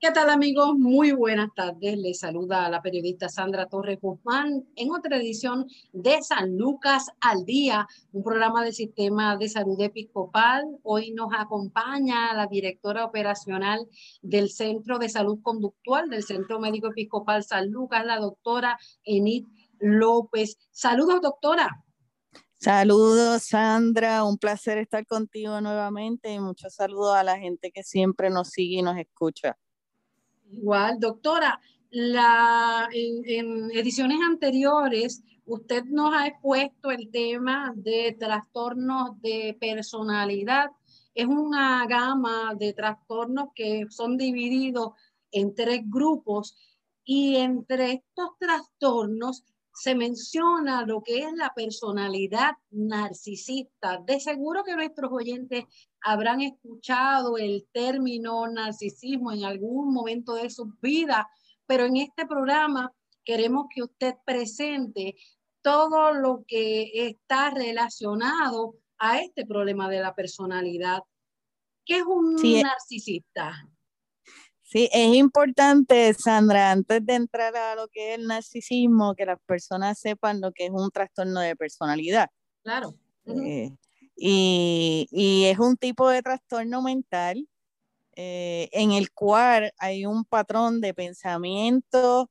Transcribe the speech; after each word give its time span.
¿Qué 0.00 0.12
tal 0.12 0.30
amigos? 0.30 0.78
Muy 0.78 1.10
buenas 1.10 1.52
tardes. 1.56 1.98
Les 1.98 2.20
saluda 2.20 2.68
la 2.68 2.80
periodista 2.80 3.28
Sandra 3.28 3.66
Torres 3.66 3.98
Guzmán 4.00 4.64
en 4.76 4.92
otra 4.92 5.16
edición 5.16 5.66
de 5.92 6.22
San 6.22 6.56
Lucas 6.56 7.06
al 7.20 7.44
Día, 7.44 7.84
un 8.12 8.22
programa 8.22 8.62
del 8.62 8.72
Sistema 8.72 9.36
de 9.36 9.48
Salud 9.48 9.80
Episcopal. 9.80 10.62
Hoy 10.84 11.10
nos 11.10 11.30
acompaña 11.36 12.32
la 12.32 12.46
directora 12.46 13.04
operacional 13.04 13.88
del 14.22 14.50
Centro 14.50 15.00
de 15.00 15.08
Salud 15.08 15.40
Conductual 15.42 16.08
del 16.08 16.22
Centro 16.22 16.60
Médico 16.60 16.92
Episcopal 16.92 17.42
San 17.42 17.68
Lucas, 17.68 18.06
la 18.06 18.20
doctora 18.20 18.78
Enid 19.02 19.46
López. 19.80 20.58
Saludos, 20.70 21.20
doctora. 21.22 21.84
Saludos, 22.60 23.42
Sandra. 23.42 24.22
Un 24.22 24.38
placer 24.38 24.78
estar 24.78 25.04
contigo 25.06 25.60
nuevamente 25.60 26.32
y 26.32 26.38
muchos 26.38 26.74
saludos 26.74 27.16
a 27.16 27.24
la 27.24 27.36
gente 27.36 27.72
que 27.72 27.82
siempre 27.82 28.30
nos 28.30 28.50
sigue 28.50 28.78
y 28.78 28.82
nos 28.82 28.96
escucha. 28.96 29.58
Igual, 30.52 30.98
doctora, 30.98 31.60
la, 31.90 32.88
en, 32.92 33.70
ediciones 33.72 34.18
anteriores 34.20 35.22
usted 35.46 35.84
nos 35.84 36.12
ha 36.14 36.26
expuesto 36.26 36.90
el 36.90 37.10
tema 37.10 37.72
de 37.74 38.16
trastornos 38.18 39.20
de 39.22 39.56
personalidad. 39.58 40.70
Es 41.14 41.26
una 41.26 41.86
gama 41.86 42.54
de 42.58 42.72
trastornos 42.74 43.48
que 43.54 43.86
son 43.88 44.16
divididos 44.16 44.92
en 45.30 45.54
tres 45.54 45.82
grupos 45.86 46.56
y 47.04 47.36
entre 47.36 47.92
estos 47.92 48.30
trastornos 48.38 49.44
se 49.72 49.94
menciona 49.94 50.84
lo 50.84 51.02
que 51.02 51.18
es 51.18 51.32
la 51.34 51.52
personalidad 51.54 52.52
narcisista. 52.70 54.02
De 54.04 54.20
seguro 54.20 54.64
que 54.64 54.74
nuestros 54.74 55.10
oyentes 55.12 55.64
habrán 56.02 56.40
escuchado 56.40 57.38
el 57.38 57.66
término 57.72 58.46
narcisismo 58.48 59.32
en 59.32 59.44
algún 59.44 59.92
momento 59.92 60.34
de 60.34 60.50
su 60.50 60.72
vida, 60.80 61.28
pero 61.66 61.84
en 61.84 61.96
este 61.96 62.26
programa 62.26 62.92
queremos 63.24 63.66
que 63.74 63.82
usted 63.82 64.14
presente 64.24 65.16
todo 65.62 66.12
lo 66.14 66.44
que 66.46 67.08
está 67.08 67.50
relacionado 67.50 68.76
a 68.98 69.20
este 69.20 69.44
problema 69.44 69.88
de 69.88 70.00
la 70.00 70.14
personalidad. 70.14 71.00
¿Qué 71.84 71.98
es 71.98 72.04
un 72.06 72.36
eh, 72.44 72.62
narcisista? 72.62 73.68
Sí, 74.62 74.88
es 74.92 75.14
importante, 75.14 76.12
Sandra, 76.12 76.70
antes 76.70 77.04
de 77.04 77.14
entrar 77.14 77.56
a 77.56 77.74
lo 77.74 77.88
que 77.88 78.12
es 78.12 78.18
el 78.18 78.26
narcisismo, 78.26 79.14
que 79.14 79.24
las 79.24 79.40
personas 79.46 79.98
sepan 79.98 80.42
lo 80.42 80.52
que 80.52 80.66
es 80.66 80.70
un 80.70 80.90
trastorno 80.90 81.40
de 81.40 81.56
personalidad. 81.56 82.28
Claro. 82.62 82.94
Eh, 83.24 83.70
y, 84.18 85.44
es 85.46 85.58
un 85.58 85.76
tipo 85.76 86.08
de 86.10 86.22
trastorno 86.22 86.82
mental 86.82 87.48
eh, 88.16 88.68
en 88.72 88.92
el 88.92 89.12
cual 89.12 89.72
hay 89.78 90.06
un 90.06 90.24
patrón 90.24 90.80
de 90.80 90.94
pensamiento, 90.94 92.30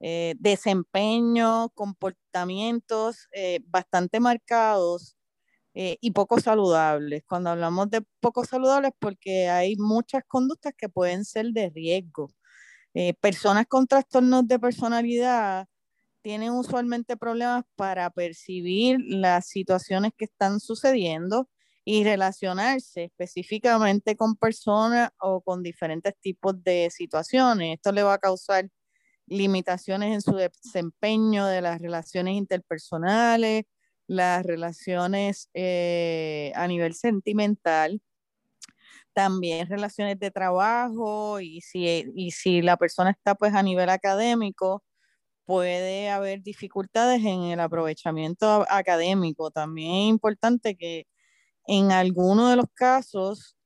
eh, 0.00 0.34
desempeño, 0.38 1.70
comportamientos 1.70 3.28
bastante 3.68 4.20
marcados 4.20 5.16
eh, 5.78 5.98
y 6.00 6.12
poco 6.12 6.40
saludables. 6.40 7.22
Cuando 7.28 7.50
hablamos 7.50 7.90
de 7.90 8.02
poco 8.20 8.46
saludables, 8.46 8.92
porque 8.98 9.50
hay 9.50 9.76
muchas 9.76 10.22
conductas 10.26 10.72
que 10.76 10.88
pueden 10.88 11.26
ser 11.26 11.48
de 11.52 11.68
riesgo. 11.68 12.30
Eh, 12.94 13.14
personas 13.20 13.66
con 13.68 13.86
trastornos 13.86 14.48
de 14.48 14.58
personalidad 14.58 15.66
tienen 16.26 16.50
usualmente 16.50 17.16
problemas 17.16 17.62
para 17.76 18.10
percibir 18.10 18.98
las 19.06 19.46
situaciones 19.46 20.10
que 20.18 20.24
están 20.24 20.58
sucediendo 20.58 21.48
y 21.84 22.02
relacionarse 22.02 23.04
específicamente 23.04 24.16
con 24.16 24.34
personas 24.34 25.10
o 25.20 25.40
con 25.40 25.62
diferentes 25.62 26.14
tipos 26.20 26.64
de 26.64 26.90
situaciones. 26.90 27.76
Esto 27.76 27.92
le 27.92 28.02
va 28.02 28.14
a 28.14 28.18
causar 28.18 28.68
limitaciones 29.28 30.14
en 30.14 30.20
su 30.20 30.34
desempeño 30.34 31.46
de 31.46 31.60
las 31.60 31.80
relaciones 31.80 32.34
interpersonales, 32.34 33.62
las 34.08 34.44
relaciones 34.44 35.48
eh, 35.54 36.50
a 36.56 36.66
nivel 36.66 36.94
sentimental, 36.94 38.02
también 39.12 39.68
relaciones 39.68 40.18
de 40.18 40.32
trabajo 40.32 41.38
y 41.38 41.60
si, 41.60 42.04
y 42.16 42.32
si 42.32 42.62
la 42.62 42.76
persona 42.76 43.10
está 43.10 43.36
pues 43.36 43.54
a 43.54 43.62
nivel 43.62 43.90
académico, 43.90 44.82
puede 45.46 46.10
haber 46.10 46.42
dificultades 46.42 47.24
en 47.24 47.44
el 47.44 47.60
aprovechamiento 47.60 48.66
académico. 48.68 49.50
También 49.50 49.92
es 49.92 50.08
importante 50.10 50.76
que 50.76 51.06
en 51.66 51.92
algunos 51.92 52.50
de 52.50 52.56
los 52.56 52.66
casos 52.74 53.56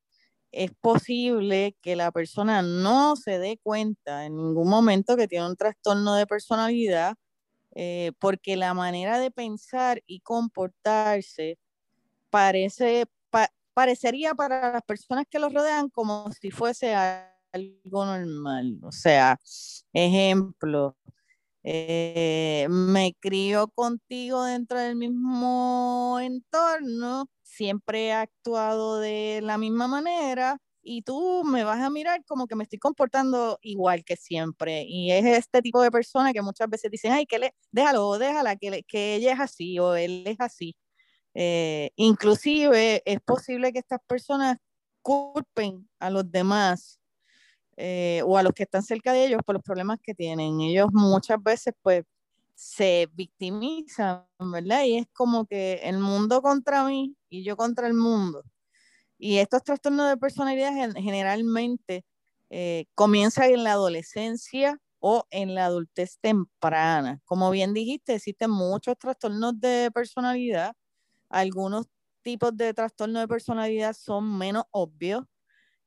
es 0.52 0.72
posible 0.80 1.76
que 1.82 1.96
la 1.96 2.12
persona 2.12 2.62
no 2.62 3.16
se 3.16 3.38
dé 3.38 3.58
cuenta 3.62 4.26
en 4.26 4.36
ningún 4.36 4.68
momento 4.68 5.16
que 5.16 5.28
tiene 5.28 5.46
un 5.46 5.56
trastorno 5.56 6.14
de 6.14 6.26
personalidad 6.26 7.14
eh, 7.74 8.12
porque 8.18 8.56
la 8.56 8.74
manera 8.74 9.18
de 9.18 9.30
pensar 9.30 10.02
y 10.06 10.20
comportarse 10.20 11.58
parece, 12.30 13.06
parecería 13.74 14.34
para 14.34 14.72
las 14.72 14.82
personas 14.82 15.26
que 15.30 15.38
lo 15.38 15.48
rodean 15.48 15.88
como 15.88 16.30
si 16.32 16.50
fuese 16.50 16.94
algo 16.94 18.04
normal. 18.04 18.78
O 18.82 18.92
sea, 18.92 19.38
ejemplo, 19.92 20.96
eh, 21.62 22.66
me 22.70 23.14
crío 23.20 23.68
contigo 23.68 24.44
dentro 24.44 24.78
del 24.78 24.96
mismo 24.96 26.18
entorno, 26.20 27.26
siempre 27.42 28.08
he 28.08 28.12
actuado 28.12 29.00
de 29.00 29.40
la 29.42 29.58
misma 29.58 29.88
manera, 29.88 30.58
y 30.82 31.02
tú 31.02 31.42
me 31.44 31.64
vas 31.64 31.80
a 31.80 31.90
mirar 31.90 32.24
como 32.26 32.46
que 32.46 32.56
me 32.56 32.64
estoy 32.64 32.78
comportando 32.78 33.58
igual 33.62 34.04
que 34.04 34.16
siempre. 34.16 34.84
Y 34.86 35.12
es 35.12 35.24
este 35.26 35.62
tipo 35.62 35.82
de 35.82 35.90
persona 35.90 36.32
que 36.32 36.42
muchas 36.42 36.68
veces 36.70 36.90
dicen, 36.90 37.12
ay, 37.12 37.26
que 37.26 37.38
le, 37.38 37.54
déjalo, 37.70 38.18
déjala, 38.18 38.56
que, 38.56 38.82
que 38.84 39.16
ella 39.16 39.32
es 39.34 39.40
así 39.40 39.78
o 39.78 39.94
él 39.94 40.24
es 40.26 40.36
así. 40.40 40.76
Eh, 41.34 41.90
inclusive 41.96 43.02
es 43.04 43.20
posible 43.20 43.72
que 43.72 43.80
estas 43.80 44.00
personas 44.06 44.58
culpen 45.02 45.88
a 46.00 46.10
los 46.10 46.30
demás 46.30 46.99
eh, 47.80 48.22
o 48.26 48.36
a 48.38 48.42
los 48.42 48.52
que 48.52 48.64
están 48.64 48.82
cerca 48.82 49.12
de 49.12 49.26
ellos 49.26 49.40
por 49.44 49.54
los 49.56 49.62
problemas 49.64 49.98
que 50.02 50.14
tienen. 50.14 50.60
Ellos 50.60 50.88
muchas 50.92 51.42
veces 51.42 51.74
pues 51.82 52.04
se 52.54 53.08
victimizan, 53.14 54.24
¿verdad? 54.38 54.84
Y 54.84 54.98
es 54.98 55.06
como 55.14 55.46
que 55.46 55.80
el 55.84 55.98
mundo 55.98 56.42
contra 56.42 56.84
mí 56.84 57.16
y 57.30 57.42
yo 57.44 57.56
contra 57.56 57.86
el 57.88 57.94
mundo. 57.94 58.42
Y 59.18 59.38
estos 59.38 59.62
trastornos 59.64 60.08
de 60.10 60.16
personalidad 60.16 60.72
generalmente 60.94 62.04
eh, 62.50 62.86
comienzan 62.94 63.50
en 63.52 63.64
la 63.64 63.72
adolescencia 63.72 64.78
o 65.00 65.24
en 65.30 65.54
la 65.54 65.66
adultez 65.66 66.18
temprana. 66.20 67.20
Como 67.24 67.50
bien 67.50 67.74
dijiste, 67.74 68.14
existen 68.14 68.50
muchos 68.50 68.98
trastornos 68.98 69.60
de 69.60 69.90
personalidad. 69.94 70.74
Algunos 71.30 71.86
tipos 72.22 72.56
de 72.56 72.74
trastornos 72.74 73.22
de 73.22 73.28
personalidad 73.28 73.94
son 73.94 74.38
menos 74.38 74.64
obvios. 74.72 75.24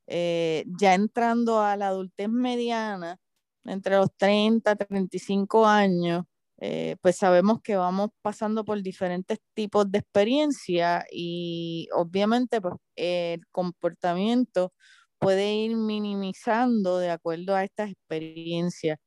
Eh, 0.08 0.66
ya 0.80 0.94
entrando 0.96 1.62
a 1.62 1.78
la 1.78 1.88
adultez 1.90 2.30
mediana, 2.30 3.18
entre 3.66 3.96
los 3.98 4.10
30 4.18 4.74
y 4.74 4.76
35 4.76 5.66
años, 5.66 6.26
eh, 6.60 6.98
pues 7.02 7.18
sabemos 7.18 7.62
que 7.64 7.76
vamos 7.78 8.10
pasando 8.22 8.66
por 8.66 8.82
diferentes 8.82 9.40
tipos 9.54 9.90
de 9.92 10.00
experiencia 10.00 11.06
y 11.12 11.88
obviamente 11.94 12.62
pues, 12.62 12.76
el 12.96 13.42
comportamiento 13.52 14.74
puede 15.20 15.54
ir 15.56 15.76
minimizando 15.78 17.00
de 17.00 17.10
acuerdo 17.12 17.56
a 17.56 17.64
estas 17.64 17.90
experiencias, 17.92 19.00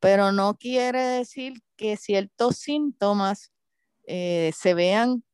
pero 0.00 0.32
no 0.32 0.56
quiere 0.56 1.00
decir 1.02 1.54
que 1.76 1.96
ciertos 1.96 2.56
síntomas 2.58 3.50
eh, 4.06 4.52
se 4.56 4.74
vean 4.74 5.24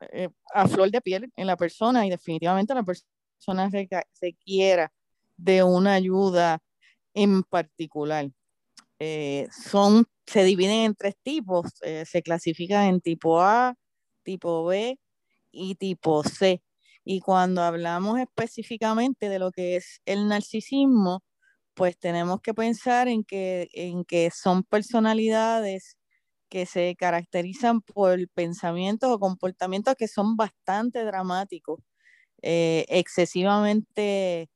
a 0.54 0.68
flor 0.68 0.90
de 0.90 1.00
piel 1.02 1.32
en 1.36 1.46
la 1.46 1.56
persona 1.56 2.06
y 2.06 2.10
definitivamente 2.10 2.74
la 2.74 2.84
persona 2.84 3.70
se 3.70 3.88
requiera 4.22 4.90
de 5.42 5.62
una 5.64 5.94
ayuda 5.94 6.60
en 7.14 7.42
particular. 7.44 8.30
son 9.50 10.06
se 10.30 10.44
dividen 10.44 10.80
en 10.86 10.94
tres 10.94 11.16
tipos, 11.22 11.66
eh, 11.82 12.04
se 12.06 12.22
clasifican 12.22 12.86
en 12.86 13.00
tipo 13.00 13.40
A, 13.42 13.74
tipo 14.22 14.64
B 14.66 14.98
y 15.52 15.74
tipo 15.76 16.22
C. 16.24 16.62
Y 17.04 17.20
cuando 17.20 17.62
hablamos 17.62 18.20
específicamente 18.20 19.28
de 19.28 19.38
lo 19.40 19.50
que 19.52 19.76
es 19.76 20.00
el 20.06 20.28
narcisismo, 20.28 21.22
pues 21.74 21.98
tenemos 21.98 22.40
que 22.42 22.54
pensar 22.54 23.08
en 23.08 23.24
que, 23.24 23.68
en 23.74 24.04
que 24.04 24.30
son 24.32 24.64
personalidades 24.64 25.96
que 26.50 26.66
se 26.66 26.96
caracterizan 26.96 27.82
por 27.82 28.18
pensamientos 28.30 29.10
o 29.10 29.18
comportamientos 29.20 29.94
que 29.96 30.08
son 30.08 30.36
bastante 30.36 31.04
dramáticos, 31.04 31.80
eh, 32.42 32.86
excesivamente 32.90 34.50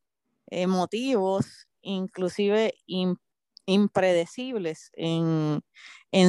emotivos, 0.62 1.66
inclusive 1.82 2.74
impredecibles 3.66 4.90
en, 4.94 5.62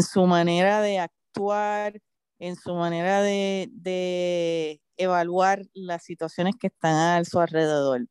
su 0.03 0.25
manera 0.25 0.81
de 0.81 0.99
actuar, 0.99 1.99
en 2.39 2.55
su 2.55 2.73
manera 2.73 3.21
de, 3.21 4.81
evaluar 4.97 5.61
las 5.73 6.03
situaciones 6.03 6.55
que 6.59 6.67
están 6.67 7.21
a 7.21 7.25
su 7.25 7.39
alrededor. 7.39 8.07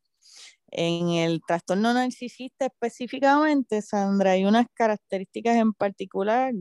En 0.67 1.09
el 1.09 1.41
trastorno 1.47 1.93
narcisista 1.93 2.65
específicamente, 2.67 3.81
Sandra, 3.81 4.31
hay 4.31 4.45
unas 4.45 4.67
características 4.73 5.55
en 5.55 5.73
particular 5.73 6.53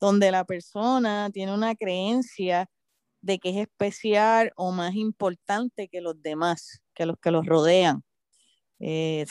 donde 0.00 0.30
la 0.30 0.44
persona 0.44 1.30
tiene 1.32 1.54
una 1.54 1.74
creencia 1.74 2.68
de 3.22 3.38
que 3.38 3.50
es 3.50 3.56
especial 3.56 4.52
o 4.56 4.70
más 4.72 4.94
importante 4.94 5.88
que 5.88 6.00
los 6.00 6.20
demás, 6.22 6.82
que 6.94 7.06
los 7.06 7.16
que 7.20 7.30
los 7.30 7.46
rodean. 7.46 8.04
Eh, 8.80 9.26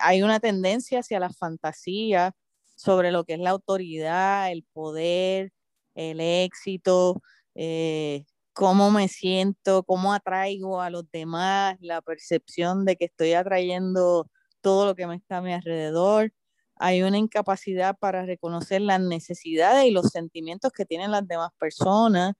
hay 0.00 0.22
una 0.22 0.40
tendencia 0.40 1.00
hacia 1.00 1.20
la 1.20 1.30
fantasía 1.30 2.32
sobre 2.76 3.12
lo 3.12 3.24
que 3.24 3.34
es 3.34 3.40
la 3.40 3.50
autoridad, 3.50 4.50
el 4.52 4.64
poder, 4.72 5.52
el 5.94 6.20
éxito, 6.20 7.20
eh, 7.54 8.24
cómo 8.52 8.90
me 8.90 9.08
siento, 9.08 9.82
cómo 9.84 10.12
atraigo 10.12 10.80
a 10.80 10.90
los 10.90 11.10
demás, 11.12 11.76
la 11.80 12.02
percepción 12.02 12.84
de 12.84 12.96
que 12.96 13.06
estoy 13.06 13.32
atrayendo 13.34 14.28
todo 14.60 14.86
lo 14.86 14.94
que 14.94 15.06
me 15.06 15.16
está 15.16 15.38
a 15.38 15.42
mi 15.42 15.52
alrededor. 15.52 16.32
Hay 16.76 17.02
una 17.02 17.18
incapacidad 17.18 17.96
para 17.98 18.24
reconocer 18.26 18.80
las 18.80 19.00
necesidades 19.00 19.86
y 19.86 19.90
los 19.90 20.06
sentimientos 20.08 20.72
que 20.72 20.84
tienen 20.86 21.10
las 21.12 21.26
demás 21.28 21.50
personas. 21.58 22.34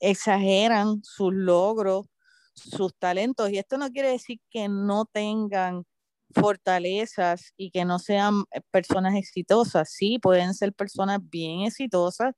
Exageran 0.00 1.02
sus 1.04 1.32
logros, 1.34 2.06
sus 2.54 2.94
talentos. 2.98 3.50
Y 3.50 3.58
esto 3.58 3.78
no 3.78 3.90
quiere 3.90 4.10
decir 4.10 4.40
que 4.50 4.68
no 4.68 5.06
tengan 5.06 5.84
fortalezas 6.34 7.52
y 7.56 7.70
que 7.70 7.84
no 7.84 7.98
sean 7.98 8.44
eh, 8.52 8.60
personas 8.70 9.14
exitosas. 9.16 9.90
Sí, 9.92 10.18
pueden 10.18 10.54
ser 10.54 10.72
personas 10.72 11.20
bien 11.22 11.62
exitosas, 11.62 12.34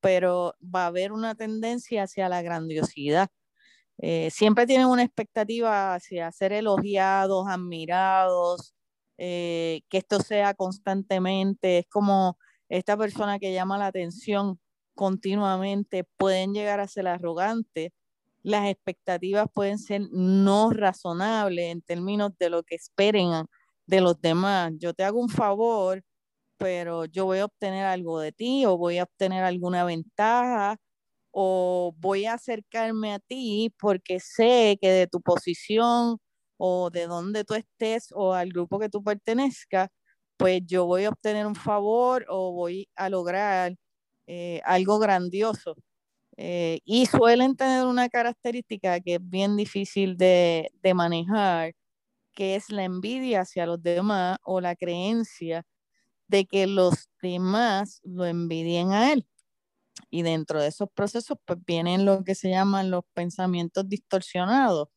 pero 0.00 0.54
va 0.62 0.84
a 0.84 0.86
haber 0.88 1.12
una 1.12 1.34
tendencia 1.34 2.04
hacia 2.04 2.28
la 2.28 2.42
grandiosidad. 2.42 3.28
Eh, 3.98 4.30
siempre 4.30 4.66
tienen 4.66 4.86
una 4.88 5.02
expectativa 5.04 5.94
hacia 5.94 6.30
ser 6.32 6.52
elogiados, 6.52 7.46
admirados, 7.48 8.74
eh, 9.18 9.82
que 9.88 9.98
esto 9.98 10.20
sea 10.20 10.54
constantemente. 10.54 11.78
Es 11.78 11.86
como 11.88 12.38
esta 12.68 12.96
persona 12.96 13.38
que 13.38 13.52
llama 13.52 13.78
la 13.78 13.88
atención 13.88 14.60
continuamente, 14.94 16.04
pueden 16.16 16.54
llegar 16.54 16.80
a 16.80 16.88
ser 16.88 17.08
arrogantes 17.08 17.92
las 18.48 18.68
expectativas 18.70 19.46
pueden 19.52 19.78
ser 19.78 20.02
no 20.12 20.70
razonables 20.70 21.66
en 21.66 21.82
términos 21.82 22.32
de 22.38 22.50
lo 22.50 22.62
que 22.62 22.76
esperen 22.76 23.46
de 23.86 24.00
los 24.00 24.20
demás. 24.20 24.72
Yo 24.78 24.94
te 24.94 25.04
hago 25.04 25.20
un 25.20 25.28
favor, 25.28 26.02
pero 26.58 27.06
yo 27.06 27.26
voy 27.26 27.38
a 27.40 27.46
obtener 27.46 27.86
algo 27.86 28.20
de 28.20 28.32
ti 28.32 28.66
o 28.66 28.78
voy 28.78 28.98
a 28.98 29.04
obtener 29.04 29.44
alguna 29.44 29.84
ventaja 29.84 30.78
o 31.32 31.94
voy 31.98 32.26
a 32.26 32.34
acercarme 32.34 33.14
a 33.14 33.20
ti 33.20 33.72
porque 33.80 34.20
sé 34.20 34.78
que 34.80 34.90
de 34.90 35.06
tu 35.08 35.20
posición 35.22 36.18
o 36.58 36.90
de 36.90 37.06
donde 37.06 37.44
tú 37.44 37.54
estés 37.54 38.08
o 38.14 38.34
al 38.34 38.50
grupo 38.50 38.78
que 38.80 38.88
tú 38.88 39.02
pertenezcas, 39.04 39.88
pues 40.36 40.62
yo 40.66 40.86
voy 40.86 41.04
a 41.04 41.10
obtener 41.10 41.46
un 41.46 41.54
favor 41.56 42.26
o 42.28 42.52
voy 42.52 42.88
a 42.96 43.08
lograr 43.10 43.76
eh, 44.26 44.60
algo 44.64 44.98
grandioso. 44.98 45.76
Eh, 46.38 46.80
y 46.84 47.06
suelen 47.06 47.56
tener 47.56 47.86
una 47.86 48.08
característica 48.08 49.00
que 49.00 49.16
es 49.16 49.20
bien 49.22 49.56
difícil 49.56 50.16
de, 50.16 50.70
de 50.82 50.94
manejar, 50.94 51.74
que 52.34 52.56
es 52.56 52.70
la 52.70 52.84
envidia 52.84 53.42
hacia 53.42 53.66
los 53.66 53.82
demás 53.82 54.38
o 54.44 54.60
la 54.60 54.76
creencia 54.76 55.64
de 56.28 56.46
que 56.46 56.66
los 56.68 57.08
demás 57.22 58.00
lo 58.04 58.26
envidien 58.26 58.92
a 58.92 59.12
él. 59.12 59.26
Y 60.10 60.22
dentro 60.22 60.60
de 60.62 60.68
esos 60.68 60.88
procesos, 60.94 61.38
pues 61.44 61.58
vienen 61.66 62.04
lo 62.06 62.24
que 62.24 62.34
se 62.34 62.50
llaman 62.50 62.90
los 62.90 63.04
pensamientos 63.14 63.88
distorsionados, 63.88 64.88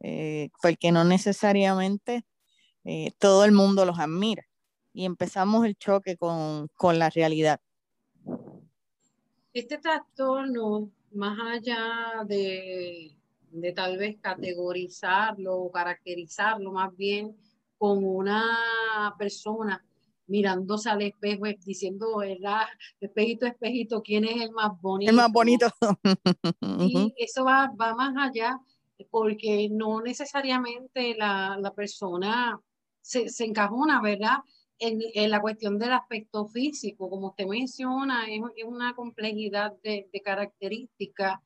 eh, 0.00 0.50
porque 0.62 0.92
no 0.92 1.04
necesariamente 1.04 2.24
eh, 2.84 3.12
todo 3.18 3.44
el 3.44 3.52
mundo 3.52 3.86
los 3.86 3.98
admira. 4.00 4.44
Y 4.94 5.06
empezamos 5.06 5.66
el 5.66 5.76
choque 5.76 6.16
con, 6.18 6.68
con 6.74 6.98
la 6.98 7.10
realidad. 7.10 7.60
Este 9.52 9.76
trastorno, 9.76 10.90
más 11.12 11.38
allá 11.38 12.24
de, 12.24 13.14
tal 13.74 13.98
vez 13.98 14.16
categorizarlo 14.18 15.54
o 15.56 15.70
caracterizarlo 15.70 16.72
más 16.72 16.96
bien 16.96 17.36
como 17.76 18.12
una 18.12 19.14
persona 19.18 19.84
mirándose 20.26 20.88
al 20.88 21.02
espejo, 21.02 21.44
diciendo, 21.66 22.16
¿verdad? 22.16 22.62
Espejito, 22.98 23.44
espejito, 23.44 24.00
¿quién 24.02 24.24
es 24.24 24.40
el 24.40 24.52
más 24.52 24.70
bonito? 24.80 25.10
El 25.10 25.16
más 25.16 25.30
bonito. 25.30 25.66
y 26.80 27.12
eso 27.18 27.44
va, 27.44 27.70
va 27.78 27.94
más 27.94 28.14
allá, 28.16 28.58
porque 29.10 29.68
no 29.70 30.00
necesariamente 30.00 31.14
la, 31.14 31.72
persona 31.76 32.58
se, 33.02 33.28
se, 33.28 33.44
encajona, 33.44 34.00
¿verdad? 34.00 34.38
En, 34.78 35.30
la 35.30 35.40
cuestión 35.40 35.78
del 35.78 35.92
aspecto 35.92 36.46
físico, 36.46 37.08
como 37.08 37.28
usted 37.28 37.46
menciona, 37.46 38.26
es, 38.28 38.40
una 38.64 38.94
complejidad 38.94 39.72
de, 39.82 40.08
características 40.24 41.38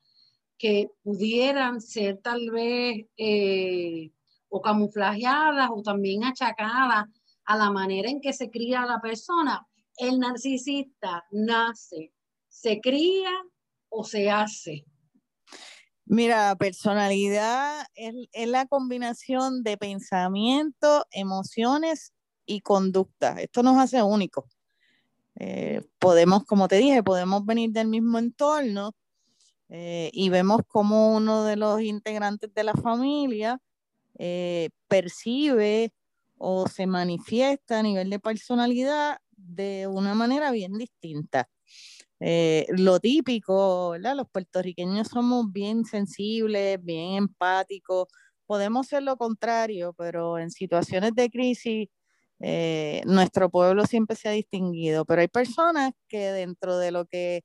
que 0.59 0.89
pudieran 1.03 1.81
ser 1.81 2.19
tal 2.23 2.51
vez 2.51 3.07
eh, 3.17 4.11
o 4.49 4.63
camuflajeadas 4.63 5.69
o 5.71 5.83
también 5.83 6.25
achacadas 6.25 7.07
a 7.45 7.57
la 7.57 7.71
manera 7.71 8.09
en 8.09 8.21
que 8.21 8.33
se 8.33 8.51
cría 8.51 8.87
la 8.87 9.01
persona. 9.01 9.67
El 9.99 10.19
narcisista 10.19 11.25
nace, 11.31 12.13
se 12.49 12.81
cría 12.81 13.31
o 13.89 14.03
se 14.03 14.31
hace. 14.31 14.87
Mira, 16.07 16.55
personalidad 16.57 17.85
es, 17.95 18.15
es, 18.33 18.49
la 18.49 18.67
combinación 18.67 19.63
de 19.63 19.77
pensamiento, 19.77 21.05
emociones 21.11 22.13
y 22.47 22.61
conducta. 22.61 23.41
Esto 23.41 23.63
nos 23.63 23.79
hace 23.79 24.03
únicos. 24.03 24.45
Eh, 25.39 25.83
podemos, 25.99 26.45
como 26.45 26.67
te 26.69 26.77
dije, 26.77 27.03
podemos 27.03 27.45
venir 27.45 27.71
del 27.71 27.89
mismo 27.89 28.19
entorno 28.19 28.95
eh, 29.69 30.11
y 30.13 30.31
vemos 30.31 30.63
cómo 30.67 31.15
uno 31.15 31.45
de 31.45 31.57
los 31.57 31.81
integrantes 31.83 32.55
de 32.55 32.65
la 32.65 32.75
familia 32.75 33.61
eh, 34.19 34.71
percibe 34.89 35.93
o 36.39 36.67
se 36.69 36.87
manifiesta 36.87 37.81
a 37.81 37.83
nivel 37.83 38.09
de 38.09 38.19
personalidad 38.19 39.19
de 39.37 39.87
una 39.87 40.15
manera 40.15 40.51
bien 40.53 40.79
distinta. 40.79 41.49
lo 42.19 42.99
típico, 43.01 43.91
¿verdad? 43.91 44.17
Los 44.17 44.29
puertorriqueños 44.31 45.09
somos 45.09 45.53
bien 45.53 45.85
sensibles, 45.85 46.83
bien 46.83 47.15
empáticos, 47.15 48.09
podemos 48.47 48.87
ser 48.87 49.03
lo 49.03 49.17
contrario, 49.17 49.93
pero 49.99 50.39
en 50.39 50.51
situaciones 50.51 51.15
de 51.15 51.31
crisis 51.31 51.89
eh, 52.41 53.03
nuestro 53.07 53.51
pueblo 53.51 53.87
siempre 53.87 54.17
se 54.17 54.29
ha 54.29 54.33
distinguido, 54.33 55.05
pero 55.05 55.23
hay 55.23 55.29
personas 55.29 55.93
que 56.09 56.33
dentro 56.33 56.79
de 56.79 56.91
lo 56.91 57.07
que 57.07 57.45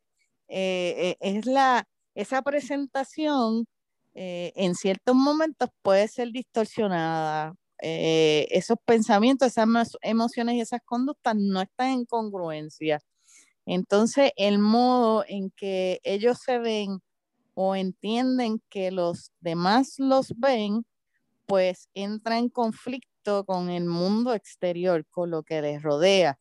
eh, 0.49 1.17
eh, 1.17 1.17
es 1.21 1.45
la, 1.45 1.87
esa 2.15 2.41
presentación, 2.41 3.65
en 4.13 4.75
ciertos 4.75 5.15
momentos 5.15 5.69
puede 5.81 6.07
ser 6.09 6.31
distorsionada. 6.31 7.55
esos 7.79 8.77
pensamientos, 8.85 9.47
esas 9.47 9.67
emociones 10.01 10.55
y 10.55 10.61
esas 10.61 10.81
conductas 10.85 11.35
no 11.37 11.61
están 11.61 11.91
en 11.91 12.05
congruencia. 12.05 12.99
Entonces, 13.65 14.31
el 14.37 14.59
modo 14.59 15.23
en 15.27 15.51
que 15.51 16.01
ellos 16.03 16.39
se 16.39 16.59
ven 16.59 16.99
o 17.53 17.75
entienden 17.75 18.61
que 18.69 18.91
los 18.91 19.31
demás 19.39 19.95
los 19.99 20.33
ven, 20.37 20.85
pues 21.47 21.89
entra 21.93 22.37
en 22.39 22.49
conflicto 22.49 23.10
con 23.45 23.69
el 23.69 23.85
mundo 23.85 24.33
exterior, 24.33 25.05
con 25.09 25.29
lo 25.31 25.43
que 25.43 25.61
les 25.61 25.81
rodea. 25.81 26.39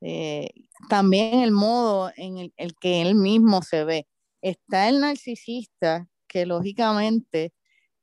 Eh, 0.00 0.50
también 0.88 1.40
el 1.40 1.52
modo 1.52 2.10
en 2.16 2.52
el, 2.56 2.74
que 2.76 3.02
él 3.02 3.14
mismo 3.14 3.62
se 3.62 3.84
ve. 3.84 4.06
Está 4.42 4.88
el 4.88 5.00
narcisista 5.00 6.08
que 6.26 6.46
lógicamente 6.46 7.52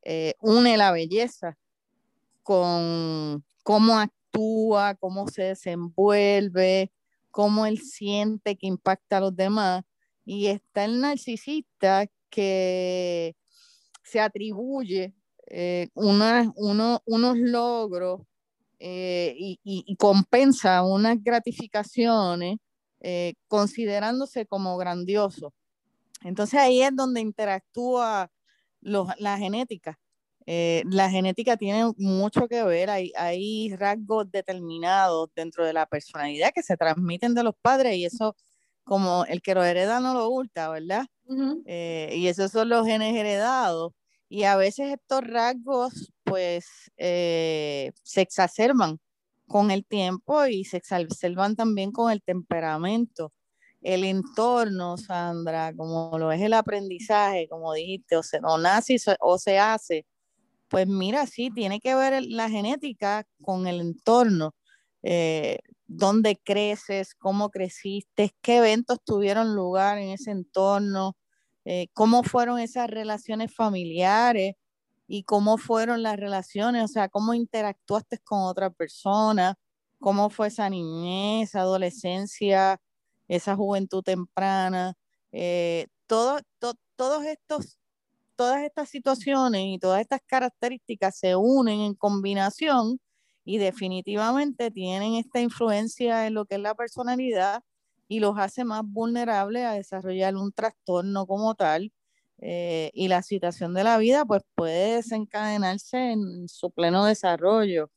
eh, 0.04 0.34
une 0.42 0.78
la 0.78 0.92
belleza 0.92 1.58
con 2.44 3.44
cómo 3.64 4.00
actúa, 4.00 4.96
cómo 4.96 5.28
se 5.28 5.44
desenvuelve, 5.44 6.92
cómo 7.32 7.66
él 7.66 7.80
siente 7.80 8.58
que 8.58 8.68
impacta 8.68 9.18
a 9.18 9.22
los 9.22 9.36
demás. 9.36 9.84
Y 10.26 10.48
está 10.48 10.86
el 10.86 11.02
narcisista 11.02 12.08
que 12.30 13.36
se 14.04 14.20
atribuye 14.20 15.14
eh, 15.56 15.90
unos 15.94 17.38
logros 17.38 18.22
eh, 18.80 19.36
y, 19.38 19.96
compensa 19.98 20.82
unas 20.82 21.24
gratificaciones 21.24 22.58
eh, 23.02 23.36
considerándose 23.48 24.48
como 24.48 24.76
grandioso. 24.78 25.54
Entonces 26.24 26.60
ahí 26.60 26.82
es 26.82 26.96
donde 26.96 27.22
interactúa 27.22 28.32
la 28.82 29.38
genética. 29.38 30.00
la 30.46 31.10
genética 31.12 31.56
tiene 31.56 31.94
mucho 31.98 32.48
que 32.48 32.64
ver, 32.64 32.90
hay, 32.90 33.12
hay 33.16 33.76
rasgos 33.76 34.32
determinados 34.32 35.30
dentro 35.36 35.66
de 35.68 35.74
la 35.74 35.86
personalidad 35.86 36.52
que 36.52 36.64
se 36.64 36.78
transmiten 36.78 37.36
de 37.36 37.44
los 37.44 37.54
padres 37.62 37.96
y 37.96 38.06
eso 38.06 38.36
como 38.84 39.24
el 39.26 39.44
que 39.44 39.54
lo 39.54 39.64
hereda 39.64 40.00
no 40.00 40.16
lo 40.16 40.26
oculta, 40.26 40.70
¿verdad? 40.70 41.06
y 41.28 42.28
esos 42.28 42.52
son 42.52 42.70
los 42.70 42.88
genes 42.88 43.16
heredados 43.16 43.94
Y 44.34 44.46
a 44.46 44.56
veces 44.56 44.92
estos 44.92 45.22
rasgos, 45.28 46.12
pues, 46.24 46.66
eh, 46.98 47.92
se 48.02 48.22
exacerban 48.22 49.00
con 49.48 49.70
el 49.70 49.86
tiempo 49.86 50.48
y 50.48 50.66
se 50.66 50.78
exacerban 50.78 51.56
también 51.56 51.92
con 51.92 52.12
el 52.12 52.24
temperamento. 52.24 53.32
El 53.84 54.04
entorno, 54.04 54.98
Sandra, 54.98 55.72
como 55.76 56.18
lo 56.18 56.32
es 56.32 56.42
el 56.42 56.54
aprendizaje, 56.54 57.48
como 57.48 57.74
dijiste, 57.74 58.18
o 58.18 58.24
se 58.24 58.40
o 58.44 58.58
nace 58.58 58.98
o 59.20 59.38
se 59.38 59.60
hace, 59.60 60.08
pues 60.70 60.88
mira, 60.88 61.28
sí, 61.28 61.52
tiene 61.54 61.80
que 61.80 61.96
ver 61.96 62.24
la 62.28 62.50
genética 62.50 63.26
con 63.44 63.68
el 63.68 63.82
entorno. 63.82 64.56
Eh, 65.04 65.60
dónde 65.88 66.38
creces, 66.44 67.16
cómo 67.16 67.52
creciste, 67.52 68.32
qué 68.42 68.58
eventos 68.58 69.00
tuvieron 69.06 69.56
lugar 69.56 70.00
en 70.00 70.10
ese 70.10 70.32
entorno, 70.32 71.18
eh, 71.66 71.88
cómo 71.94 72.24
fueron 72.24 72.60
esas 72.60 72.90
relaciones 72.90 73.54
familiares 73.56 74.56
y 75.08 75.24
cómo 75.24 75.58
fueron 75.58 76.04
las 76.04 76.18
relaciones, 76.18 76.84
o 76.84 76.88
sea, 76.88 77.10
cómo 77.10 77.34
interactuaste 77.34 78.20
con 78.20 78.42
otra 78.44 78.70
persona, 78.70 79.56
cómo 80.00 80.30
fue 80.30 80.48
esa 80.48 80.70
niñez, 80.70 81.56
adolescencia, 81.56 82.80
esa 83.28 83.56
juventud 83.56 84.04
temprana, 84.04 84.96
eh, 85.32 85.88
todo, 86.08 86.40
todos 86.96 87.26
estos, 87.26 87.78
todas 88.36 88.64
estas 88.64 88.90
situaciones 88.90 89.64
y 89.66 89.80
todas 89.80 90.02
estas 90.02 90.22
características 90.26 91.18
se 91.18 91.36
unen 91.36 91.82
en 91.82 91.96
combinación 91.96 93.00
y 93.46 93.58
definitivamente 93.58 94.72
tienen 94.72 95.16
esta 95.16 95.42
influencia 95.42 96.28
en 96.28 96.34
lo 96.36 96.46
que 96.46 96.56
es 96.56 96.62
la 96.62 96.76
personalidad 96.76 97.64
y 98.14 98.20
los 98.20 98.38
hace 98.38 98.64
más 98.64 98.84
vulnerables 98.86 99.66
a 99.66 99.74
desarrollar 99.74 100.36
un 100.36 100.52
trastorno 100.54 101.26
como 101.26 101.56
tal. 101.56 101.92
Eh, 102.40 102.92
y 102.94 103.08
la 103.08 103.24
situación 103.24 103.74
de 103.74 103.84
la 103.84 103.98
vida 103.98 104.24
pues 104.26 104.44
puede 104.56 104.98
desencadenarse 104.98 106.12
en 106.12 106.48
su 106.48 106.70
pleno 106.72 107.06
desarrollo. 107.06 107.90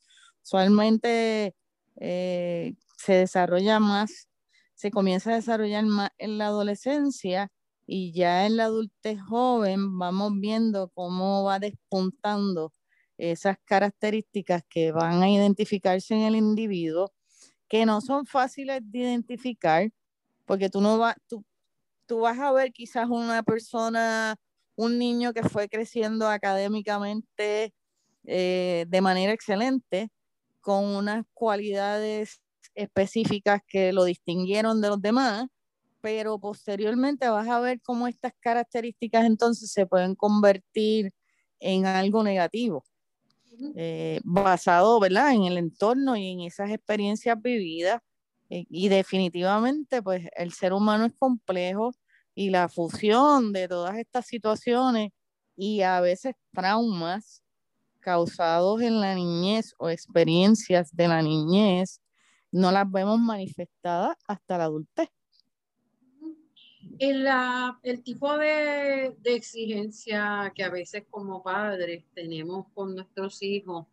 Usualmente 0.42 1.54
eh, 1.96 2.74
se 2.96 3.12
desarrolla 3.14 3.78
más, 3.78 4.28
se 4.74 4.90
comienza 4.90 5.32
a 5.32 5.36
desarrollar 5.36 5.84
más 5.84 6.10
en 6.18 6.38
la 6.38 6.46
adolescencia 6.46 7.50
y 7.86 8.12
ya 8.14 8.46
en 8.46 8.56
la 8.56 8.64
adultez 8.64 9.20
joven 9.20 9.98
vamos 9.98 10.32
viendo 10.40 10.88
cómo 10.94 11.44
va 11.44 11.58
despuntando 11.58 12.72
esas 13.18 13.58
características 13.66 14.62
que 14.68 14.92
van 14.92 15.22
a 15.22 15.30
identificarse 15.30 16.14
en 16.14 16.22
el 16.22 16.36
individuo, 16.36 17.12
que 17.68 17.86
no 17.86 18.00
son 18.00 18.26
fáciles 18.26 18.80
de 18.84 18.98
identificar, 19.00 19.90
porque 20.46 20.70
tú 20.70 20.80
no 20.80 20.98
vas, 20.98 21.16
tú, 21.28 21.44
tú 22.06 22.20
vas 22.20 22.38
a 22.38 22.52
ver 22.52 22.72
quizás 22.72 23.08
una 23.08 23.42
persona, 23.42 24.36
un 24.76 24.98
niño 24.98 25.32
que 25.32 25.42
fue 25.42 25.68
creciendo 25.68 26.28
académicamente 26.28 27.74
eh, 28.24 28.86
de 28.88 29.00
manera 29.00 29.32
excelente, 29.32 30.08
con 30.60 30.84
unas 30.84 31.24
cualidades 31.34 32.40
específicas 32.74 33.60
que 33.66 33.92
lo 33.92 34.04
distinguieron 34.04 34.80
de 34.80 34.88
los 34.88 35.00
demás, 35.00 35.46
pero 36.00 36.38
posteriormente 36.38 37.28
vas 37.28 37.48
a 37.48 37.60
ver 37.60 37.80
cómo 37.82 38.06
estas 38.08 38.32
características 38.40 39.24
entonces 39.24 39.70
se 39.70 39.86
pueden 39.86 40.14
convertir 40.14 41.12
en 41.60 41.86
algo 41.86 42.22
negativo. 42.22 42.84
Eh, 43.74 44.20
basado 44.22 45.00
¿verdad? 45.00 45.32
en 45.32 45.44
el 45.44 45.56
entorno 45.56 46.16
y 46.16 46.28
en 46.28 46.40
esas 46.40 46.70
experiencias 46.70 47.40
vividas. 47.40 48.02
Eh, 48.50 48.64
y 48.70 48.88
definitivamente, 48.88 50.02
pues 50.02 50.28
el 50.36 50.52
ser 50.52 50.72
humano 50.72 51.06
es 51.06 51.12
complejo 51.18 51.92
y 52.34 52.50
la 52.50 52.68
fusión 52.68 53.52
de 53.52 53.68
todas 53.68 53.96
estas 53.98 54.26
situaciones 54.26 55.10
y 55.56 55.82
a 55.82 56.00
veces 56.00 56.34
traumas 56.52 57.42
causados 58.00 58.82
en 58.82 59.00
la 59.00 59.14
niñez 59.14 59.74
o 59.78 59.90
experiencias 59.90 60.94
de 60.94 61.08
la 61.08 61.22
niñez, 61.22 62.00
no 62.52 62.70
las 62.70 62.88
vemos 62.90 63.18
manifestadas 63.18 64.16
hasta 64.28 64.58
la 64.58 64.64
adultez. 64.64 65.08
El, 66.98 68.02
tipo 68.02 68.38
de, 68.38 69.16
exigencia 69.24 70.52
que 70.54 70.62
a 70.62 70.70
veces 70.70 71.04
como 71.10 71.42
padres 71.42 72.04
tenemos 72.14 72.66
con 72.74 72.94
nuestros 72.94 73.42
hijos 73.42 73.86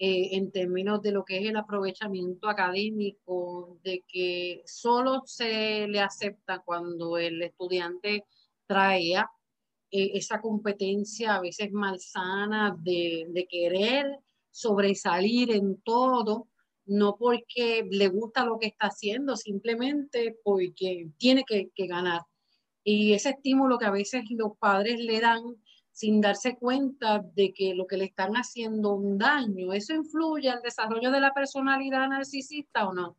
eh, 0.00 0.36
en 0.36 0.52
términos 0.52 1.02
de 1.02 1.10
lo 1.10 1.24
que 1.24 1.38
es 1.38 1.46
el 1.46 1.56
aprovechamiento 1.56 2.48
académico, 2.48 3.80
de 3.82 4.04
que 4.06 4.62
solo 4.64 5.22
se 5.26 5.88
le 5.88 5.98
acepta 6.00 6.60
cuando 6.64 7.18
el 7.18 7.42
estudiante 7.42 8.24
trae 8.66 9.14
eh, 9.14 9.24
esa 9.90 10.40
competencia 10.40 11.34
a 11.34 11.40
veces 11.40 11.72
malsana 11.72 12.76
de, 12.80 13.26
de 13.30 13.46
querer 13.46 14.20
sobresalir 14.52 15.50
en 15.50 15.80
todo, 15.82 16.48
no 16.86 17.16
porque 17.18 17.84
le 17.90 18.06
gusta 18.06 18.44
lo 18.44 18.58
que 18.60 18.68
está 18.68 18.86
haciendo, 18.86 19.36
simplemente 19.36 20.38
porque 20.44 21.10
tiene 21.18 21.44
que, 21.44 21.70
que 21.74 21.86
ganar. 21.88 22.22
Y 22.84 23.14
ese 23.14 23.30
estímulo 23.30 23.78
que 23.78 23.86
a 23.86 23.90
veces 23.90 24.22
los 24.30 24.56
padres 24.58 25.00
le 25.00 25.20
dan 25.20 25.42
sin 25.98 26.20
darse 26.20 26.54
cuenta 26.54 27.24
de 27.34 27.52
que 27.52 27.74
lo 27.74 27.88
que 27.88 27.96
le 27.96 28.04
están 28.04 28.34
haciendo 28.34 28.92
un 28.92 29.18
daño, 29.18 29.72
¿eso 29.72 29.92
influye 29.94 30.48
al 30.48 30.62
desarrollo 30.62 31.10
de 31.10 31.18
la 31.18 31.34
personalidad 31.34 32.08
narcisista 32.08 32.88
o 32.88 32.94
no? 32.94 33.16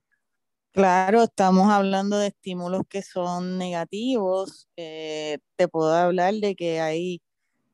Claro, 0.71 1.23
estamos 1.23 1.69
hablando 1.69 2.17
de 2.17 2.27
estímulos 2.27 2.83
que 2.87 3.01
son 3.01 3.57
negativos. 3.57 4.69
Eh, 4.77 5.39
te 5.57 5.67
puedo 5.67 5.93
hablar 5.93 6.35
de 6.35 6.55
que 6.55 6.79
hay, 6.79 7.21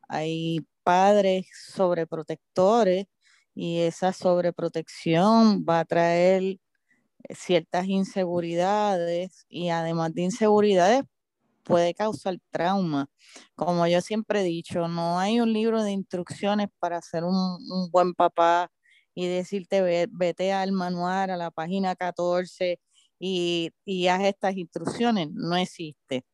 hay 0.08 0.66
padres 0.82 1.46
sobreprotectores 1.72 3.06
y 3.54 3.82
esa 3.82 4.12
sobreprotección 4.12 5.64
va 5.70 5.82
a 5.82 5.86
traer 5.86 6.58
ciertas 7.30 7.86
inseguridades 7.86 9.46
y 9.50 9.70
además 9.70 10.16
de 10.16 10.24
inseguridades 10.24 11.04
puede 11.66 11.94
causar 11.94 12.38
trauma. 12.52 13.08
Como 13.56 13.88
yo 13.88 14.02
siempre 14.02 14.42
he 14.42 14.44
dicho, 14.44 14.88
no 14.88 15.20
hay 15.20 15.42
un 15.42 15.52
libro 15.54 15.84
de 15.84 15.92
instrucciones 15.92 16.70
para 16.80 17.02
ser 17.02 17.24
un, 17.26 17.90
buen 17.92 18.14
papá 18.14 18.72
y 19.16 19.28
decirte 19.28 20.08
vete 20.12 20.54
al 20.54 20.72
manual, 20.72 21.30
a 21.32 21.38
la 21.38 21.52
página 21.52 21.96
14 21.96 22.80
y, 23.20 23.72
haz 24.08 24.24
estas 24.24 24.56
instrucciones. 24.58 25.30
No 25.34 25.58
existe. 25.58 26.26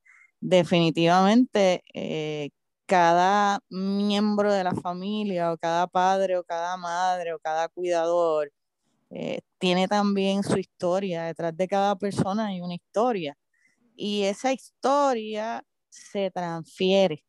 Definitivamente, 0.42 1.84
eh, 1.94 2.50
cada 2.86 3.60
miembro 3.70 4.54
de 4.54 4.64
la 4.64 4.76
familia 4.76 5.54
o 5.54 5.58
cada 5.58 5.88
padre 5.88 6.38
o 6.38 6.44
cada 6.44 6.78
madre 6.78 7.34
o 7.34 7.40
cada 7.40 7.70
cuidador 7.70 8.52
eh, 9.12 9.42
tiene 9.60 9.88
también 9.88 10.44
su 10.44 10.58
historia. 10.58 11.24
Detrás 11.26 11.56
de 11.58 11.68
cada 11.68 11.96
persona 11.98 12.48
hay 12.48 12.62
una 12.62 12.76
historia 12.76 13.38
y 14.02 14.24
esa 14.24 14.52
historia 14.52 15.64
se 15.90 16.32
transfiere 16.32 17.24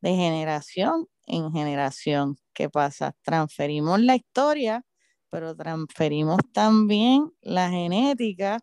de 0.00 0.14
generación 0.14 1.06
en 1.26 1.52
generación. 1.52 2.38
¿Qué 2.54 2.70
pasa? 2.70 3.14
Transferimos 3.22 4.00
la 4.00 4.16
historia, 4.16 4.86
pero 5.28 5.54
transferimos 5.54 6.38
también 6.54 7.30
la 7.42 7.68
genética 7.68 8.60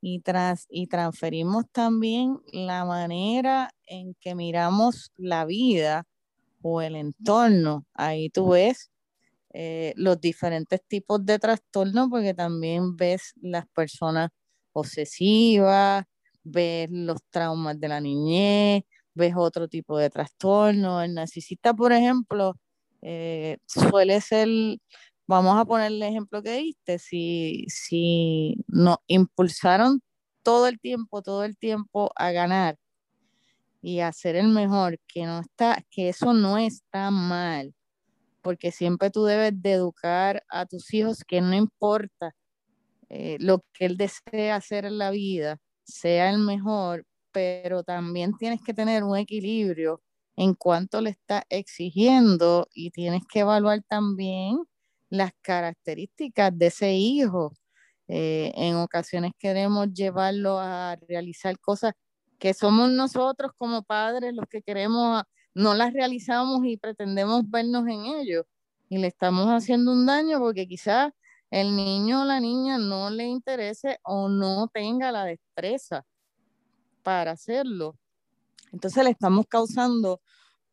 y, 0.00 0.22
y 0.68 0.86
transferimos 0.86 1.64
también 1.72 2.38
la 2.52 2.84
manera 2.84 3.74
en 3.86 4.14
que 4.20 4.36
miramos 4.36 5.10
la 5.16 5.46
vida 5.46 6.06
o 6.62 6.80
el 6.80 6.94
entorno. 6.94 7.86
Ahí 7.94 8.30
tú 8.30 8.50
ves 8.50 8.92
eh, 9.52 9.94
los 9.96 10.20
diferentes 10.20 10.80
tipos 10.86 11.26
de 11.26 11.40
trastornos 11.40 12.08
porque 12.08 12.34
también 12.34 12.94
ves 12.94 13.32
las 13.42 13.66
personas 13.66 14.30
obsesivas, 14.72 16.04
ves 16.44 16.88
los 16.90 17.18
traumas 17.30 17.80
de 17.80 17.88
la 17.88 18.00
niñez, 18.00 18.84
ves 19.14 19.34
otro 19.36 19.68
tipo 19.68 19.98
de 19.98 20.10
trastorno. 20.10 21.02
El 21.02 21.14
narcisista, 21.14 21.74
por 21.74 21.92
ejemplo, 21.92 22.54
eh, 23.02 23.58
suele 23.66 24.20
ser, 24.20 24.48
vamos 25.26 25.58
a 25.58 25.64
poner 25.64 25.88
el 25.88 26.02
ejemplo 26.02 26.42
que 26.42 26.56
diste, 26.58 26.98
si, 26.98 27.66
si 27.68 28.56
nos 28.68 28.98
impulsaron 29.06 30.02
todo 30.42 30.68
el 30.68 30.78
tiempo, 30.80 31.22
todo 31.22 31.44
el 31.44 31.56
tiempo 31.56 32.10
a 32.16 32.30
ganar 32.32 32.76
y 33.82 34.00
a 34.00 34.12
ser 34.12 34.36
el 34.36 34.48
mejor, 34.48 34.98
que 35.06 35.26
no 35.26 35.40
está, 35.40 35.84
que 35.90 36.08
eso 36.08 36.32
no 36.32 36.58
está 36.58 37.10
mal, 37.10 37.74
porque 38.42 38.72
siempre 38.72 39.10
tú 39.10 39.24
debes 39.24 39.60
de 39.62 39.72
educar 39.72 40.42
a 40.48 40.66
tus 40.66 40.92
hijos 40.94 41.24
que 41.24 41.40
no 41.42 41.54
importa 41.54 42.34
eh, 43.10 43.36
lo 43.40 43.64
que 43.74 43.86
él 43.86 43.96
desea 43.98 44.56
hacer 44.56 44.86
en 44.86 44.98
la 44.98 45.10
vida, 45.10 45.58
sea 45.84 46.30
el 46.30 46.38
mejor, 46.38 47.06
pero 47.32 47.82
también 47.84 48.36
tienes 48.38 48.60
que 48.62 48.74
tener 48.74 49.04
un 49.04 49.16
equilibrio 49.16 50.02
en 50.36 50.54
cuanto 50.54 51.00
le 51.00 51.10
está 51.10 51.44
exigiendo 51.48 52.68
y 52.74 52.90
tienes 52.90 53.22
que 53.28 53.40
evaluar 53.40 53.82
también 53.88 54.58
las 55.10 55.32
características 55.42 56.56
de 56.56 56.66
ese 56.66 56.94
hijo. 56.94 57.52
Eh, 58.08 58.52
en 58.56 58.76
ocasiones 58.76 59.32
queremos 59.38 59.92
llevarlo 59.92 60.58
a 60.60 60.96
realizar 61.08 61.58
cosas 61.60 61.94
que 62.38 62.52
somos 62.54 62.90
nosotros 62.90 63.52
como 63.56 63.82
padres 63.82 64.34
los 64.34 64.46
que 64.48 64.60
queremos 64.62 65.22
no 65.54 65.74
las 65.74 65.92
realizamos 65.94 66.60
y 66.66 66.76
pretendemos 66.76 67.48
vernos 67.48 67.86
en 67.88 68.04
ello 68.06 68.46
y 68.88 68.98
le 68.98 69.06
estamos 69.06 69.46
haciendo 69.48 69.92
un 69.92 70.04
daño 70.06 70.38
porque 70.40 70.66
quizás 70.66 71.12
el 71.54 71.76
niño 71.76 72.22
o 72.22 72.24
la 72.24 72.40
niña 72.40 72.78
no 72.78 73.10
le 73.10 73.26
interese 73.26 74.00
o 74.02 74.28
no 74.28 74.66
tenga 74.74 75.12
la 75.12 75.24
destreza 75.24 76.04
para 77.04 77.30
hacerlo. 77.30 77.96
Entonces 78.72 79.04
le 79.04 79.10
estamos 79.10 79.46
causando 79.46 80.20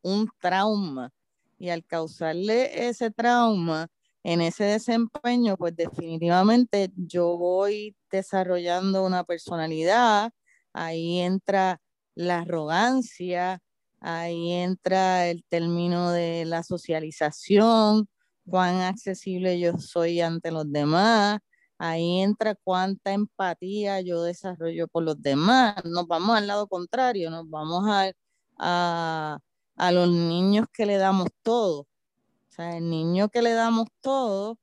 un 0.02 0.28
trauma 0.40 1.12
y 1.56 1.68
al 1.70 1.84
causarle 1.84 2.88
ese 2.88 3.12
trauma 3.12 3.86
en 4.24 4.40
ese 4.40 4.64
desempeño, 4.64 5.56
pues 5.56 5.76
definitivamente 5.76 6.90
yo 6.96 7.38
voy 7.38 7.94
desarrollando 8.10 9.06
una 9.06 9.22
personalidad, 9.22 10.32
ahí 10.72 11.20
entra 11.20 11.80
la 12.16 12.40
arrogancia, 12.40 13.60
ahí 14.00 14.50
entra 14.50 15.28
el 15.28 15.44
término 15.44 16.10
de 16.10 16.44
la 16.44 16.64
socialización, 16.64 18.08
cuán 18.48 18.80
accesible 18.80 19.58
yo 19.58 19.78
soy 19.78 20.20
ante 20.20 20.50
los 20.50 20.70
demás, 20.70 21.38
ahí 21.78 22.20
entra 22.20 22.54
cuánta 22.54 23.12
empatía 23.12 24.00
yo 24.00 24.22
desarrollo 24.22 24.88
por 24.88 25.02
los 25.02 25.20
demás, 25.20 25.76
nos 25.84 26.06
vamos 26.06 26.36
al 26.36 26.46
lado 26.46 26.66
contrario, 26.68 27.30
nos 27.30 27.48
vamos 27.48 27.84
a, 27.88 28.12
a, 28.58 29.38
a 29.76 29.92
los 29.92 30.08
niños 30.08 30.66
que 30.72 30.86
le 30.86 30.96
damos 30.96 31.28
todo. 31.42 31.80
O 31.80 32.54
sea, 32.54 32.76
el 32.76 32.88
niño 32.88 33.28
que 33.30 33.42
le 33.42 33.52
damos 33.52 33.88
todo, 34.00 34.58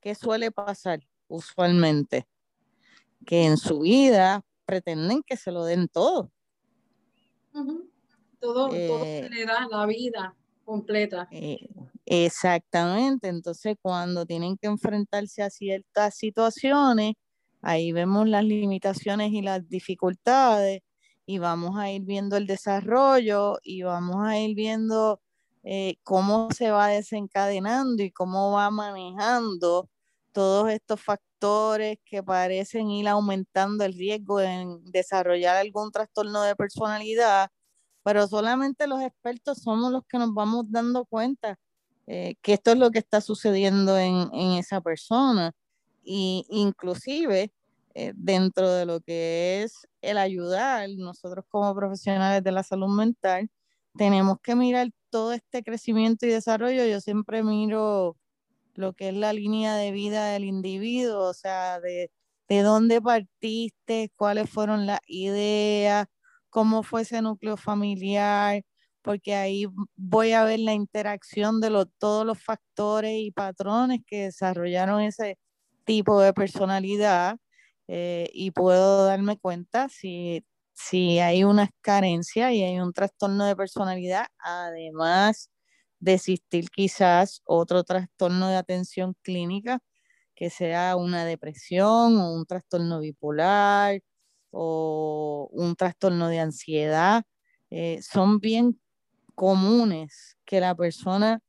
¿qué 0.00 0.14
suele 0.14 0.50
pasar 0.50 1.00
usualmente? 1.28 2.26
Que 3.26 3.44
en 3.44 3.56
su 3.56 3.80
vida 3.80 4.44
pretenden 4.64 5.22
que 5.22 5.36
se 5.36 5.50
lo 5.50 5.64
den 5.64 5.88
todo. 5.88 6.30
Todo, 8.40 8.70
eh, 8.72 9.22
se 9.24 9.30
le 9.30 9.44
da 9.44 9.68
la 9.70 9.86
vida 9.86 10.36
completa. 10.64 11.28
Eh, 11.30 11.68
exactamente, 12.06 13.28
entonces 13.28 13.76
cuando 13.80 14.26
tienen 14.26 14.56
que 14.56 14.66
enfrentarse 14.66 15.42
a 15.42 15.50
ciertas 15.50 16.16
situaciones, 16.16 17.14
ahí 17.60 17.92
vemos 17.92 18.28
las 18.28 18.44
limitaciones 18.44 19.32
y 19.32 19.42
las 19.42 19.68
dificultades 19.68 20.80
y 21.26 21.38
vamos 21.38 21.78
a 21.78 21.90
ir 21.90 22.02
viendo 22.02 22.36
el 22.36 22.46
desarrollo 22.46 23.58
y 23.62 23.82
vamos 23.82 24.16
a 24.26 24.38
ir 24.38 24.54
viendo 24.54 25.20
eh, 25.62 25.96
cómo 26.02 26.48
se 26.50 26.70
va 26.70 26.88
desencadenando 26.88 28.02
y 28.02 28.10
cómo 28.10 28.52
va 28.52 28.70
manejando 28.70 29.88
todos 30.32 30.70
estos 30.70 31.00
factores 31.00 31.98
que 32.04 32.22
parecen 32.22 32.90
ir 32.90 33.08
aumentando 33.08 33.84
el 33.84 33.94
riesgo 33.94 34.40
en 34.40 34.82
desarrollar 34.90 35.56
algún 35.56 35.92
trastorno 35.92 36.42
de 36.42 36.56
personalidad 36.56 37.48
pero 38.02 38.26
solamente 38.26 38.86
los 38.86 39.00
expertos 39.02 39.58
somos 39.58 39.92
los 39.92 40.04
que 40.06 40.18
nos 40.18 40.34
vamos 40.34 40.70
dando 40.70 41.04
cuenta 41.04 41.58
eh, 42.06 42.34
que 42.42 42.54
esto 42.54 42.72
es 42.72 42.78
lo 42.78 42.90
que 42.90 42.98
está 42.98 43.20
sucediendo 43.20 43.96
en, 43.98 44.28
en 44.32 44.52
esa 44.52 44.80
persona. 44.80 45.52
Y 46.02 46.44
inclusive 46.50 47.52
eh, 47.94 48.12
dentro 48.16 48.70
de 48.70 48.86
lo 48.86 49.00
que 49.00 49.62
es 49.62 49.86
el 50.00 50.18
ayudar, 50.18 50.88
nosotros 50.96 51.44
como 51.48 51.74
profesionales 51.74 52.42
de 52.42 52.52
la 52.52 52.62
salud 52.62 52.88
mental, 52.88 53.50
tenemos 53.96 54.40
que 54.42 54.56
mirar 54.56 54.88
todo 55.10 55.32
este 55.32 55.62
crecimiento 55.62 56.26
y 56.26 56.30
desarrollo. 56.30 56.86
Yo 56.86 57.00
siempre 57.00 57.42
miro 57.42 58.16
lo 58.74 58.94
que 58.94 59.10
es 59.10 59.14
la 59.14 59.32
línea 59.32 59.76
de 59.76 59.92
vida 59.92 60.26
del 60.26 60.44
individuo, 60.44 61.28
o 61.28 61.34
sea, 61.34 61.80
de, 61.80 62.10
de 62.48 62.62
dónde 62.62 63.00
partiste, 63.02 64.10
cuáles 64.16 64.50
fueron 64.50 64.86
las 64.86 65.00
ideas, 65.06 66.06
cómo 66.52 66.82
fue 66.84 67.02
ese 67.02 67.22
núcleo 67.22 67.56
familiar, 67.56 68.62
porque 69.02 69.34
ahí 69.34 69.66
voy 69.96 70.32
a 70.32 70.44
ver 70.44 70.60
la 70.60 70.74
interacción 70.74 71.60
de 71.60 71.70
todos 71.98 72.26
los 72.26 72.42
factores 72.42 73.14
y 73.18 73.32
patrones 73.32 74.00
que 74.06 74.24
desarrollaron 74.24 75.00
ese 75.02 75.38
tipo 75.84 76.20
de 76.20 76.34
personalidad 76.34 77.38
eh, 77.88 78.28
y 78.34 78.52
puedo 78.52 79.06
darme 79.06 79.38
cuenta 79.38 79.88
si, 79.88 80.44
si 80.74 81.18
hay 81.20 81.44
una 81.44 81.70
carencia 81.80 82.52
y 82.52 82.62
hay 82.62 82.78
un 82.80 82.92
trastorno 82.92 83.46
de 83.46 83.56
personalidad, 83.56 84.26
además 84.38 85.50
de 86.00 86.14
existir 86.14 86.70
quizás 86.70 87.42
otro 87.46 87.84
trastorno 87.84 88.48
de 88.48 88.56
atención 88.56 89.14
clínica, 89.22 89.80
que 90.34 90.50
sea 90.50 90.96
una 90.96 91.24
depresión 91.24 92.18
o 92.18 92.34
un 92.34 92.46
trastorno 92.46 93.00
bipolar 93.00 94.02
o 94.52 95.48
un 95.52 95.74
trastorno 95.76 96.28
de 96.28 96.40
ansiedad, 96.40 97.24
eh, 97.70 98.00
son 98.02 98.38
bien 98.38 98.80
comunes 99.34 100.36
que 100.44 100.60
la 100.60 100.74
persona 100.74 101.40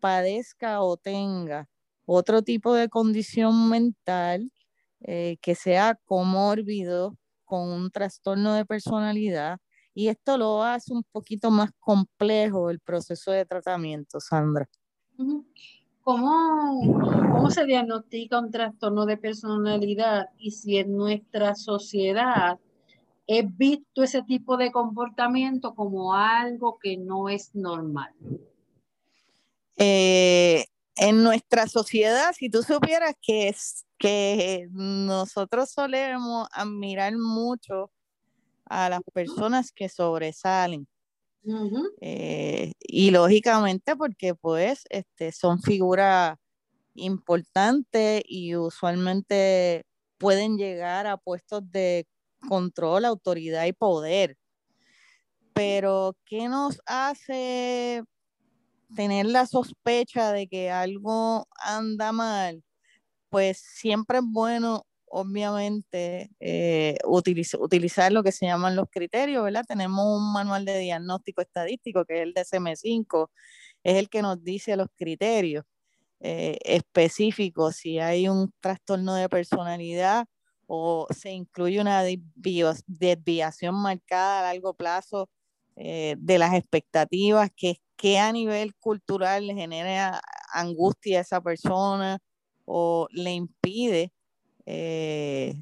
padezca 0.00 0.82
o 0.82 0.96
tenga 0.96 1.68
otro 2.06 2.42
tipo 2.42 2.74
de 2.74 2.88
condición 2.88 3.70
mental 3.70 4.52
eh, 5.00 5.38
que 5.40 5.54
sea 5.54 5.98
comórbido 6.04 7.16
con 7.44 7.68
un 7.68 7.90
trastorno 7.90 8.54
de 8.54 8.64
personalidad 8.66 9.58
y 9.94 10.08
esto 10.08 10.38
lo 10.38 10.62
hace 10.62 10.92
un 10.92 11.04
poquito 11.04 11.50
más 11.50 11.70
complejo 11.78 12.70
el 12.70 12.80
proceso 12.80 13.30
de 13.30 13.44
tratamiento, 13.44 14.20
Sandra. 14.20 14.68
¿Cómo, 16.02 16.80
¿Cómo 17.32 17.50
se 17.50 17.64
diagnostica 17.64 18.40
un 18.40 18.50
trastorno 18.50 19.06
de 19.06 19.16
personalidad 19.16 20.30
y 20.36 20.50
si 20.50 20.78
en 20.78 20.96
nuestra 20.96 21.54
sociedad 21.54 22.58
es 23.26 23.56
visto 23.56 24.02
ese 24.02 24.22
tipo 24.22 24.56
de 24.56 24.72
comportamiento 24.72 25.74
como 25.74 26.14
algo 26.14 26.78
que 26.82 26.96
no 26.96 27.28
es 27.28 27.54
normal? 27.54 28.12
Eh, 29.76 30.64
en 30.96 31.22
nuestra 31.22 31.68
sociedad, 31.68 32.32
si 32.36 32.50
tú 32.50 32.62
supieras 32.62 33.14
que, 33.22 33.48
es, 33.48 33.86
que 33.96 34.68
nosotros 34.72 35.70
solemos 35.70 36.48
admirar 36.52 37.16
mucho 37.16 37.92
a 38.64 38.88
las 38.88 39.00
personas 39.12 39.72
que 39.72 39.88
sobresalen. 39.88 40.86
Eh, 42.00 42.72
y 42.80 43.10
lógicamente 43.10 43.96
porque 43.96 44.34
pues 44.34 44.84
este, 44.90 45.32
son 45.32 45.60
figuras 45.62 46.36
importantes 46.94 48.22
y 48.26 48.56
usualmente 48.56 49.84
pueden 50.18 50.58
llegar 50.58 51.06
a 51.06 51.16
puestos 51.18 51.62
de 51.72 52.06
control, 52.48 53.04
autoridad 53.06 53.66
y 53.66 53.72
poder. 53.74 54.36
Pero, 55.56 56.16
¿qué 56.24 56.48
nos 56.48 56.80
hace 56.86 58.02
tener 58.96 59.26
la 59.26 59.46
sospecha 59.46 60.32
de 60.32 60.48
que 60.48 60.70
algo 60.70 61.46
anda 61.58 62.12
mal? 62.12 62.64
Pues 63.30 63.58
siempre 63.58 64.18
es 64.18 64.24
bueno 64.26 64.86
obviamente, 65.14 66.30
eh, 66.40 66.96
utilizar 67.04 68.12
lo 68.12 68.22
que 68.22 68.32
se 68.32 68.46
llaman 68.46 68.76
los 68.76 68.86
criterios, 68.90 69.44
¿verdad? 69.44 69.64
Tenemos 69.68 70.06
un 70.06 70.32
manual 70.32 70.64
de 70.64 70.78
diagnóstico 70.78 71.42
estadístico 71.42 72.06
que 72.06 72.16
es 72.16 72.22
el 72.22 72.34
DSM-5, 72.34 73.28
es 73.84 73.96
el 73.96 74.08
que 74.08 74.22
nos 74.22 74.42
dice 74.42 74.74
los 74.76 74.88
criterios 74.96 75.64
eh, 76.20 76.58
específicos, 76.64 77.76
si 77.76 77.98
hay 77.98 78.28
un 78.28 78.52
trastorno 78.60 79.14
de 79.14 79.28
personalidad 79.28 80.24
o 80.66 81.06
se 81.10 81.30
incluye 81.32 81.80
una 81.80 82.02
desviación 82.86 83.74
marcada 83.74 84.40
a 84.40 84.54
largo 84.54 84.72
plazo 84.74 85.28
eh, 85.76 86.16
de 86.18 86.38
las 86.38 86.54
expectativas, 86.54 87.50
que, 87.54 87.76
que 87.96 88.18
a 88.18 88.32
nivel 88.32 88.74
cultural 88.76 89.46
le 89.46 89.54
genera 89.54 90.22
angustia 90.54 91.18
a 91.18 91.22
esa 91.22 91.42
persona 91.42 92.18
o 92.64 93.08
le 93.10 93.32
impide 93.32 94.12
eh, 94.66 95.54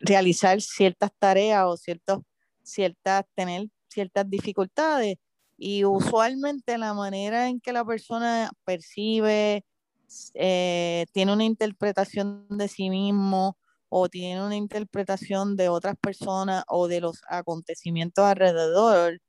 realizar 0.00 0.60
ciertas 0.60 1.10
tareas 1.18 1.64
o 1.66 1.76
ciertos, 1.76 2.20
ciertas, 2.62 3.24
tener 3.34 3.68
ciertas 3.88 4.28
dificultades. 4.28 5.16
Y 5.58 5.84
usualmente 5.84 6.78
la 6.78 6.94
manera 6.94 7.48
en 7.48 7.60
que 7.60 7.72
la 7.72 7.84
persona 7.84 8.50
percibe, 8.64 9.64
eh, 10.34 11.06
tiene 11.12 11.32
una 11.32 11.44
interpretación 11.44 12.46
de 12.50 12.68
sí 12.68 12.90
mismo 12.90 13.56
o 13.88 14.08
tiene 14.08 14.44
una 14.44 14.56
interpretación 14.56 15.56
de 15.56 15.68
otras 15.68 15.96
personas 15.96 16.64
o 16.68 16.88
de 16.88 17.00
los 17.00 17.22
acontecimientos 17.28 18.24
alrededor, 18.24 19.20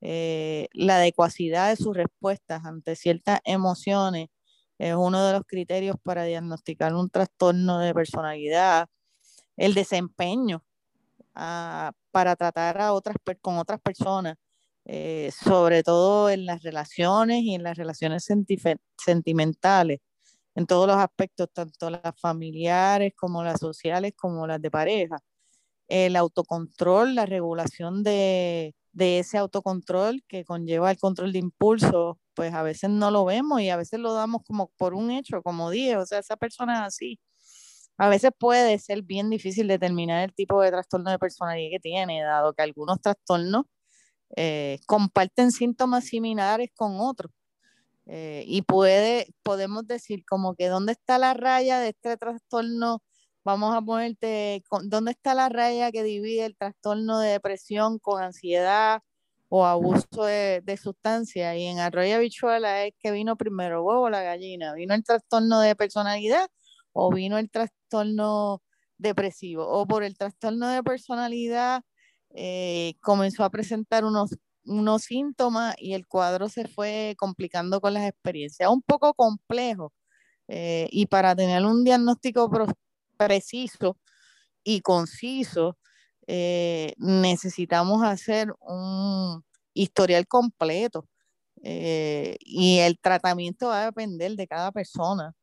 eh, 0.00 0.68
la 0.72 0.96
adecuacidad 0.96 1.70
de 1.70 1.76
sus 1.76 1.96
respuestas 1.96 2.64
ante 2.64 2.96
ciertas 2.96 3.40
emociones 3.44 4.28
es 4.78 4.94
uno 4.94 5.26
de 5.26 5.32
los 5.32 5.42
criterios 5.46 5.96
para 6.02 6.24
diagnosticar 6.24 6.94
un 6.94 7.10
trastorno 7.10 7.80
de 7.80 7.92
personalidad, 7.94 8.88
el 9.56 9.74
desempeño 9.74 10.64
ah, 11.34 11.92
para 12.12 12.36
tratar 12.36 12.80
a 12.80 12.92
otras, 12.92 13.16
con 13.40 13.58
otras 13.58 13.80
personas, 13.80 14.36
eh, 14.84 15.30
sobre 15.32 15.82
todo 15.82 16.30
en 16.30 16.46
las 16.46 16.62
relaciones 16.62 17.42
y 17.42 17.54
en 17.54 17.62
las 17.64 17.76
relaciones 17.76 18.26
sentimentales, 18.96 20.00
en 20.54 20.66
todos 20.66 20.86
los 20.86 20.96
aspectos, 20.96 21.48
tanto 21.52 21.90
las 21.90 22.18
familiares 22.20 23.12
como 23.16 23.44
las 23.44 23.60
sociales 23.60 24.12
como 24.16 24.46
las 24.46 24.62
de 24.62 24.70
pareja. 24.70 25.18
El 25.88 26.16
autocontrol, 26.16 27.14
la 27.14 27.26
regulación 27.26 28.02
de, 28.02 28.74
de 28.92 29.20
ese 29.20 29.38
autocontrol 29.38 30.22
que 30.28 30.44
conlleva 30.44 30.90
el 30.90 30.98
control 30.98 31.32
de 31.32 31.38
impulso, 31.40 32.18
pues 32.38 32.54
a 32.54 32.62
veces 32.62 32.88
no 32.88 33.10
lo 33.10 33.24
vemos 33.24 33.60
y 33.60 33.68
a 33.68 33.76
veces 33.76 33.98
lo 33.98 34.14
damos 34.14 34.42
como 34.46 34.68
por 34.76 34.94
un 34.94 35.10
hecho, 35.10 35.42
como 35.42 35.70
dije, 35.70 35.96
o 35.96 36.06
sea, 36.06 36.20
esa 36.20 36.36
persona 36.36 36.74
es 36.74 36.80
así. 36.82 37.20
A 37.96 38.08
veces 38.08 38.30
puede 38.38 38.78
ser 38.78 39.02
bien 39.02 39.28
difícil 39.28 39.66
determinar 39.66 40.22
el 40.22 40.32
tipo 40.32 40.62
de 40.62 40.70
trastorno 40.70 41.10
de 41.10 41.18
personalidad 41.18 41.70
que 41.72 41.80
tiene, 41.80 42.22
dado 42.22 42.54
que 42.54 42.62
algunos 42.62 43.00
trastornos 43.00 43.64
eh, 44.36 44.78
comparten 44.86 45.50
síntomas 45.50 46.04
similares 46.04 46.70
con 46.76 47.00
otros. 47.00 47.32
Eh, 48.06 48.44
y 48.46 48.62
puede, 48.62 49.34
podemos 49.42 49.84
decir 49.88 50.24
como 50.24 50.54
que 50.54 50.68
dónde 50.68 50.92
está 50.92 51.18
la 51.18 51.34
raya 51.34 51.80
de 51.80 51.88
este 51.88 52.16
trastorno, 52.18 53.02
vamos 53.44 53.74
a 53.74 53.82
ponerte, 53.82 54.62
dónde 54.84 55.10
está 55.10 55.34
la 55.34 55.48
raya 55.48 55.90
que 55.90 56.04
divide 56.04 56.46
el 56.46 56.56
trastorno 56.56 57.18
de 57.18 57.30
depresión 57.30 57.98
con 57.98 58.22
ansiedad 58.22 59.02
o 59.48 59.64
abuso 59.66 60.24
de, 60.24 60.60
de 60.64 60.76
sustancias. 60.76 61.56
Y 61.56 61.64
en 61.66 61.78
Arroyo 61.80 62.16
Habichuela 62.16 62.84
es 62.84 62.94
que 63.00 63.10
vino 63.12 63.36
primero 63.36 63.82
huevo 63.84 64.02
o 64.02 64.10
la 64.10 64.22
gallina, 64.22 64.74
vino 64.74 64.94
el 64.94 65.04
trastorno 65.04 65.60
de 65.60 65.76
personalidad 65.76 66.48
o 66.92 67.12
vino 67.12 67.38
el 67.38 67.50
trastorno 67.50 68.62
depresivo 68.98 69.66
o 69.68 69.86
por 69.86 70.02
el 70.02 70.16
trastorno 70.18 70.68
de 70.68 70.82
personalidad 70.82 71.82
eh, 72.34 72.94
comenzó 73.00 73.44
a 73.44 73.50
presentar 73.50 74.04
unos 74.04 74.30
unos 74.68 75.02
síntomas 75.04 75.74
y 75.78 75.94
el 75.94 76.06
cuadro 76.06 76.48
se 76.48 76.68
fue 76.68 77.14
complicando 77.18 77.80
con 77.80 77.94
las 77.94 78.06
experiencias. 78.06 78.70
Un 78.70 78.82
poco 78.82 79.14
complejo 79.14 79.92
eh, 80.48 80.88
y 80.92 81.06
para 81.06 81.34
tener 81.36 81.64
un 81.64 81.84
diagnóstico 81.84 82.50
preciso 83.16 83.98
y 84.64 84.80
conciso, 84.82 85.78
eh, 86.28 86.92
necesitamos 86.98 88.02
hacer 88.04 88.52
un 88.60 89.42
historial 89.74 90.26
completo 90.26 91.08
eh, 91.62 92.36
y 92.40 92.78
el 92.78 92.98
tratamiento 93.00 93.68
va 93.68 93.82
a 93.82 93.86
depender 93.86 94.36
de 94.36 94.46
cada 94.46 94.70
persona 94.70 95.34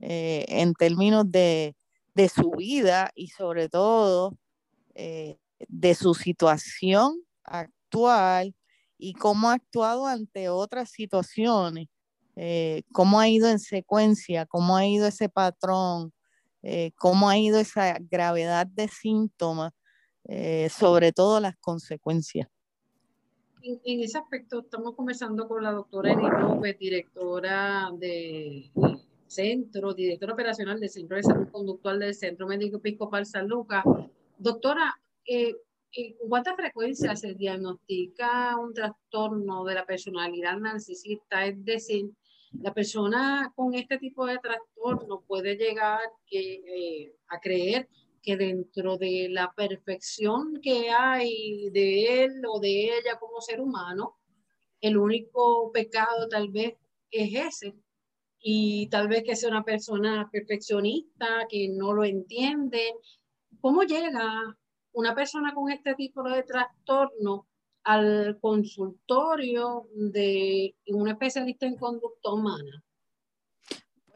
en 0.00 0.74
términos 0.74 1.24
de, 1.28 1.74
de, 2.14 2.28
su 2.28 2.52
vida 2.52 3.10
y 3.16 3.28
sobre 3.28 3.68
todo 3.68 4.36
de 4.94 5.94
su 5.96 6.14
situación 6.14 7.20
actual 7.42 8.54
y 8.98 9.14
cómo 9.14 9.50
ha 9.50 9.54
actuado 9.54 10.06
ante 10.06 10.48
otras 10.48 10.90
situaciones, 10.90 11.88
eh, 12.36 12.82
cómo 12.92 13.20
ha 13.20 13.28
ido 13.28 13.48
en 13.48 13.58
secuencia, 13.58 14.46
cómo 14.46 14.76
ha 14.76 14.86
ido 14.86 15.06
ese 15.06 15.28
patrón, 15.28 16.12
eh, 16.62 16.92
cómo 16.96 17.28
ha 17.28 17.38
ido 17.38 17.58
esa 17.58 17.96
gravedad 17.98 18.66
de 18.66 18.88
síntomas, 18.88 19.72
eh, 20.28 20.68
sobre 20.68 21.12
todo 21.12 21.40
las 21.40 21.56
consecuencias. 21.56 22.48
En, 23.62 23.80
ese 23.84 24.18
aspecto 24.18 24.60
estamos 24.60 24.94
conversando 24.94 25.48
con 25.48 25.62
la 25.62 25.72
doctora 25.72 26.12
Edith 26.12 26.32
López, 26.40 26.78
directora 26.78 27.90
de 27.98 28.70
centro, 29.26 29.94
directora 29.94 30.34
operacional 30.34 30.78
del 30.78 30.88
Centro 30.88 31.16
de 31.16 31.22
Salud 31.24 31.48
Conductual 31.50 31.98
del 31.98 32.14
Centro 32.14 32.46
Médico 32.46 32.76
Episcopal 32.76 33.26
San 33.26 33.48
Lucas. 33.48 33.82
Doctora, 34.38 35.00
eh, 35.26 35.56
¿Con 36.18 36.28
cuánta 36.28 36.54
frecuencia 36.54 37.16
se 37.16 37.34
diagnostica 37.34 38.56
un 38.58 38.74
trastorno 38.74 39.64
de 39.64 39.74
la 39.74 39.86
personalidad 39.86 40.58
narcisista? 40.58 41.46
Es 41.46 41.64
decir, 41.64 42.10
la 42.52 42.74
persona 42.74 43.52
con 43.56 43.74
este 43.74 43.98
tipo 43.98 44.26
de 44.26 44.38
trastorno 44.38 45.22
puede 45.26 45.56
llegar 45.56 46.00
eh, 46.30 47.14
a 47.28 47.40
creer 47.40 47.88
que 48.22 48.36
dentro 48.36 48.96
de 48.98 49.28
la 49.30 49.52
perfección 49.54 50.60
que 50.62 50.90
hay 50.90 51.70
de 51.70 52.24
él 52.24 52.42
o 52.48 52.60
de 52.60 52.84
ella 52.84 53.18
como 53.18 53.40
ser 53.40 53.60
humano, 53.60 54.18
el 54.80 54.96
único 54.96 55.70
pecado 55.72 56.28
tal 56.28 56.50
vez 56.50 56.74
es 57.10 57.34
ese. 57.34 57.74
Y 58.40 58.88
tal 58.88 59.08
vez 59.08 59.24
que 59.24 59.36
sea 59.36 59.50
una 59.50 59.64
persona 59.64 60.28
perfeccionista, 60.30 61.46
que 61.48 61.68
no 61.68 61.92
lo 61.92 62.04
entiende. 62.04 62.92
¿Cómo 63.60 63.82
llega 63.82 64.56
una 64.92 65.14
persona 65.14 65.52
con 65.54 65.70
este 65.70 65.94
tipo 65.94 66.22
de 66.22 66.42
trastorno 66.44 67.48
al 67.84 68.38
consultorio 68.40 69.88
de 69.94 70.76
un 70.88 71.08
especialista 71.08 71.66
en 71.66 71.76
conducta 71.76 72.32
humana? 72.32 72.84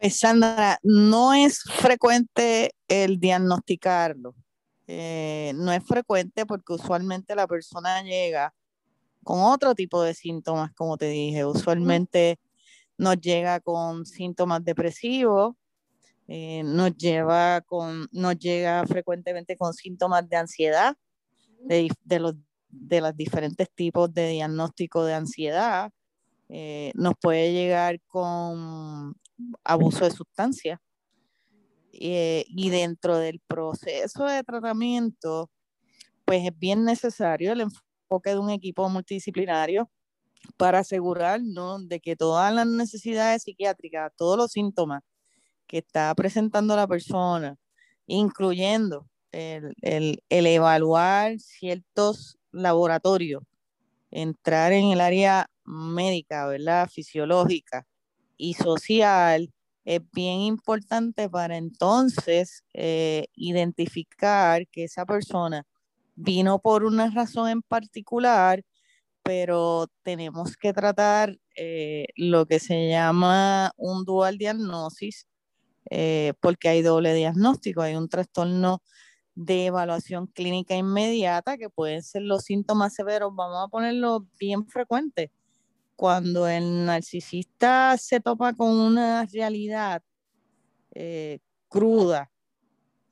Pues 0.03 0.19
Sandra, 0.19 0.79
no 0.83 1.33
es 1.33 1.61
frecuente 1.61 2.75
el 2.89 3.21
diagnosticarlo. 3.21 4.35
Eh, 4.85 5.53
no 5.55 5.71
es 5.71 5.81
frecuente 5.85 6.45
porque 6.45 6.73
usualmente 6.73 7.33
la 7.37 7.47
persona 7.47 8.03
llega 8.03 8.53
con 9.23 9.39
otro 9.39 9.73
tipo 9.73 10.03
de 10.03 10.13
síntomas, 10.13 10.73
como 10.73 10.97
te 10.97 11.05
dije. 11.05 11.45
Usualmente 11.45 12.37
nos 12.97 13.15
llega 13.21 13.61
con 13.61 14.05
síntomas 14.05 14.61
depresivos, 14.65 15.55
eh, 16.27 16.63
nos, 16.65 16.97
lleva 16.97 17.61
con, 17.61 18.09
nos 18.11 18.37
llega 18.37 18.85
frecuentemente 18.85 19.55
con 19.55 19.73
síntomas 19.73 20.27
de 20.27 20.35
ansiedad, 20.35 20.97
de, 21.61 21.89
de 22.03 22.19
los, 22.19 22.35
de 22.67 22.99
los 22.99 23.15
diferentes 23.15 23.71
tipos 23.73 24.13
de 24.13 24.31
diagnóstico 24.31 25.05
de 25.05 25.13
ansiedad. 25.13 25.93
Eh, 26.49 26.91
nos 26.93 27.13
puede 27.21 27.53
llegar 27.53 28.01
con 28.09 29.15
abuso 29.63 30.05
de 30.05 30.11
sustancias. 30.11 30.79
Eh, 31.93 32.45
y 32.47 32.69
dentro 32.69 33.17
del 33.17 33.39
proceso 33.47 34.25
de 34.25 34.43
tratamiento, 34.43 35.51
pues 36.25 36.45
es 36.45 36.57
bien 36.57 36.85
necesario 36.85 37.51
el 37.51 37.61
enfoque 37.61 38.31
de 38.31 38.39
un 38.39 38.49
equipo 38.49 38.89
multidisciplinario 38.89 39.89
para 40.57 40.79
asegurarnos 40.79 41.87
de 41.87 41.99
que 41.99 42.15
todas 42.15 42.53
las 42.53 42.67
necesidades 42.67 43.43
psiquiátricas, 43.43 44.11
todos 44.17 44.37
los 44.37 44.51
síntomas 44.51 45.01
que 45.67 45.79
está 45.79 46.13
presentando 46.15 46.75
la 46.75 46.87
persona, 46.87 47.57
incluyendo 48.07 49.07
el, 49.31 49.75
el, 49.81 50.47
evaluar 50.47 51.39
ciertos 51.39 52.37
laboratorios, 52.51 53.43
entrar 54.11 54.73
en 54.73 54.87
el 54.91 55.01
área 55.01 55.49
médica, 55.63 56.47
¿verdad? 56.47 56.89
Fisiológica 56.89 57.87
y 58.37 58.53
social, 58.55 59.51
es 59.85 60.01
bien 60.13 60.39
importante 60.41 61.29
para 61.29 61.57
entonces 61.57 62.63
eh, 62.73 63.27
identificar 63.35 64.67
que 64.67 64.85
esa 64.85 65.05
persona 65.05 65.65
vino 66.15 66.59
por 66.59 66.83
una 66.83 67.09
razón 67.09 67.49
en 67.49 67.61
particular, 67.61 68.63
pero 69.23 69.87
tenemos 70.03 70.57
que 70.57 70.73
tratar 70.73 71.37
eh, 71.55 72.07
lo 72.15 72.45
que 72.45 72.59
se 72.59 72.89
llama 72.89 73.71
un 73.77 74.05
dual 74.05 74.37
diagnosis, 74.37 75.27
eh, 75.89 76.33
porque 76.41 76.69
hay 76.69 76.81
doble 76.81 77.13
diagnóstico, 77.13 77.81
hay 77.81 77.95
un 77.95 78.09
trastorno 78.09 78.81
de 79.35 79.67
evaluación 79.67 80.27
clínica 80.27 80.75
inmediata 80.75 81.57
que 81.57 81.69
pueden 81.69 82.03
ser 82.03 82.21
los 82.23 82.43
síntomas 82.43 82.93
severos, 82.93 83.33
vamos 83.35 83.65
a 83.65 83.67
ponerlo 83.69 84.27
bien 84.39 84.67
frecuente. 84.67 85.31
Cuando 86.03 86.49
el 86.49 86.83
narcisista 86.83 87.95
se 87.97 88.19
topa 88.19 88.51
con 88.51 88.77
una 88.77 89.25
realidad 89.25 90.03
eh, 90.91 91.39
cruda, 91.69 92.29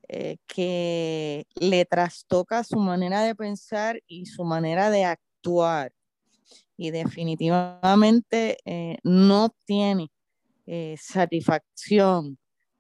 eh, 0.10 0.36
que 0.46 1.46
le 1.56 1.86
trastoca 1.86 2.66
su 2.66 2.80
manera 2.80 3.22
de 3.24 3.34
pensar 3.34 4.02
y 4.08 4.26
su 4.26 4.44
manera 4.44 4.90
de 4.90 5.06
actuar. 5.06 5.94
Y 6.76 6.92
definitivamente 6.92 8.58
no 9.06 9.56
tiene 9.66 10.12
satisfacción 10.98 12.38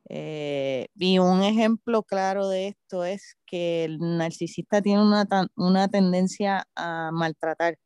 eh, 0.10 0.88
y 0.95 1.19
un 1.19 1.41
ejemplo 1.41 2.04
claro 2.04 2.50
de 2.50 2.67
esto 2.67 3.06
es 3.06 3.38
que 3.45 3.86
el 3.86 3.97
narcisista 3.97 4.82
tiene 4.82 5.02
una, 5.02 5.26
una 5.56 5.88
tendencia 5.88 6.67
a 6.76 7.12
maltratar. 7.13 7.78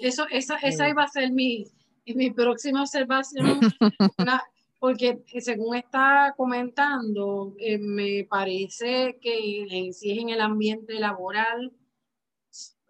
Eso, 0.00 0.26
esa, 0.30 0.56
esa 0.56 0.88
iba 0.88 1.02
a 1.02 1.08
ser 1.08 1.32
mi, 1.32 1.66
mi 2.06 2.30
próxima 2.30 2.82
observación, 2.82 3.60
porque 4.80 5.22
según 5.40 5.76
está 5.76 6.34
comentando, 6.36 7.54
eh, 7.58 7.78
me 7.78 8.24
parece 8.24 9.18
que 9.20 9.90
si 9.92 10.12
es 10.12 10.18
en 10.18 10.30
el 10.30 10.40
ambiente 10.40 10.94
laboral, 10.94 11.72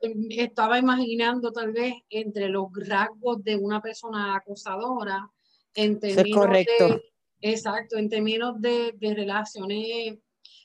em, 0.00 0.28
estaba 0.30 0.78
imaginando 0.78 1.52
tal 1.52 1.72
vez 1.72 1.94
entre 2.10 2.48
los 2.48 2.68
rasgos 2.74 3.42
de 3.42 3.56
una 3.56 3.80
persona 3.80 4.36
acosadora, 4.36 5.30
en 5.74 5.98
términos 5.98 6.38
correcto. 6.38 6.88
de 6.88 7.02
Exacto, 7.40 7.96
en 7.96 8.08
términos 8.08 8.60
de, 8.60 8.94
relaciones 9.00 10.18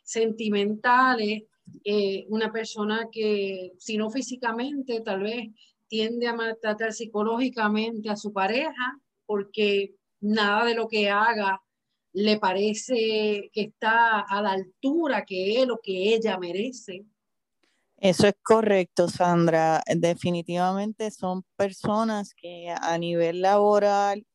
sentimentales, 0.04 1.44
eh, 1.84 2.26
una 2.30 2.52
persona 2.52 3.08
que, 3.12 3.74
si 3.78 3.98
no 3.98 4.10
físicamente, 4.10 5.02
tal 5.02 5.22
vez 5.22 5.50
tiende 5.92 6.26
a 6.26 6.34
maltratar 6.34 6.94
psicológicamente 6.94 8.10
a 8.10 8.16
su 8.16 8.32
pareja, 8.32 8.98
porque 9.26 9.94
nada 10.22 10.64
de 10.64 10.74
lo 10.74 10.88
que 10.88 11.10
haga 11.10 11.62
le 12.14 12.40
parece 12.40 13.50
que 13.52 13.62
está 13.62 14.22
a 14.22 14.42
la 14.42 14.52
altura 14.52 15.26
que 15.26 15.62
él 15.62 15.70
o 15.70 15.82
que 15.84 16.14
ella 16.16 16.38
merece. 16.38 17.06
Eso 17.98 18.26
es 18.26 18.36
correcto, 18.42 19.10
Sandra. 19.10 19.84
Definitivamente 19.86 21.12
son 21.12 21.44
personas 21.58 22.34
que 22.36 22.70
a 22.70 22.98
nivel 22.98 23.42
laboral 23.42 24.26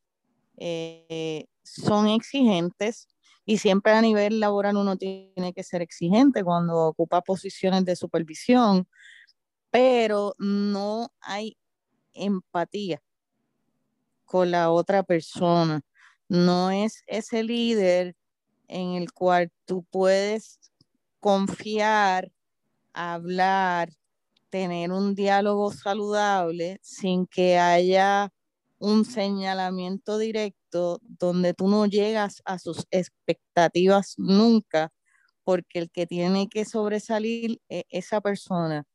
eh, 0.57 1.47
son 1.63 2.07
exigentes 2.07 3.07
y 3.45 3.57
siempre 3.57 3.93
a 3.93 4.01
nivel 4.01 4.39
laboral 4.39 4.77
uno 4.77 4.95
tiene 4.95 5.53
que 5.55 5.63
ser 5.63 5.81
exigente 5.81 6.43
cuando 6.43 6.85
ocupa 6.85 7.21
posiciones 7.21 7.83
de 7.83 7.95
supervisión, 7.95 8.87
pero 9.77 10.33
no 10.39 11.11
hay 11.21 11.55
empatía 12.15 12.99
con 14.25 14.49
la 14.49 14.71
otra 14.71 15.03
persona. 15.03 15.81
No 16.27 16.71
es 16.71 17.03
ese 17.05 17.43
líder 17.43 18.15
en 18.67 18.93
el 18.93 19.11
cual 19.11 19.51
tú 19.65 19.83
puedes 19.91 20.59
confiar 21.19 22.31
hablar, 22.91 23.91
tener 24.49 24.91
un 24.91 25.13
diálogo 25.13 25.71
saludable 25.71 26.79
sin 26.81 27.27
que 27.27 27.59
haya 27.59 28.33
un 28.79 29.05
señalamiento 29.05 30.17
directo 30.17 31.01
donde 31.03 31.53
tú 31.53 31.67
no 31.67 31.85
llegas 31.85 32.41
a 32.45 32.57
sus 32.57 32.87
expectativas 32.89 34.15
nunca, 34.17 34.91
porque 35.43 35.77
el 35.77 35.91
que 35.91 36.07
tiene 36.07 36.49
que 36.49 36.65
sobresalir 36.65 37.61
es 37.69 37.83
esa 37.89 38.21
persona. 38.21 38.87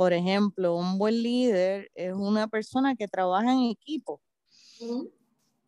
Por 0.00 0.14
ejemplo, 0.14 0.76
un 0.76 0.96
buen 0.96 1.22
líder 1.22 1.90
es 1.94 2.14
una 2.14 2.48
persona 2.48 2.96
que 2.96 3.06
trabaja 3.06 3.52
en 3.52 3.64
equipo. 3.64 4.22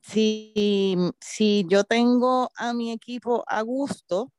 si, 0.00 0.96
si 1.20 1.66
yo 1.68 1.84
tengo 1.84 2.50
a 2.56 2.72
mi 2.72 2.92
equipo 2.92 3.44
a 3.46 3.60
gusto, 3.60 4.32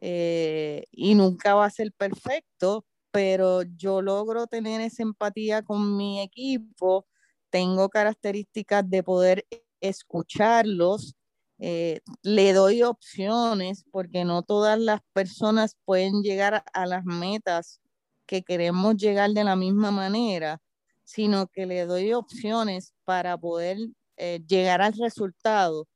eh, 0.00 0.86
y 0.90 1.14
nunca 1.14 1.54
va 1.54 1.66
a 1.66 1.70
ser 1.70 1.92
perfecto, 1.92 2.84
pero 3.12 3.62
yo 3.62 4.02
logro 4.02 4.48
tener 4.48 4.80
esa 4.80 5.04
empatía 5.04 5.62
con 5.62 5.96
mi 5.96 6.20
equipo, 6.20 7.06
tengo 7.48 7.88
características 7.90 8.90
de 8.90 9.04
poder 9.04 9.46
escucharlos, 9.80 11.14
eh, 11.60 12.00
le 12.22 12.52
doy 12.54 12.82
opciones 12.82 13.84
porque 13.92 14.24
no 14.24 14.42
todas 14.42 14.80
las 14.80 15.00
personas 15.12 15.76
pueden 15.84 16.24
llegar 16.24 16.64
a 16.72 16.86
las 16.86 17.04
metas 17.04 17.81
que 18.26 18.42
queremos 18.42 18.96
llegar 18.96 19.30
de 19.30 19.44
la 19.44 19.56
misma 19.56 19.90
manera, 19.90 20.60
sino 21.04 21.46
que 21.48 21.66
le 21.66 21.86
doy 21.86 22.12
opciones 22.12 22.94
para 23.04 23.36
poder 23.36 23.78
eh, 24.16 24.40
llegar 24.46 24.82
al 24.82 24.94
resultado 24.94 25.88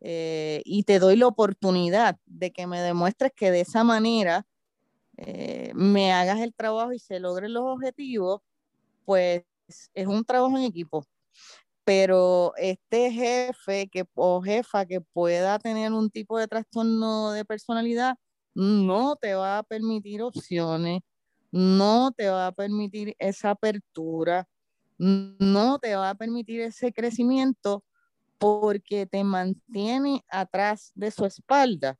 eh, 0.00 0.62
y 0.64 0.84
te 0.84 0.98
doy 0.98 1.16
la 1.16 1.28
oportunidad 1.28 2.18
de 2.26 2.52
que 2.52 2.66
me 2.66 2.80
demuestres 2.80 3.32
que 3.36 3.50
de 3.50 3.60
esa 3.60 3.84
manera 3.84 4.46
eh, 5.16 5.72
me 5.74 6.12
hagas 6.12 6.40
el 6.40 6.54
trabajo 6.54 6.92
y 6.92 6.98
se 6.98 7.20
logren 7.20 7.52
los 7.52 7.64
objetivos, 7.64 8.40
pues 9.04 9.44
es 9.94 10.06
un 10.06 10.24
trabajo 10.24 10.56
en 10.58 10.64
equipo. 10.64 11.04
Pero 11.84 12.52
este 12.56 13.12
jefe 13.12 13.88
que, 13.88 14.04
o 14.14 14.42
jefa 14.42 14.86
que 14.86 15.00
pueda 15.00 15.58
tener 15.58 15.92
un 15.92 16.10
tipo 16.10 16.38
de 16.38 16.48
trastorno 16.48 17.32
de 17.32 17.44
personalidad 17.44 18.16
no 18.54 19.16
te 19.16 19.34
va 19.34 19.58
a 19.58 19.62
permitir 19.62 20.22
opciones, 20.22 21.00
no 21.52 22.12
te 22.12 22.28
va 22.28 22.48
a 22.48 22.52
permitir 22.52 23.14
esa 23.18 23.50
apertura, 23.50 24.48
no 24.98 25.78
te 25.78 25.94
va 25.96 26.10
a 26.10 26.14
permitir 26.14 26.60
ese 26.62 26.92
crecimiento 26.92 27.84
porque 28.38 29.06
te 29.06 29.24
mantiene 29.24 30.24
atrás 30.28 30.92
de 30.94 31.10
su 31.10 31.26
espalda. 31.26 31.98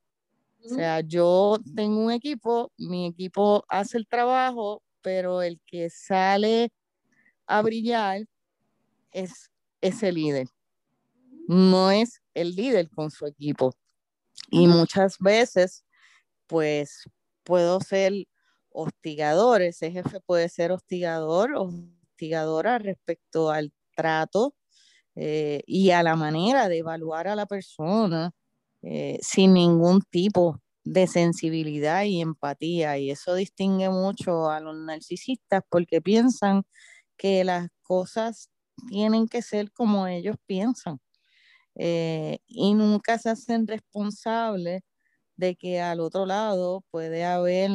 O 0.65 0.69
sea, 0.69 1.01
yo 1.01 1.59
tengo 1.75 2.05
un 2.05 2.13
equipo, 2.13 2.73
mi 2.79 3.07
equipo 3.07 3.65
hace 3.69 3.99
el 3.99 4.07
trabajo, 4.07 4.83
pero 5.03 5.43
el 5.43 5.61
que 5.67 5.91
sale 5.91 6.73
a 7.47 7.63
brillar 7.63 8.23
es 9.13 9.51
ese 9.81 10.13
líder. 10.13 10.49
No 11.49 11.91
es 11.91 12.23
el 12.35 12.55
líder 12.55 12.89
con 12.91 13.11
su 13.11 13.27
equipo. 13.27 13.75
Y 14.51 14.67
muchas 14.69 15.19
veces, 15.19 15.85
pues, 16.47 17.05
puedo 17.45 17.81
ser 17.81 18.13
hostigador, 18.75 19.63
ese 19.63 19.91
jefe 19.93 20.21
puede 20.21 20.49
ser 20.49 20.73
hostigador 20.73 21.55
hostigadora 21.57 22.79
respecto 22.79 23.51
al 23.51 23.73
trato 23.97 24.55
eh, 25.17 25.63
y 25.67 25.91
a 25.91 26.03
la 26.03 26.17
manera 26.17 26.69
de 26.69 26.79
evaluar 26.79 27.29
a 27.29 27.37
la 27.37 27.47
persona 27.47 28.33
eh, 28.83 29.19
sin 29.23 29.55
ningún 29.55 30.03
tipo 30.11 30.61
de 30.85 31.07
sensibilidad 31.07 32.05
y 32.05 32.21
empatía. 32.21 32.99
Y 32.99 33.11
eso 33.11 33.35
distingue 33.35 33.91
mucho 33.91 34.51
a 34.51 34.61
los 34.61 34.77
narcisistas 34.77 35.63
porque 35.69 36.01
piensan 36.03 36.65
que 37.17 37.45
las 37.45 37.69
cosas 37.83 38.51
tienen 38.89 39.29
que 39.29 39.43
ser 39.43 39.73
como 39.73 40.07
ellos 40.07 40.37
piensan. 40.47 41.01
Eh, 41.77 42.39
y 42.47 42.75
nunca 42.75 43.19
se 43.19 43.31
hacen 43.31 43.67
responsables 43.67 44.83
de 45.37 45.57
que 45.57 45.81
al 45.81 46.01
otro 46.01 46.27
lado 46.27 46.85
puede 46.91 47.25
haber 47.25 47.71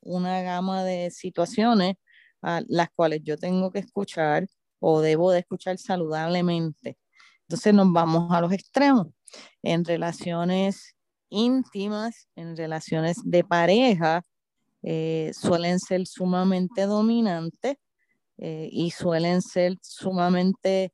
una 0.00 0.42
gama 0.42 0.84
de 0.84 1.10
situaciones 1.10 1.96
a 2.42 2.62
las 2.68 2.88
cuales 2.94 3.20
yo 3.22 3.36
tengo 3.36 3.70
que 3.70 3.80
escuchar 3.80 4.46
o 4.78 5.00
debo 5.00 5.30
de 5.32 5.40
escuchar 5.40 5.78
saludablemente. 5.78 6.98
Entonces 7.42 7.74
nos 7.74 7.92
vamos 7.92 8.32
a 8.32 8.40
los 8.40 8.52
extremos. 8.52 9.08
En 9.62 9.84
relaciones 9.84 10.96
íntimas, 11.28 12.28
en 12.36 12.56
relaciones 12.56 13.18
de 13.24 13.44
pareja, 13.44 14.24
eh, 14.82 15.32
suelen 15.34 15.78
ser 15.78 16.06
sumamente 16.06 16.86
dominantes 16.86 17.76
eh, 18.38 18.68
y 18.72 18.90
suelen 18.90 19.42
ser 19.42 19.76
sumamente 19.82 20.92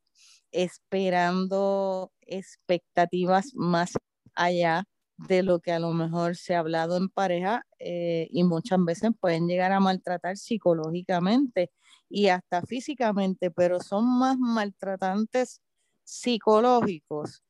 esperando 0.51 2.11
expectativas 2.23 3.53
más 3.55 3.93
allá 4.35 4.85
de 5.17 5.43
lo 5.43 5.61
que 5.61 5.73
a 5.73 5.79
lo 5.79 5.93
mejor 5.93 6.37
se 6.37 6.55
ha 6.55 6.61
hablado 6.61 6.97
en 6.97 7.09
pareja 7.09 7.67
eh, 7.79 8.29
y 8.31 8.45
muchas 8.45 8.85
veces 8.85 9.11
pueden 9.19 9.49
llegar 9.49 9.73
a 9.73 9.81
maltratar 9.81 10.37
psicológicamente 10.37 11.71
y 12.09 12.29
hasta 12.29 12.63
físicamente, 12.63 13.51
pero 13.51 13.81
son 13.81 14.19
más 14.19 14.39
maltratantes 14.39 15.61
psicológicos 16.05 17.43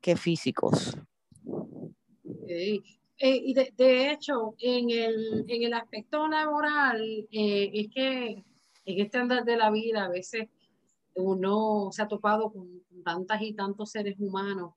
que 0.00 0.16
físicos. 0.16 0.96
Eh, 2.46 2.82
y 3.18 3.54
de, 3.54 4.10
hecho, 4.10 4.54
en 4.58 4.90
el, 4.90 5.44
en 5.48 5.62
el 5.62 5.72
aspecto 5.74 6.26
laboral, 6.26 7.00
eh, 7.30 7.70
es 7.72 7.88
que 7.94 8.44
en 8.84 9.00
este 9.00 9.18
andar 9.18 9.44
de 9.44 9.56
la 9.56 9.70
vida 9.70 10.04
a 10.04 10.08
veces 10.08 10.48
uno 11.14 11.90
se 11.92 12.02
ha 12.02 12.08
topado 12.08 12.52
con, 12.52 12.82
tantas 13.04 13.40
y 13.42 13.52
tantos 13.52 13.90
seres 13.90 14.16
humanos, 14.18 14.74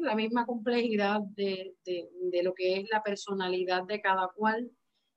la 0.00 0.14
misma 0.14 0.46
complejidad 0.46 1.20
de, 1.34 1.74
de, 1.84 2.42
lo 2.42 2.54
que 2.54 2.78
es 2.78 2.88
la 2.90 3.02
personalidad 3.02 3.84
de 3.84 4.00
cada 4.00 4.28
cual. 4.34 4.70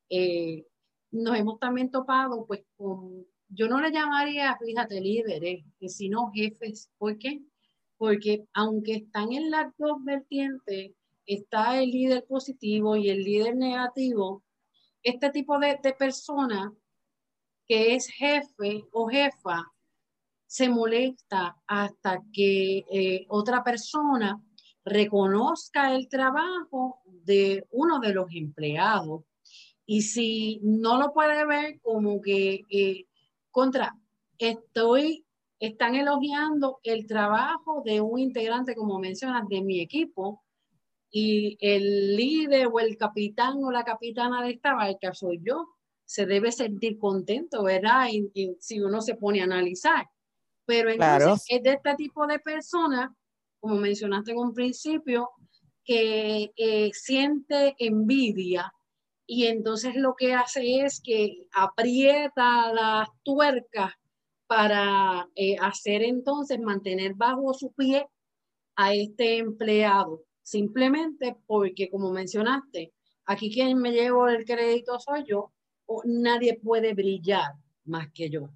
Eh, 0.10 0.66
nos 1.12 1.38
hemos 1.38 1.60
también 1.60 1.90
topado 1.90 2.46
pues 2.46 2.64
con, 2.76 3.26
yo 3.48 3.68
no 3.68 3.82
le 3.82 3.92
llamaría, 3.92 4.58
fíjate, 4.58 5.02
líderes, 5.02 5.66
sino 5.88 6.32
jefes. 6.34 6.92
¿Por 6.98 7.18
qué? 7.18 7.42
Porque 7.98 8.46
aunque 8.54 8.96
están 8.96 9.32
en 9.32 9.50
las 9.50 9.76
dos 9.78 10.04
vertientes, 10.04 10.92
está 11.26 11.82
el 11.82 11.90
líder 11.90 12.26
positivo 12.28 12.96
y 12.96 13.10
el 13.10 13.24
líder 13.24 13.56
negativo, 13.56 14.44
este 15.04 15.30
tipo 15.32 15.58
de, 15.60 15.80
de 15.82 15.94
persona 15.94 16.74
que 17.68 17.96
es 17.96 18.08
jefe 18.08 18.86
o 18.92 19.08
jefa 19.08 19.72
se 20.50 20.68
molesta 20.68 21.56
hasta 21.68 22.24
que 22.34 22.84
eh, 22.92 23.26
otra 23.30 23.64
persona 23.64 24.42
reconozca 24.89 25.95
el 25.95 26.10
trabajo 26.10 26.99
de 27.06 27.65
uno 27.71 27.99
de 27.99 28.13
los 28.13 28.28
empleados 28.34 29.23
y 29.86 30.02
si 30.02 30.60
no 30.62 30.99
lo 30.99 31.13
puede 31.13 31.45
ver 31.45 31.80
como 31.82 32.21
que 32.21 32.63
eh, 32.69 33.06
contra, 33.49 33.95
estoy, 34.38 35.25
están 35.60 35.95
elogiando 35.95 36.80
el 36.84 37.08
trabajo 37.08 37.82
de 37.86 38.02
un 38.02 38.19
integrante, 38.19 38.75
como 38.75 38.99
mencionas, 38.99 39.47
de 39.47 39.62
mi 39.62 39.80
equipo 39.82 40.43
y 41.12 41.58
el 41.60 42.15
líder 42.15 42.67
o 42.67 42.80
el 42.80 42.97
capitán 42.97 43.63
o 43.63 43.71
la 43.71 43.84
capitana 43.84 44.43
de 44.43 44.52
esta 44.52 44.75
barca 44.75 45.13
soy 45.13 45.39
yo, 45.43 45.67
se 46.06 46.25
debe 46.25 46.52
sentir 46.52 46.97
contento, 46.97 47.63
¿verdad? 47.63 48.08
Y, 48.12 48.56
si 48.60 48.82
uno 48.82 49.02
se 49.02 49.15
pone 49.15 49.41
a 49.41 49.45
analizar. 49.45 50.08
Pero 50.65 50.91
entonces 50.91 51.45
es 51.49 51.63
de 51.63 51.73
este 51.73 51.95
tipo 51.95 52.28
de 52.28 52.39
personas, 52.39 53.10
como 53.60 53.76
mencionaste 53.76 54.32
en 54.32 54.38
un 54.38 54.54
principio, 54.54 55.30
que 55.84 56.52
eh, 56.56 56.91
siente 56.93 57.76
envidia 57.80 58.72
y 59.32 59.45
entonces 59.45 59.95
lo 59.95 60.15
que 60.15 60.34
hace 60.34 60.82
es 60.82 61.02
que 61.02 61.45
aprieta 61.52 62.74
las 62.74 63.10
tuercas 63.22 63.93
para 64.48 65.30
eh, 65.36 65.56
hacer 65.62 66.02
entonces 66.02 66.60
mantener 66.60 67.13
bajo 67.13 67.54
su 67.54 67.72
pie 67.74 68.08
a 68.76 68.95
este 68.95 69.38
empleado, 69.38 70.24
simplemente 70.41 71.38
porque 71.45 71.91
como 71.91 72.12
mencionaste, 72.12 72.91
aquí 73.26 73.54
quien 73.54 73.78
me 73.78 73.91
llevo 73.91 74.28
el 74.30 74.45
crédito 74.45 75.00
soy 75.00 75.26
yo, 75.28 75.52
o 75.86 76.02
nadie 76.06 76.60
puede 76.60 76.95
brillar 76.95 77.54
más 77.86 78.12
que 78.12 78.32
yo. 78.32 78.50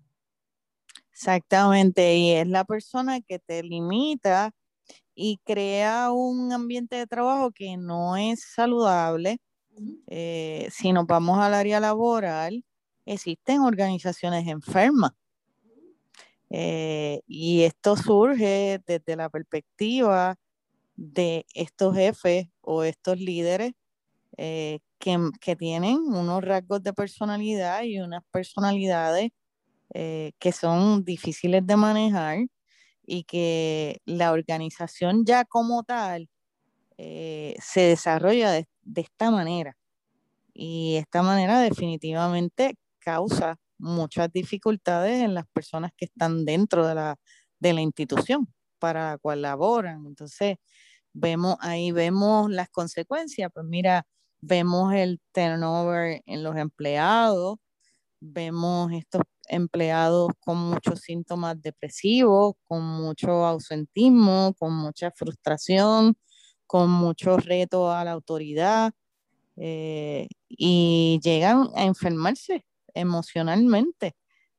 Exactamente, 1.11 2.15
y 2.15 2.31
es 2.31 2.47
la 2.47 2.63
persona 2.63 3.21
que 3.21 3.37
te 3.37 3.61
limita 3.61 4.51
y 5.15 5.39
crea 5.43 6.11
un 6.11 6.51
ambiente 6.53 6.95
de 6.95 7.07
trabajo 7.07 7.51
que 7.51 7.77
no 7.77 8.15
es 8.17 8.43
saludable. 8.53 9.39
Eh, 10.07 10.67
si 10.71 10.91
nos 10.91 11.05
vamos 11.05 11.39
al 11.39 11.53
área 11.53 11.79
laboral, 11.79 12.63
existen 13.05 13.61
organizaciones 13.61 14.47
enfermas. 14.47 15.11
Eh, 16.49 17.21
y 17.27 17.63
esto 17.63 17.95
surge 17.97 18.79
desde 18.85 19.15
la 19.15 19.29
perspectiva 19.29 20.35
de 20.95 21.45
estos 21.55 21.95
jefes 21.95 22.47
o 22.61 22.83
estos 22.83 23.19
líderes 23.19 23.73
eh, 24.37 24.79
que, 24.99 25.17
que, 25.41 25.55
tienen 25.55 25.97
unos 25.97 26.43
rasgos 26.43 26.83
de 26.83 26.93
personalidad 26.93 27.83
y 27.83 27.99
unas 27.99 28.23
personalidades 28.31 29.31
que 29.93 30.51
son 30.51 31.03
difíciles 31.03 31.67
de 31.67 31.75
manejar 31.75 32.39
y 33.05 33.23
que 33.23 34.01
la 34.05 34.31
organización 34.31 35.25
ya 35.25 35.45
como 35.45 35.83
tal 35.83 36.29
eh, 36.97 37.55
se 37.61 37.81
desarrolla 37.81 38.51
de, 38.51 38.67
esta 38.95 39.31
manera. 39.31 39.77
Y 40.53 40.95
esta 40.97 41.23
manera 41.23 41.59
definitivamente 41.61 42.77
causa 42.99 43.57
muchas 43.77 44.31
dificultades 44.31 45.23
en 45.23 45.33
las 45.33 45.45
personas 45.47 45.91
que 45.97 46.05
están 46.05 46.45
dentro 46.45 46.87
de 46.87 46.95
la, 46.95 47.15
de 47.59 47.73
la 47.73 47.81
institución 47.81 48.47
para 48.79 49.11
la 49.11 49.17
cual 49.17 49.41
laboran. 49.41 50.05
Entonces, 50.05 50.57
vemos 51.13 51.57
ahí, 51.61 51.91
vemos 51.91 52.49
las 52.51 52.69
consecuencias. 52.69 53.49
Pues 53.53 53.65
mira, 53.65 54.05
vemos 54.41 54.93
el 54.93 55.21
turnover 55.31 56.21
en 56.25 56.43
los 56.43 56.55
empleados, 56.57 57.57
vemos 58.23 58.91
estos 58.93 59.21
empleados 59.47 60.29
con 60.39 60.57
muchos 60.57 61.01
síntomas 61.01 61.61
depresivos, 61.61 62.55
con 62.63 62.81
mucho 62.81 63.45
ausentismo, 63.45 64.55
con 64.57 64.73
mucha 64.73 65.11
frustración, 65.11 66.15
con 66.65 66.89
mucho 66.89 67.37
reto 67.37 67.91
a 67.91 68.03
la 68.05 68.11
autoridad 68.11 68.93
eh, 69.57 70.27
y 70.47 71.19
llegan 71.21 71.67
a 71.75 71.83
enfermarse 71.83 72.65
emocionalmente. 72.93 74.15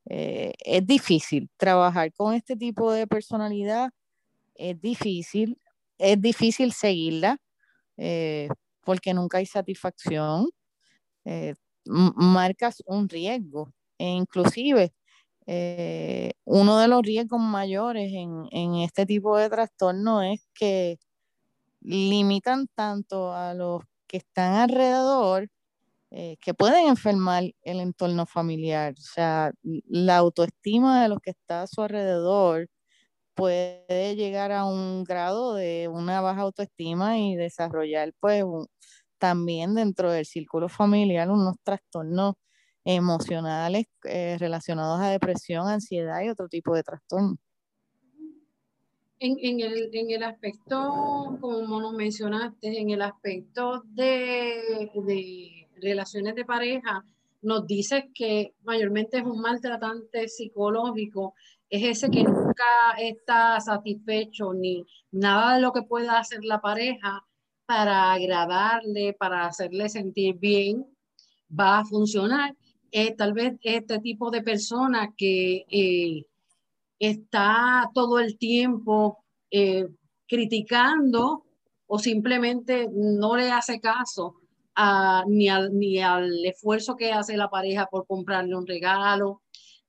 Eh, 0.07 0.53
es 0.59 0.87
difícil 0.87 1.49
trabajar 1.57 2.13
con 2.13 2.35
este 2.35 2.57
tipo 2.57 2.93
de 2.93 3.07
personalidad, 3.07 3.91
es 4.55 4.79
difícil, 4.81 5.59
es 5.99 6.21
difícil 6.21 6.73
seguirla 6.73 7.39
eh, 7.97 8.49
porque 8.83 9.15
nunca 9.15 9.39
hay 9.39 9.47
satisfacción 9.47 10.49
marcas 11.87 12.83
un 12.87 13.09
riesgo. 13.09 13.73
E 13.99 14.09
inclusive, 14.09 14.93
eh, 15.47 16.33
uno 16.45 16.79
de 16.79 16.89
los 16.89 17.03
riesgos 17.03 17.41
mayores 17.41 18.13
en, 18.13 18.75
este 18.77 19.07
tipo 19.07 19.37
de 19.37 19.51
trastorno 19.51 20.23
es 20.23 20.47
que 20.55 20.99
limitan 21.83 22.67
tanto 22.75 23.33
a 23.33 23.55
los 23.55 23.83
que 24.07 24.19
están 24.19 24.55
alrededor 24.55 25.49
eh, 26.11 26.37
que 26.41 26.55
pueden 26.55 26.89
enfermar 26.89 27.45
el 27.63 27.81
entorno 27.81 28.27
familiar. 28.27 28.95
O 28.99 29.03
sea, 29.03 29.53
la 29.63 30.19
autoestima 30.19 31.03
de 31.03 31.09
los 31.09 31.21
que 31.21 31.31
está 31.31 31.63
a 31.63 31.67
su 31.67 31.83
alrededor 31.83 32.69
puede 33.35 34.17
llegar 34.17 34.53
a 34.53 34.65
un 34.65 35.05
grado 35.05 35.55
de 35.55 35.89
una 35.89 36.21
baja 36.21 36.43
autoestima 36.43 37.19
y 37.19 37.37
desarrollar 37.37 38.13
pues 38.21 38.45
un, 38.45 38.69
también 39.25 39.75
dentro 39.75 40.13
del 40.13 40.27
círculo 40.27 40.69
familiar 40.69 41.31
unos 41.31 41.57
trastornos 41.63 42.35
emocionales 42.85 43.87
eh, 44.05 44.37
relacionados 44.39 45.01
a 45.01 45.09
depresión, 45.09 45.67
ansiedad 45.67 46.21
y 46.23 46.29
otro 46.29 46.47
tipo 46.47 46.75
de 46.75 46.83
trastornos. 46.83 47.39
En, 49.19 49.61
el, 49.61 49.89
en, 49.95 50.11
el, 50.11 50.23
aspecto, 50.23 51.39
como 51.41 51.81
nos 51.81 51.95
mencionaste, 51.95 52.79
en 52.79 52.91
el 52.91 53.01
aspecto 53.01 53.83
de, 53.87 54.91
de 54.95 55.69
relaciones 55.81 56.35
de 56.35 56.45
pareja, 56.45 57.03
nos 57.41 57.67
dices 57.67 58.05
que 58.15 58.53
mayormente 58.63 59.17
es 59.17 59.25
un 59.25 59.41
maltratante 59.41 60.29
psicológico, 60.29 61.33
es 61.71 61.83
ese 61.97 62.11
que 62.11 62.25
nunca 62.25 62.93
está 62.99 63.59
satisfecho 63.59 64.53
ni 64.53 64.85
nada 65.13 65.55
de 65.55 65.63
lo 65.63 65.73
que 65.73 65.81
pueda 65.81 66.19
hacer 66.19 66.45
la 66.45 66.61
pareja 66.61 67.25
para 67.67 68.13
agradarle, 68.13 69.15
para 69.15 69.47
hacerle 69.47 69.89
sentir 69.89 70.37
bien, 70.37 70.87
va 71.49 71.79
a 71.79 71.85
funcionar. 71.85 72.55
Eh, 72.91 73.15
tal 73.17 73.33
vez 73.33 73.55
este 73.63 73.99
tipo 74.01 74.31
de 74.31 74.43
persona 74.43 75.13
que 75.17 75.65
eh, 75.69 76.25
está 76.99 77.91
todo 77.93 78.19
el 78.19 78.39
tiempo 78.39 79.25
eh, 79.51 79.89
criticando 80.29 81.45
o 81.87 81.99
simplemente 81.99 82.89
no 82.93 83.37
le 83.37 83.51
hace 83.51 83.81
caso 83.81 84.37
ni, 85.27 85.49
al, 85.49 85.77
ni 85.79 86.01
al 86.01 86.45
esfuerzo 86.45 86.97
que 86.97 87.13
hace 87.13 87.37
la 87.37 87.49
pareja 87.49 87.87
por 87.87 88.07
comprarle 88.07 88.57
un 88.57 88.67
regalo, 88.67 89.43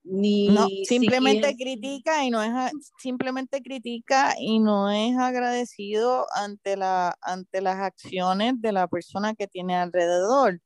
no, 0.05 0.67
simplemente 0.83 1.55
critica 1.55 2.23
y 2.23 2.29
no 2.29 2.43
es 2.43 2.51
simplemente 2.99 3.61
critica 3.61 4.35
y 4.39 4.59
no 4.59 4.91
es 4.91 5.17
agradecido 5.17 6.27
ante 6.35 6.77
la 6.77 7.17
ante 7.21 7.61
las 7.61 7.77
acciones 7.79 8.61
de 8.61 8.71
la 8.71 8.87
persona 8.87 9.33
que 9.33 9.47
tiene 9.47 9.75
alrededor. 9.75 10.61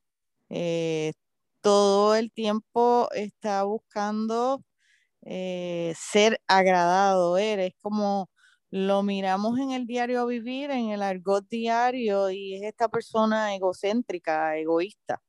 Eh, 0.49 1.13
todo 1.61 2.15
el 2.15 2.31
tiempo 2.31 3.07
está 3.13 3.63
buscando 3.63 4.63
eh, 5.21 5.93
ser 5.97 6.41
agradado. 6.47 7.37
Eres 7.37 7.73
como 7.81 8.29
lo 8.71 9.03
miramos 9.03 9.57
en 9.59 9.71
el 9.71 9.87
diario 9.87 10.25
vivir, 10.27 10.71
en 10.71 10.89
el 10.89 11.01
argot 11.01 11.47
diario, 11.49 12.29
y 12.29 12.55
es 12.55 12.63
esta 12.63 12.89
persona 12.89 13.55
egocéntrica, 13.55 14.57
egoísta 14.57 15.21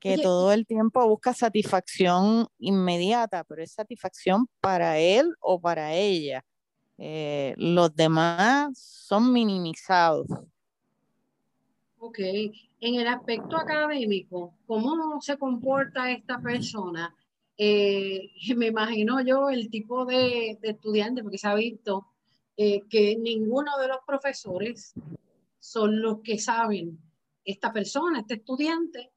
que 0.00 0.18
todo 0.18 0.52
el 0.52 0.66
tiempo 0.66 1.06
busca 1.08 1.34
satisfacción 1.34 2.46
inmediata, 2.58 3.44
pero 3.44 3.62
es 3.62 3.72
satisfacción 3.72 4.46
para 4.60 4.98
él 4.98 5.34
o 5.40 5.60
para 5.60 5.94
ella. 5.94 6.44
Eh, 6.98 7.54
los 7.58 7.94
demás 7.94 8.78
son 8.78 9.32
minimizados. 9.32 10.26
Ok, 11.98 12.18
en 12.20 12.94
el 12.94 13.06
aspecto 13.06 13.56
académico, 13.56 14.54
¿cómo 14.66 15.20
se 15.20 15.36
comporta 15.36 16.10
esta 16.10 16.40
persona? 16.40 17.14
Eh, 17.58 18.30
me 18.56 18.66
imagino 18.66 19.20
yo 19.22 19.50
el 19.50 19.70
tipo 19.70 20.04
de, 20.04 20.58
estudiante, 20.62 21.22
porque 21.22 21.38
se 21.38 21.48
ha 21.48 21.54
visto 21.54 22.06
eh, 22.56 22.82
que 22.88 23.16
ninguno 23.16 23.76
de 23.78 23.88
los 23.88 23.98
profesores 24.06 24.94
son 25.58 26.00
los 26.00 26.20
que 26.20 26.38
saben 26.38 26.98
esta 27.44 27.72
persona, 27.72 28.20
este 28.20 28.34
estudiante, 28.34 29.12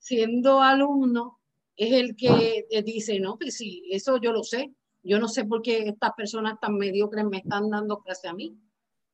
siendo 0.00 0.60
alumno, 0.60 1.38
es 1.76 1.92
el 1.92 2.16
que 2.16 2.66
dice, 2.84 3.20
no, 3.20 3.38
pues 3.38 3.56
sí, 3.56 3.84
eso 3.90 4.18
yo 4.18 4.32
lo 4.32 4.42
sé. 4.42 4.74
Yo 5.02 5.18
no 5.18 5.28
sé 5.28 5.44
por 5.44 5.62
qué 5.62 5.88
estas 5.88 6.12
personas 6.14 6.58
tan 6.60 6.76
mediocres 6.76 7.24
me 7.24 7.38
están 7.38 7.70
dando 7.70 8.00
clase 8.02 8.28
a 8.28 8.34
mí. 8.34 8.58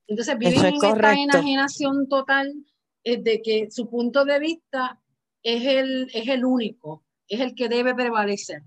Entonces 0.09 0.39
viven 0.39 0.65
en 0.65 0.75
esta 0.75 1.13
enajenación 1.13 2.09
total 2.09 2.53
eh, 3.05 3.23
de 3.23 3.43
que 3.43 3.71
su 3.71 3.89
punto 3.89 4.25
de 4.25 4.39
vista 4.39 5.01
es 5.43 5.65
el, 5.65 6.11
es 6.13 6.29
el 6.29 6.45
único, 6.45 7.05
es 7.29 7.41
el 7.41 7.55
que 7.55 7.69
debe 7.69 7.95
prevalecer. 7.95 8.63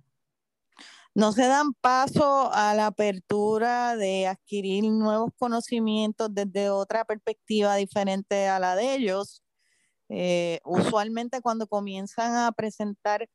No 1.13 1.33
se 1.33 1.47
dan 1.47 1.73
paso 1.73 2.49
a 2.53 2.73
la 2.73 2.87
apertura 2.87 3.97
de 3.97 4.27
adquirir 4.27 4.85
nuevos 4.85 5.31
conocimientos 5.37 6.29
desde 6.31 6.69
otra 6.69 7.03
perspectiva 7.03 7.75
diferente 7.75 8.47
a 8.47 8.59
la 8.59 8.75
de 8.75 8.95
ellos 8.95 9.41
eh, 10.09 10.59
usualmente 10.65 11.41
cuando 11.41 11.67
comienzan 11.67 12.35
a 12.35 12.51
presentar 12.51 13.29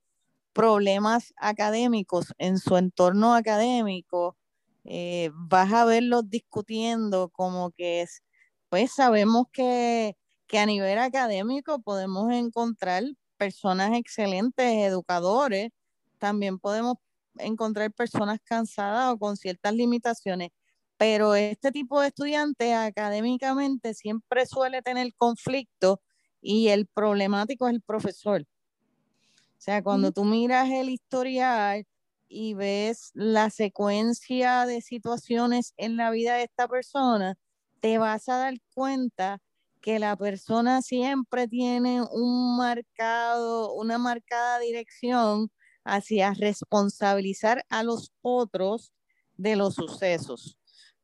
problemas 0.53 1.35
académicos 1.37 2.33
en 2.39 2.59
su 2.59 2.77
entorno 2.77 3.35
académico, 3.35 4.37
eh, 4.85 5.31
vas 5.35 5.73
a 5.73 5.85
verlos 5.85 6.29
discutiendo 6.31 7.31
como 7.31 7.71
que 7.73 8.03
es, 8.03 8.23
pues 8.69 8.93
sabemos 8.93 9.47
que, 9.53 10.17
que 10.47 10.59
a 10.59 10.67
nivel 10.67 10.99
académico 10.99 11.81
podemos 11.81 12.33
encontrar 12.33 13.05
personas 13.37 13.93
excelentes, 13.97 14.67
educadores, 14.67 15.71
también 16.19 16.59
podemos 16.59 16.97
encontrar 17.39 17.93
personas 17.93 18.39
cansadas 18.45 19.13
o 19.13 19.19
con 19.19 19.37
ciertas 19.37 19.75
limitaciones, 19.75 20.51
pero 20.97 21.35
este 21.35 21.73
tipo 21.73 22.01
de 22.01 22.09
estudiante 22.09 22.75
académicamente 22.75 23.95
siempre 23.95 24.47
suele 24.47 24.83
tener 24.83 25.13
conflicto 25.17 26.01
y 26.45 26.69
el 26.69 26.87
problemático 26.87 27.67
es 27.67 27.75
el 27.75 27.81
profesor. 27.81 28.43
O 28.43 29.61
sea, 29.65 29.83
cuando 29.83 30.13
tú 30.13 30.25
miras 30.25 30.71
el 30.71 30.91
historial 30.91 31.87
y 32.29 32.53
ves 32.53 33.11
la 33.15 33.49
secuencia 33.49 34.67
de 34.67 34.83
situaciones 34.83 35.73
en 35.79 35.97
la 35.97 36.11
vida 36.11 36.37
de 36.37 36.45
esta 36.45 36.69
persona, 36.69 37.37
te 37.81 37.97
vas 37.97 38.29
a 38.29 38.37
dar 38.37 38.55
cuenta 38.75 39.41
que 39.81 39.99
la 39.99 40.17
persona 40.17 40.83
siempre 40.83 41.49
tiene 41.49 42.03
un 42.03 42.59
marcado, 42.59 43.73
una 43.73 43.97
marcada 43.97 44.59
dirección 44.59 45.51
hacia 45.83 46.35
responsabilizar 46.35 47.65
a 47.71 47.83
los 47.83 48.13
otros 48.21 48.93
de 49.37 49.57
los 49.57 49.77
sucesos. 49.77 50.59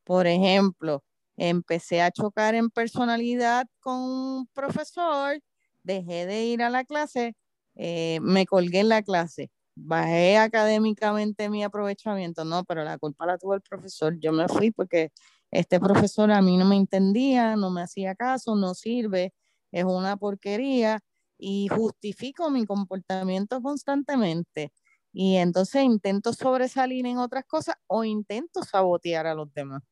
Por 0.05 0.27
ejemplo, 0.27 1.03
empecé 1.41 2.03
a 2.03 2.11
chocar 2.11 2.55
en 2.55 2.69
personalidad 2.69 3.67
con 3.81 3.97
un 3.99 4.47
profesor, 4.49 5.41
dejé 5.83 6.27
de 6.27 6.45
ir 6.45 6.63
a 6.63 6.69
la 6.69 6.85
clase, 6.85 7.35
eh, 7.77 8.19
me 8.21 8.45
colgué 8.45 8.81
en 8.81 8.91
la 8.91 9.03
clase, 9.03 9.51
bajé 9.75 10.37
académicamente 10.37 11.49
mi 11.49 11.65
aprovechamiento, 11.65 12.45
no, 12.45 12.63
pero 12.65 12.85
la 12.85 12.99
culpa 12.99 13.25
la 13.25 13.39
tuvo 13.39 13.55
el 13.55 13.63
profesor, 13.63 14.19
yo 14.21 14.33
me 14.33 14.49
fui 14.49 14.71
porque 14.71 15.13
este 15.51 15.81
profesor 15.81 16.31
a 16.31 16.43
mí 16.43 16.59
no 16.59 16.67
me 16.67 16.77
entendía, 16.77 17.57
no 17.57 17.71
me 17.71 17.81
hacía 17.81 18.15
caso, 18.15 18.55
no 18.55 18.75
sirve, 18.75 19.33
es 19.73 19.85
una 19.85 20.19
porquería 20.19 21.01
y 21.39 21.69
justifico 21.69 22.51
mi 22.51 22.67
comportamiento 22.67 23.63
constantemente. 23.63 24.75
Y 25.13 25.37
entonces 25.37 25.85
intento 25.85 26.35
sobresalir 26.35 27.07
en 27.07 27.17
otras 27.17 27.47
cosas 27.47 27.77
o 27.87 28.05
intento 28.05 28.63
sabotear 28.63 29.27
a 29.27 29.35
los 29.35 29.53
demás. 29.55 29.83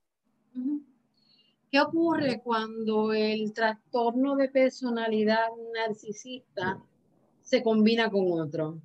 ¿Qué 1.71 1.81
ocurre 1.81 2.41
cuando 2.43 3.13
el 3.13 3.53
trastorno 3.53 4.37
de 4.37 4.49
personalidad 4.49 5.49
narcisista 5.75 6.83
se 7.43 7.63
combina 7.63 8.11
con 8.11 8.41
otro? 8.41 8.81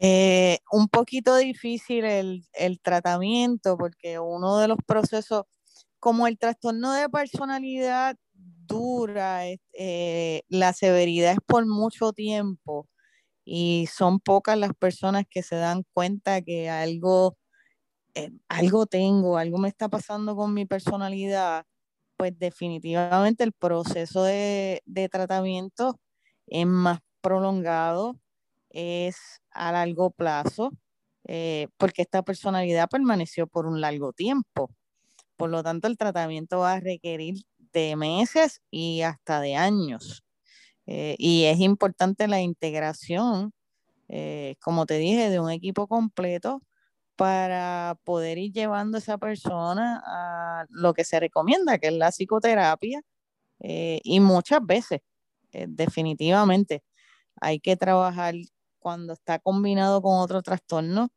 Eh, 0.00 0.58
un 0.70 0.88
poquito 0.88 1.36
difícil 1.36 2.04
el, 2.04 2.80
tratamiento 2.82 3.76
porque 3.76 4.18
uno 4.18 4.58
de 4.58 4.68
los 4.68 4.78
procesos, 4.86 5.44
como 5.98 6.26
el 6.26 6.38
trastorno 6.38 6.92
de 6.92 7.08
personalidad 7.08 8.16
dura, 8.32 9.42
eh, 9.46 10.42
la 10.48 10.72
severidad 10.72 11.32
es 11.32 11.40
por 11.44 11.66
mucho 11.66 12.12
tiempo 12.12 12.88
y 13.44 13.88
son 13.92 14.20
pocas 14.20 14.58
las 14.58 14.74
personas 14.74 15.24
que 15.28 15.42
se 15.42 15.56
dan 15.56 15.84
cuenta 15.94 16.42
que 16.42 16.68
algo, 16.68 17.36
eh, 18.18 18.32
algo 18.48 18.86
tengo, 18.86 19.38
algo 19.38 19.58
me 19.58 19.68
está 19.68 19.88
pasando 19.88 20.34
con 20.34 20.52
mi 20.52 20.66
personalidad, 20.66 21.64
pues 22.16 22.36
definitivamente 22.36 23.44
el 23.44 23.52
proceso 23.52 24.24
de, 24.24 24.82
de 24.86 25.08
tratamiento 25.08 26.00
es 26.48 26.66
más 26.66 26.98
prolongado 27.20 28.16
es 28.70 29.16
a 29.52 29.70
largo 29.72 30.10
plazo, 30.10 30.72
eh, 31.28 31.68
porque 31.76 32.02
esta 32.02 32.22
personalidad 32.22 32.88
permaneció 32.88 33.46
por 33.46 33.66
un 33.66 33.80
largo 33.80 34.12
tiempo. 34.12 34.70
Por 35.36 35.50
lo 35.50 35.62
tanto, 35.62 35.86
el 35.86 35.96
tratamiento 35.96 36.60
va 36.60 36.74
a 36.74 36.80
requerir 36.80 37.36
de 37.72 37.94
meses 37.96 38.62
y 38.70 39.02
hasta 39.02 39.40
de 39.40 39.54
años. 39.54 40.24
Eh, 40.86 41.14
y 41.18 41.44
es 41.44 41.60
importante 41.60 42.26
la 42.28 42.40
integración, 42.40 43.52
como 44.60 44.86
te 44.86 44.98
dije, 44.98 45.30
de 45.30 45.38
un 45.38 45.50
equipo 45.50 45.86
completo 45.86 46.62
para 47.18 47.98
poder 48.04 48.38
ir 48.38 48.52
llevando 48.52 48.98
a 48.98 49.00
esa 49.00 49.18
persona 49.18 50.02
a 50.06 50.66
lo 50.70 50.94
que 50.94 51.04
se 51.04 51.20
recomienda, 51.20 51.78
que 51.78 51.88
es 51.88 51.94
la 51.94 52.10
psicoterapia. 52.12 53.02
y 53.60 54.20
muchas 54.20 54.60
veces, 54.64 55.00
definitivamente, 55.52 56.84
hay 57.40 57.60
que 57.60 57.76
trabajar 57.76 58.34
cuando 58.80 59.14
está 59.14 59.38
combinado 59.40 60.02
con 60.02 60.20
otro 60.20 60.42
trastorno, 60.42 61.10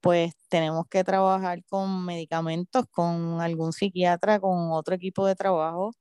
pues 0.00 0.34
tenemos 0.48 0.86
que 0.88 1.04
trabajar 1.04 1.64
con 1.66 2.04
medicamentos, 2.06 2.86
con 2.90 3.40
algún 3.40 3.72
psiquiatra, 3.72 4.40
con 4.40 4.72
otro 4.72 4.94
equipo 4.96 5.26
de 5.26 5.36
trabajo 5.36 5.92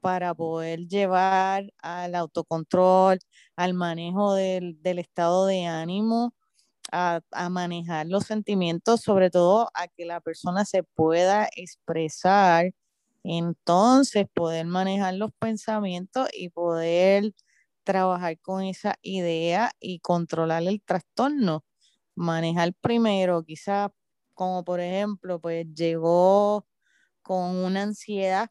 para 0.00 0.34
poder 0.34 0.88
llevar 0.88 1.72
al 1.78 2.14
autocontrol, 2.14 3.18
al 3.56 3.74
manejo 3.74 4.34
del, 4.34 4.78
estado 4.98 5.46
de 5.46 5.66
ánimo, 5.66 6.34
a, 6.92 7.20
manejar 7.50 8.06
los 8.06 8.24
sentimientos, 8.24 9.02
sobre 9.02 9.30
todo 9.30 9.70
a 9.74 9.88
que 9.88 10.04
la 10.04 10.20
persona 10.20 10.64
se 10.64 10.82
pueda 10.82 11.48
expresar, 11.56 12.72
entonces 13.24 14.26
poder 14.32 14.66
manejar 14.66 15.14
los 15.14 15.32
pensamientos 15.38 16.28
y 16.32 16.50
poder 16.50 17.34
trabajar 17.84 18.38
con 18.40 18.62
esa 18.64 18.96
idea 19.02 19.72
y 19.80 20.00
controlar 20.00 20.62
el 20.64 20.82
trastorno. 20.82 21.64
Manejar 22.14 22.74
primero, 22.80 23.44
quizás 23.44 23.90
como 24.34 24.64
por 24.64 24.80
ejemplo, 24.80 25.40
pues 25.40 25.66
llegó 25.74 26.66
con 27.22 27.56
una 27.56 27.82
ansiedad, 27.82 28.50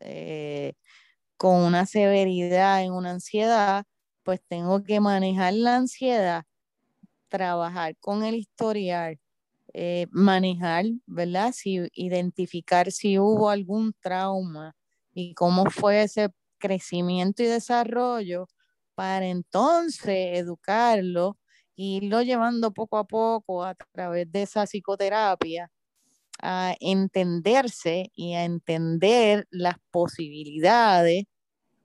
eh, 0.00 0.74
con 1.36 1.62
una 1.62 1.86
severidad 1.86 2.82
en 2.84 2.92
una 2.92 3.12
ansiedad, 3.12 3.84
pues 4.22 4.40
tengo 4.48 4.84
que 4.84 5.00
manejar 5.00 5.54
la 5.54 5.76
ansiedad, 5.76 6.44
trabajar 7.28 7.96
con 8.00 8.24
el 8.24 8.36
historial, 8.36 9.18
eh, 9.74 10.06
manejar, 10.10 10.86
¿verdad? 11.06 11.52
Si, 11.54 11.80
identificar 11.94 12.92
si 12.92 13.18
hubo 13.18 13.50
algún 13.50 13.94
trauma 14.00 14.74
y 15.14 15.34
cómo 15.34 15.66
fue 15.70 16.02
ese 16.04 16.30
crecimiento 16.58 17.42
y 17.42 17.46
desarrollo 17.46 18.48
para 18.94 19.26
entonces 19.28 20.38
educarlo 20.38 21.38
e 21.76 21.84
irlo 21.84 22.22
llevando 22.22 22.72
poco 22.72 22.98
a 22.98 23.04
poco 23.04 23.64
a 23.64 23.74
través 23.92 24.30
de 24.32 24.42
esa 24.42 24.66
psicoterapia 24.66 25.70
a 26.40 26.74
entenderse 26.80 28.10
y 28.14 28.34
a 28.34 28.44
entender 28.44 29.46
las 29.50 29.76
posibilidades 29.90 31.24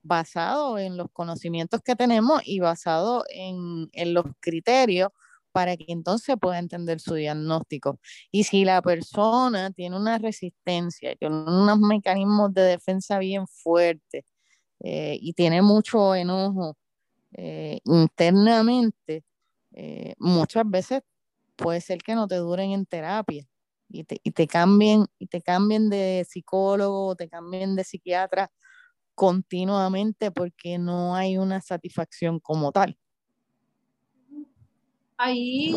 basado 0.03 0.79
en 0.79 0.97
los 0.97 1.07
conocimientos 1.13 1.81
que 1.83 1.95
tenemos 1.95 2.41
y 2.45 2.59
basado 2.59 3.25
en, 3.29 3.89
en 3.93 4.13
los 4.13 4.25
criterios 4.41 5.09
para 5.53 5.77
que 5.77 5.85
entonces 5.89 6.35
pueda 6.41 6.59
entender 6.59 6.99
su 6.99 7.15
diagnóstico. 7.15 7.99
Y 8.31 8.43
si 8.45 8.65
la 8.65 8.81
persona 8.81 9.71
tiene 9.71 9.97
una 9.97 10.17
resistencia, 10.19 11.15
tiene 11.15 11.35
unos 11.37 11.79
mecanismos 11.79 12.53
de 12.53 12.63
defensa 12.63 13.19
bien 13.19 13.47
fuertes 13.47 14.25
eh, 14.81 15.17
y 15.21 15.33
tiene 15.33 15.61
mucho 15.61 16.15
enojo 16.15 16.77
eh, 17.33 17.79
internamente, 17.85 19.23
eh, 19.73 20.15
muchas 20.19 20.69
veces 20.69 21.01
puede 21.55 21.81
ser 21.81 21.99
que 22.03 22.15
no 22.15 22.27
te 22.27 22.35
duren 22.37 22.71
en 22.71 22.85
terapia 22.85 23.45
y 23.89 24.03
te, 24.05 24.19
y 24.23 24.31
te 24.31 24.47
cambien 24.47 25.05
y 25.19 25.27
te 25.27 25.41
cambien 25.41 25.89
de 25.89 26.25
psicólogo, 26.29 27.15
te 27.15 27.29
cambien 27.29 27.75
de 27.75 27.83
psiquiatra 27.83 28.51
continuamente 29.15 30.31
porque 30.31 30.77
no 30.79 31.15
hay 31.15 31.37
una 31.37 31.61
satisfacción 31.61 32.39
como 32.39 32.71
tal. 32.71 32.97
Ahí 35.25 35.73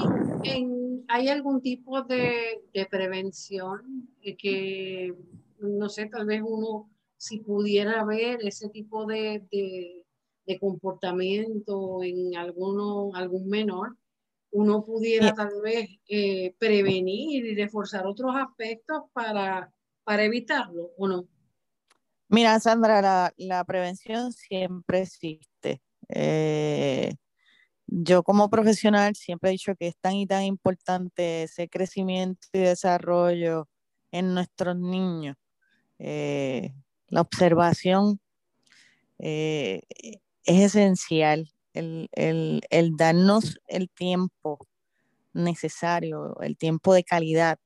hay 1.08 1.28
algún 1.28 1.62
tipo 1.62 2.02
de, 2.02 2.62
de 2.74 2.86
prevención 2.86 4.08
que, 4.38 5.14
no 5.60 5.88
sé, 5.88 6.06
tal 6.06 6.26
vez 6.26 6.42
uno, 6.44 6.90
si 7.16 7.38
pudiera 7.38 8.04
ver 8.04 8.40
ese 8.42 8.68
tipo 8.70 9.06
de, 9.06 9.44
de 9.50 10.58
comportamiento 10.58 12.02
en 12.02 12.36
alguno, 12.36 13.10
algún 13.14 13.48
menor, 13.48 13.96
uno 14.50 14.84
pudiera 14.84 15.34
tal 15.34 15.60
vez 15.62 15.88
eh, 16.08 16.54
prevenir 16.58 17.44
y 17.44 17.54
reforzar 17.54 18.06
otros 18.06 18.34
aspectos 18.34 19.02
para, 19.12 19.72
para 20.04 20.24
evitarlo, 20.24 20.92
¿o 20.96 21.08
no? 21.08 21.28
Mira, 22.28 22.58
Sandra, 22.58 23.32
la, 23.36 23.64
prevención 23.64 24.32
siempre 24.32 25.02
existe. 25.02 25.82
Eh, 26.08 27.14
yo 27.86 28.22
como 28.22 28.50
profesional 28.50 29.16
siempre 29.16 29.50
he 29.50 29.52
dicho 29.52 29.74
que 29.76 29.88
es 29.88 29.96
tan 29.98 30.14
y 30.14 30.26
tan 30.26 30.44
importante 30.44 31.44
ese 31.44 31.68
crecimiento 31.68 32.48
y 32.52 32.58
desarrollo 32.60 33.68
en 34.12 34.34
nuestros 34.34 34.76
niños. 34.76 35.36
Eh, 35.98 36.74
la 37.08 37.22
observación 37.22 38.20
es 39.18 39.82
esencial 40.44 41.50
el, 41.76 42.94
darnos 42.96 43.58
el 43.66 43.90
tiempo 43.90 44.58
necesario, 45.32 46.38
el 46.40 46.56
tiempo 46.56 46.94
de 46.94 47.04
calidad 47.04 47.58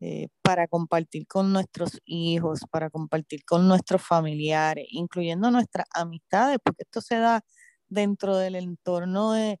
eh, 0.00 0.28
para 0.42 0.68
compartir 0.68 1.26
con 1.26 1.52
nuestros 1.52 2.00
hijos, 2.04 2.60
para 2.70 2.90
compartir 2.90 3.44
con 3.44 3.66
nuestros 3.68 4.02
familiares, 4.02 4.86
incluyendo 4.90 5.50
nuestras 5.50 5.86
amistades, 5.94 6.58
porque 6.62 6.82
esto 6.82 7.00
se 7.00 7.16
da 7.16 7.42
dentro 7.88 8.36
del 8.36 8.56
entorno 8.56 9.32
de, 9.32 9.60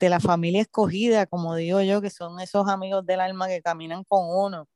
la 0.00 0.20
familia 0.20 0.62
escogida, 0.62 1.26
como 1.26 1.54
digo 1.56 1.82
yo, 1.82 2.00
que 2.00 2.10
son 2.10 2.40
esos 2.40 2.68
amigos 2.68 3.04
del 3.06 3.20
alma 3.20 3.48
que 3.48 3.62
caminan 3.62 4.04
con 4.04 4.26
uno. 4.30 4.68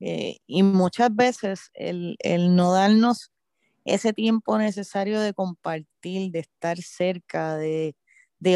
Eh, 0.00 0.38
y 0.46 0.62
muchas 0.62 1.14
veces 1.14 1.70
el, 1.74 2.16
el 2.20 2.54
no 2.54 2.72
darnos 2.72 3.32
ese 3.84 4.12
tiempo 4.12 4.58
necesario 4.58 5.20
de 5.20 5.34
compartir, 5.34 6.30
de 6.30 6.40
estar 6.40 6.78
cerca, 6.78 7.56
de, 7.56 7.94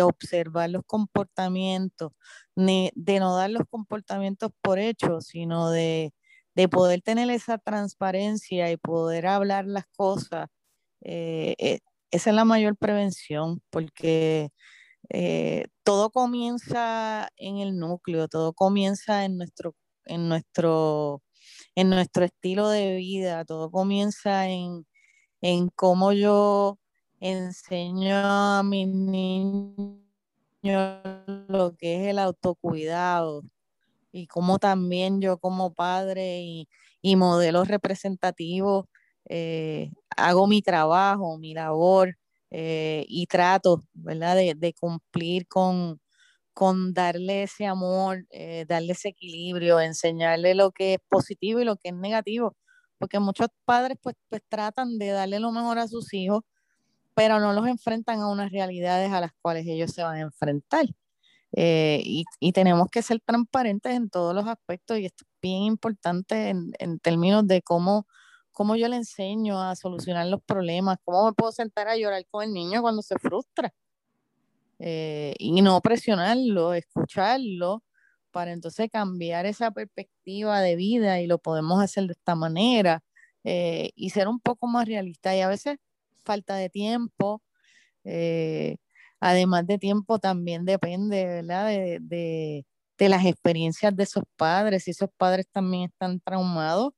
observar 0.03 0.71
los 0.71 0.85
comportamientos, 0.87 2.13
de 2.55 3.21
no 3.21 3.37
dar 3.37 3.51
los 3.51 3.65
comportamientos 3.69 4.51
por 4.63 4.79
hecho, 4.79 5.21
sino 5.21 5.71
de, 5.71 6.15
de 6.55 6.69
poder 6.69 7.03
tener 7.03 7.31
esa 7.31 7.59
transparencia 7.59 8.71
y 8.71 8.77
poder 8.77 9.27
hablar 9.27 9.67
las 9.67 9.87
cosas, 9.97 10.49
eh, 11.01 11.55
eh, 11.59 11.81
esa 12.13 12.31
es 12.31 12.37
la 12.37 12.45
mayor 12.45 12.77
prevención, 12.77 13.63
porque 13.71 14.51
eh, 15.11 15.67
todo 15.85 16.11
comienza 16.11 17.29
en 17.37 17.59
el 17.59 17.79
núcleo, 17.79 18.29
todo 18.29 18.53
comienza 18.53 19.25
en 19.25 19.39
nuestro, 19.39 19.75
en 20.07 20.29
nuestro, 20.29 21.23
en 21.75 21.91
nuestro 21.91 22.25
estilo 22.25 22.69
de 22.69 22.97
vida, 22.97 23.45
todo 23.45 23.71
comienza 23.71 24.49
en, 24.49 24.87
en 25.43 25.69
cómo 25.71 26.13
yo 26.13 26.79
enseño 27.21 28.15
a 28.17 28.63
mis 28.65 28.89
niños 28.89 29.99
lo 31.49 31.77
que 31.77 32.03
es 32.03 32.09
el 32.09 32.19
autocuidado 32.19 33.43
y 34.13 34.27
cómo 34.29 34.59
también 34.59 35.21
yo 35.21 35.39
como 35.39 35.75
padre 35.75 36.43
y, 36.43 36.69
y 37.03 37.17
modelo 37.17 37.65
representativo 37.65 38.89
eh, 39.29 39.91
hago 40.17 40.47
mi 40.47 40.63
trabajo, 40.63 41.39
mi 41.39 41.55
labor 41.55 42.17
eh, 42.51 43.05
y 43.09 43.27
trato, 43.27 43.83
¿verdad?, 43.95 44.37
de, 44.37 44.75
cumplir 44.79 45.47
con, 45.49 46.01
con 46.53 46.93
darle 46.95 47.45
ese 47.45 47.67
amor, 47.67 48.27
eh, 48.31 48.67
darle 48.69 48.93
ese 48.93 49.09
equilibrio, 49.11 49.81
enseñarle 49.81 50.55
lo 50.55 50.71
que 50.73 50.95
es 50.95 51.01
positivo 51.09 51.61
y 51.61 51.65
lo 51.65 51.77
que 51.77 51.91
es 51.91 51.95
negativo, 51.95 52.57
porque 52.99 53.19
muchos 53.21 53.49
padres 53.65 53.99
pues, 54.03 54.17
pues 54.29 54.43
tratan 54.49 54.99
de 54.99 55.09
darle 55.09 55.41
lo 55.41 55.53
mejor 55.53 55.79
a 55.79 55.89
sus 55.89 56.13
hijos, 56.15 56.43
pero 57.15 57.41
no 57.41 57.53
los 57.53 57.67
enfrentan 57.69 58.21
a 58.21 58.31
unas 58.31 58.53
realidades 58.53 59.13
a 59.13 59.21
las 59.21 59.33
cuales 59.43 59.67
ellos 59.67 59.93
se 59.93 60.03
van 60.03 60.17
a 60.17 60.21
enfrentar. 60.21 60.87
Eh, 61.55 62.03
y, 62.05 62.53
tenemos 62.53 62.89
que 62.91 63.03
ser 63.03 63.21
transparentes 63.21 63.95
en 63.95 64.09
todos 64.09 64.35
los 64.35 64.47
aspectos 64.47 64.99
y 64.99 65.07
esto 65.07 65.25
es 65.25 65.31
bien 65.43 65.65
importante 65.65 66.49
en, 66.49 66.73
en 66.79 66.99
términos 66.99 67.47
de 67.47 67.61
cómo 67.63 68.07
cómo 68.53 68.77
yo 68.77 68.89
le 68.89 68.97
enseño 68.97 69.61
a 69.61 69.77
solucionar 69.77 70.27
los 70.27 70.43
problemas, 70.43 70.99
cómo 71.05 71.27
me 71.27 71.33
puedo 71.33 71.53
sentar 71.53 71.89
a 71.89 71.97
llorar 71.97 72.25
con 72.31 72.45
el 72.45 72.53
niño 72.53 72.83
cuando 72.83 73.03
se 73.03 73.17
frustra. 73.19 73.73
Eh, 74.79 75.35
y 75.39 75.63
no 75.63 75.81
presionarlo, 75.81 76.75
escucharlo, 76.75 77.83
para 78.33 78.53
entonces 78.53 78.91
cambiar 78.91 79.47
esa 79.47 79.71
perspectiva 79.71 80.61
de 80.61 80.77
vida 80.77 81.21
y 81.21 81.27
lo 81.29 81.39
podemos 81.39 81.83
hacer 81.83 82.07
de 82.07 82.15
esta 82.15 82.35
manera 82.35 83.03
eh, 83.45 83.91
y 83.95 84.11
ser 84.11 84.29
un 84.29 84.41
poco 84.41 84.67
más 84.67 84.87
realista. 84.87 85.37
Y 85.37 85.41
a 85.41 85.49
veces 85.49 85.79
falta 86.25 86.57
de 86.57 86.71
tiempo, 86.71 87.43
eh, 88.05 88.77
además 89.21 89.67
de 89.67 89.79
tiempo 89.79 90.19
también 90.19 90.65
depende, 90.65 91.27
¿verdad? 91.27 91.69
De, 91.69 91.99
de, 92.01 92.67
de 92.99 93.09
las 93.09 93.25
experiencias 93.27 93.95
de 93.97 94.05
esos 94.05 94.25
padres. 94.37 94.85
Si 94.85 94.93
esos 94.93 95.11
padres 95.17 95.47
también 95.53 95.85
están 95.85 96.21
traumados, 96.21 96.93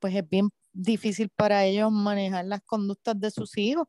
pues 0.00 0.14
es 0.14 0.28
bien 0.28 0.50
difícil 0.72 1.30
para 1.30 1.64
ellos 1.64 1.90
manejar 1.92 2.44
las 2.44 2.62
conductas 2.62 3.18
de 3.18 3.30
sus 3.30 3.56
hijos. 3.58 3.86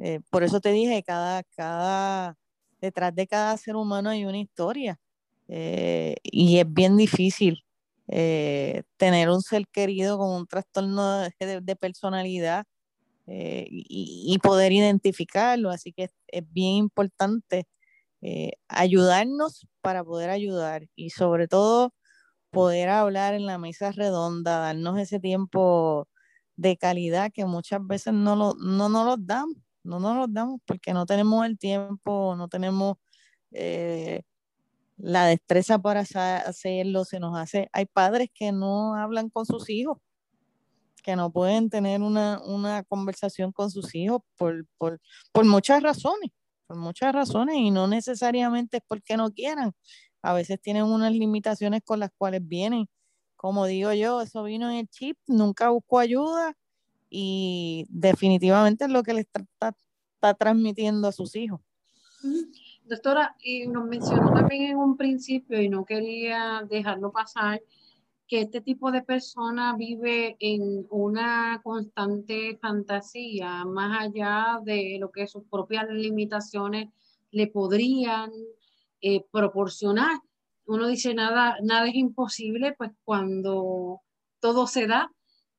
Eh, 0.00 0.20
por 0.30 0.42
eso 0.42 0.60
te 0.60 0.70
dije, 0.72 1.02
cada, 1.02 1.42
cada, 1.56 2.36
detrás 2.80 3.14
de 3.14 3.26
cada 3.26 3.56
ser 3.56 3.76
humano 3.76 4.10
hay 4.10 4.24
una 4.24 4.38
historia. 4.38 4.98
Eh, 5.48 6.16
y 6.22 6.58
es 6.58 6.72
bien 6.72 6.96
difícil 6.96 7.64
eh, 8.08 8.82
tener 8.96 9.30
un 9.30 9.40
ser 9.40 9.66
querido 9.68 10.18
con 10.18 10.30
un 10.30 10.46
trastorno 10.46 11.20
de, 11.20 11.76
personalidad 11.76 12.66
y, 13.26 14.32
y, 14.34 14.38
poder 14.38 14.72
identificarlo. 14.72 15.70
Así 15.70 15.92
que 15.92 16.04
es, 16.04 16.10
es 16.28 16.44
bien 16.52 16.74
importante 16.74 17.66
ayudarnos 18.68 19.66
para 19.80 20.02
poder 20.02 20.30
ayudar 20.30 20.88
y 20.96 21.10
sobre 21.10 21.46
todo 21.46 21.92
poder 22.50 22.88
hablar 22.88 23.34
en 23.34 23.46
la 23.46 23.58
mesa 23.58 23.92
redonda, 23.92 24.58
darnos 24.58 24.98
ese 24.98 25.20
tiempo 25.20 26.08
de 26.56 26.76
calidad 26.76 27.32
que 27.32 27.44
muchas 27.44 27.86
veces 27.86 28.12
no, 28.12 28.36
lo, 28.36 28.54
no 28.54 28.88
nos 28.88 29.06
los 29.06 29.26
damos, 29.26 29.56
no 29.84 30.00
nos 30.00 30.16
los 30.16 30.32
damos 30.32 30.60
porque 30.66 30.92
no 30.92 31.06
tenemos 31.06 31.46
el 31.46 31.58
tiempo, 31.58 32.34
no 32.36 32.48
tenemos 32.48 32.96
eh, 33.52 34.22
la 34.96 35.26
destreza 35.26 35.78
para 35.78 36.00
hacerlo, 36.00 37.04
se 37.04 37.20
nos 37.20 37.38
hace, 37.38 37.68
hay 37.72 37.86
padres 37.86 38.28
que 38.34 38.50
no 38.52 38.96
hablan 38.96 39.30
con 39.30 39.46
sus 39.46 39.70
hijos, 39.70 39.98
que 41.02 41.14
no 41.14 41.30
pueden 41.30 41.70
tener 41.70 42.02
una, 42.02 42.40
una 42.44 42.82
conversación 42.82 43.52
con 43.52 43.70
sus 43.70 43.94
hijos 43.94 44.22
por, 44.36 44.66
por, 44.76 45.00
por 45.32 45.44
muchas 45.44 45.82
razones, 45.82 46.30
por 46.66 46.76
muchas 46.76 47.14
razones 47.14 47.56
y 47.56 47.70
no 47.70 47.86
necesariamente 47.86 48.78
es 48.78 48.82
porque 48.86 49.16
no 49.16 49.30
quieran, 49.32 49.72
a 50.28 50.34
veces 50.34 50.60
tienen 50.60 50.82
unas 50.82 51.10
limitaciones 51.12 51.80
con 51.82 52.00
las 52.00 52.10
cuales 52.10 52.46
vienen. 52.46 52.86
Como 53.34 53.64
digo 53.64 53.94
yo, 53.94 54.20
eso 54.20 54.42
vino 54.44 54.68
en 54.68 54.76
el 54.76 54.88
chip, 54.88 55.16
nunca 55.26 55.70
busco 55.70 55.98
ayuda 55.98 56.54
y 57.08 57.86
definitivamente 57.88 58.84
es 58.84 58.90
lo 58.90 59.02
que 59.02 59.14
le 59.14 59.20
está, 59.20 59.74
transmitiendo 60.38 61.08
a 61.08 61.12
sus 61.12 61.34
hijos. 61.34 61.60
Doctora, 62.84 63.36
y 63.42 63.66
nos 63.68 63.86
mencionó 63.86 64.34
también 64.34 64.72
en 64.72 64.76
un 64.76 64.98
principio, 64.98 65.62
y 65.62 65.70
no 65.70 65.86
quería 65.86 66.62
dejarlo 66.68 67.10
pasar, 67.10 67.62
que 68.26 68.42
este 68.42 68.60
tipo 68.60 68.92
de 68.92 69.00
persona 69.00 69.76
vive 69.78 70.36
en 70.40 70.86
una 70.90 71.62
constante 71.64 72.58
fantasía, 72.60 73.64
más 73.64 74.02
allá 74.02 74.60
de 74.62 74.98
lo 75.00 75.10
que 75.10 75.26
sus 75.26 75.44
propias 75.44 75.88
limitaciones 75.88 76.90
le 77.30 77.46
podrían 77.46 78.30
eh, 79.00 79.24
proporcionar. 79.30 80.20
Uno 80.66 80.86
dice 80.86 81.14
nada, 81.14 81.56
nada 81.62 81.88
es 81.88 81.94
imposible, 81.94 82.74
pues 82.76 82.90
cuando 83.04 84.02
todo 84.40 84.66
se 84.66 84.86
da 84.86 85.10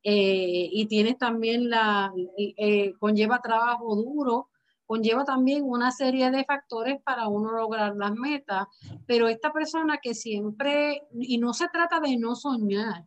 eh, 0.03 0.69
y 0.71 0.85
tienes 0.87 1.17
también 1.17 1.69
la, 1.69 2.13
eh, 2.37 2.93
conlleva 2.99 3.41
trabajo 3.41 3.95
duro, 3.95 4.49
conlleva 4.85 5.23
también 5.23 5.63
una 5.63 5.91
serie 5.91 6.31
de 6.31 6.45
factores 6.45 7.01
para 7.03 7.27
uno 7.27 7.51
lograr 7.51 7.95
las 7.95 8.13
metas, 8.13 8.67
pero 9.05 9.27
esta 9.27 9.51
persona 9.51 9.99
que 10.01 10.13
siempre, 10.13 11.03
y 11.13 11.37
no 11.37 11.53
se 11.53 11.67
trata 11.67 11.99
de 11.99 12.17
no 12.17 12.35
soñar, 12.35 13.05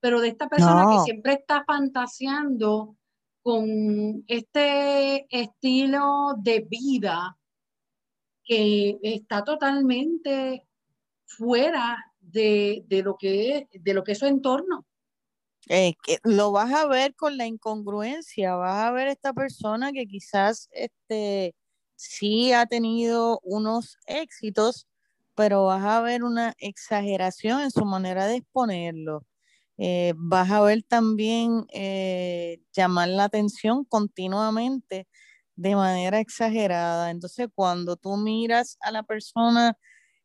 pero 0.00 0.20
de 0.20 0.28
esta 0.28 0.48
persona 0.48 0.86
que 0.90 1.00
siempre 1.04 1.34
está 1.34 1.64
fantaseando 1.64 2.96
con 3.42 4.24
este 4.26 5.26
estilo 5.30 6.34
de 6.36 6.66
vida 6.68 7.37
que 8.48 8.98
está 9.02 9.44
totalmente 9.44 10.66
fuera 11.26 11.98
de, 12.18 12.82
lo, 13.04 13.16
que 13.18 13.58
es, 13.58 13.82
de 13.84 13.92
lo 13.92 14.02
que 14.02 14.12
es 14.12 14.18
su 14.18 14.26
entorno. 14.26 14.86
lo 16.24 16.50
vas 16.50 16.72
a 16.72 16.86
ver 16.86 17.14
con 17.14 17.36
la 17.36 17.46
incongruencia, 17.46 18.54
vas 18.54 18.84
a 18.84 18.90
ver 18.90 19.08
esta 19.08 19.34
persona 19.34 19.92
que 19.92 20.06
quizás 20.06 20.70
este, 20.72 21.54
sí 21.94 22.52
ha 22.54 22.64
tenido 22.64 23.38
unos 23.42 23.98
éxitos, 24.06 24.88
pero 25.34 25.66
vas 25.66 25.84
a 25.84 26.00
ver 26.00 26.24
una 26.24 26.54
exageración 26.58 27.60
en 27.60 27.70
su 27.70 27.84
manera 27.84 28.26
de 28.26 28.36
exponerlo. 28.36 29.26
Eh, 29.76 30.14
vas 30.16 30.50
a 30.50 30.62
ver 30.62 30.82
también 30.84 31.66
eh, 31.70 32.62
llamar 32.72 33.10
la 33.10 33.24
atención 33.24 33.84
continuamente 33.84 35.06
de 35.58 35.74
manera 35.76 36.20
exagerada. 36.20 37.10
Entonces, 37.10 37.48
cuando 37.54 37.96
tú 37.96 38.16
miras 38.16 38.78
a 38.80 38.92
la 38.92 39.02
persona 39.02 39.76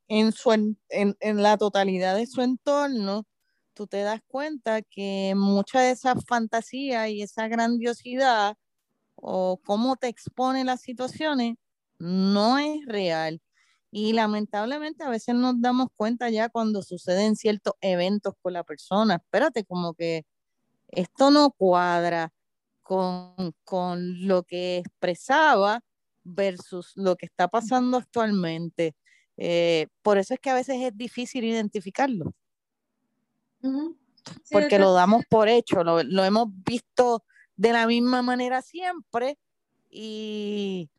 en, 0.08 0.32
su, 0.32 0.52
en, 0.52 0.78
en 0.90 1.44
la 1.44 1.58
totalidad 1.58 2.16
de 2.16 2.28
su 2.28 2.42
entorno, 2.42 3.26
tú 3.74 3.88
te 3.88 4.04
das 4.04 4.22
cuenta 4.28 4.84
que 4.84 5.34
mucha 5.36 5.82
de 5.82 5.92
esa 5.92 6.16
fantasía 6.28 7.10
y 7.10 7.24
esa 7.24 7.48
grandiosidad 7.48 8.56
o 9.16 9.60
cómo 9.66 9.96
te 9.96 10.08
expone 10.08 10.64
las 10.66 10.82
situaciones 10.82 11.56
no 12.00 12.60
es 12.60 12.86
real. 12.86 13.42
Y 13.92 14.14
lamentablemente 14.14 15.04
a 15.04 15.10
veces 15.10 15.36
nos 15.36 15.60
damos 15.62 15.88
cuenta 15.96 16.30
ya 16.30 16.50
cuando 16.50 16.84
suceden 16.84 17.36
ciertos 17.36 17.74
eventos 17.82 18.36
con 18.42 18.54
la 18.54 18.64
persona. 18.64 19.16
Espérate, 19.16 19.66
como 19.66 19.96
que 19.96 20.26
esto 20.90 21.32
no 21.32 21.52
cuadra 21.52 22.32
con, 23.66 24.28
lo 24.28 24.44
que 24.44 24.78
expresaba 24.78 25.82
versus 26.24 26.94
lo 26.96 27.16
que 27.16 27.26
está 27.26 27.48
pasando 27.48 27.98
actualmente. 27.98 28.96
Eh, 29.38 29.88
por 30.02 30.18
eso 30.18 30.34
es 30.34 30.40
que 30.40 30.50
a 30.50 30.56
veces 30.56 30.78
es 30.80 30.96
difícil 30.96 31.44
identificarlo. 31.44 32.34
porque 34.52 34.80
lo 34.80 34.94
damos 34.94 35.24
por 35.30 35.48
hecho, 35.50 35.84
lo, 35.84 36.24
hemos 36.24 36.48
visto 36.66 37.24
de 37.56 37.72
la 37.72 37.88
misma 37.88 38.22
manera 38.22 38.62
siempre 38.62 39.38
y, 39.90 40.90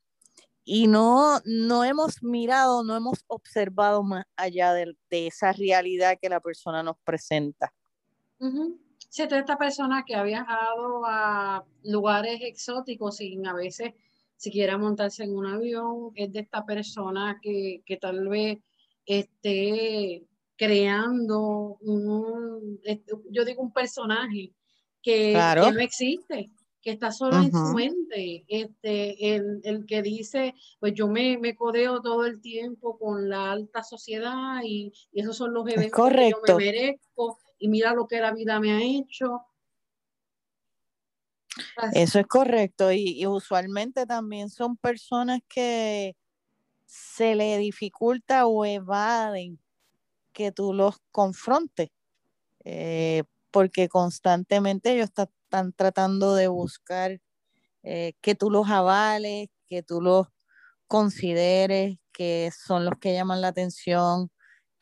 y 0.65 0.87
no, 0.87 1.41
no 1.45 1.85
hemos 1.85 2.23
mirado, 2.23 2.85
no 2.85 2.97
hemos 2.97 3.25
observado 3.27 4.03
más 4.03 4.25
allá 4.37 4.73
de, 4.73 4.97
esa 5.11 5.53
realidad 5.53 6.19
que 6.21 6.29
la 6.29 6.41
persona 6.41 6.83
nos 6.83 6.97
presenta 7.05 7.73
si 9.15 9.25
de 9.29 9.39
esta 9.39 9.57
persona 9.57 10.03
que 10.05 10.17
ha 10.17 10.25
viajado 10.25 11.05
a 11.07 11.65
lugares 11.85 12.41
exóticos 12.43 13.19
sin 13.19 13.47
a 13.47 13.55
veces 13.55 13.93
siquiera 14.37 14.77
montarse 14.77 15.23
en 15.23 15.37
un 15.37 15.47
avión, 15.47 16.11
es 16.17 16.33
de 16.33 16.41
esta 16.41 16.67
persona 16.67 17.39
que, 17.41 17.81
tal 18.01 18.29
vez 18.29 18.59
esté 19.07 20.25
creando 20.57 21.79
un, 21.81 22.81
yo 23.31 23.45
digo 23.45 23.63
un 23.63 23.73
personaje 23.73 24.51
que, 25.01 25.33
no 25.33 25.79
existe, 25.79 26.51
que 26.83 26.91
está 26.91 27.13
solo 27.13 27.37
en 27.37 27.53
su 27.53 27.73
mente, 27.73 28.45
este, 28.49 29.37
el, 29.37 29.87
que 29.87 30.03
dice, 30.03 30.55
pues 30.81 30.93
yo 30.93 31.07
me, 31.07 31.39
me, 31.39 31.55
codeo 31.55 32.03
todo 32.03 32.27
el 32.27 32.41
tiempo 32.41 32.99
con 32.99 33.29
la 33.29 33.53
alta 33.53 33.85
sociedad 33.85 34.61
y, 34.65 34.93
esos 35.13 35.37
son 35.37 35.55
los 35.55 35.69
eventos 35.69 36.09
que 36.09 36.31
yo 36.31 36.41
me 36.49 36.55
merezco 36.57 37.39
y 37.65 37.69
mira 37.69 37.95
lo 37.95 38.07
que 38.07 38.21
la 38.21 38.31
vida 38.31 38.61
me 38.61 38.73
ha 38.73 38.83
hecho. 38.83 39.41
Eso 41.95 42.19
es 42.19 42.27
correcto 42.27 42.93
y, 42.93 43.27
usualmente 43.27 44.05
también 44.05 44.51
son 44.51 44.77
personas 44.77 45.41
que 45.49 46.15
se 46.85 47.35
le 47.35 47.57
dificulta 47.57 48.45
o 48.45 48.67
evaden 48.67 49.59
que 50.35 50.53
tú 50.53 50.75
los 50.75 51.01
confrontes, 51.11 51.89
eh, 52.65 53.23
porque 53.51 53.89
constantemente 53.89 54.93
ellos 54.93 55.09
están 55.17 55.73
tratando 55.73 56.35
de 56.35 56.49
buscar 56.49 57.19
eh, 57.83 58.13
que 58.21 58.35
tú 58.35 58.51
los 58.51 58.69
avales, 58.69 59.49
que 59.69 59.83
tú 59.83 60.03
los 60.03 60.27
consideres, 60.87 61.97
que 62.13 62.51
son 62.55 62.85
los 62.85 62.99
que 63.01 63.15
llaman 63.15 63.41
la 63.41 63.49
atención, 63.49 64.31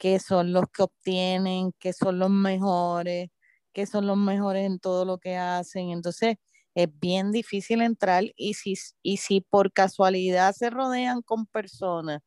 que 0.03 0.19
son 0.19 0.53
los 0.53 0.65
que 0.75 0.83
obtienen, 0.83 1.73
que 1.79 1.93
son 1.93 2.19
los 2.19 2.29
mejores, 2.29 3.31
que 3.73 3.87
son 3.87 4.09
los 4.09 4.17
mejores 4.17 4.67
en 4.67 4.81
todo 4.81 5.05
lo 5.05 5.19
que 5.19 5.37
hacen. 5.37 5.91
Entonces, 5.91 6.37
es 6.75 6.89
bien 6.99 7.31
difícil 7.31 7.83
entrar 7.83 8.25
y 8.37 8.55
si, 8.55 8.75
y 9.05 9.19
si 9.19 9.43
por 9.43 9.73
casualidad 9.73 10.55
se 10.55 10.71
rodean 10.71 11.23
con 11.23 11.47
personas 11.47 12.21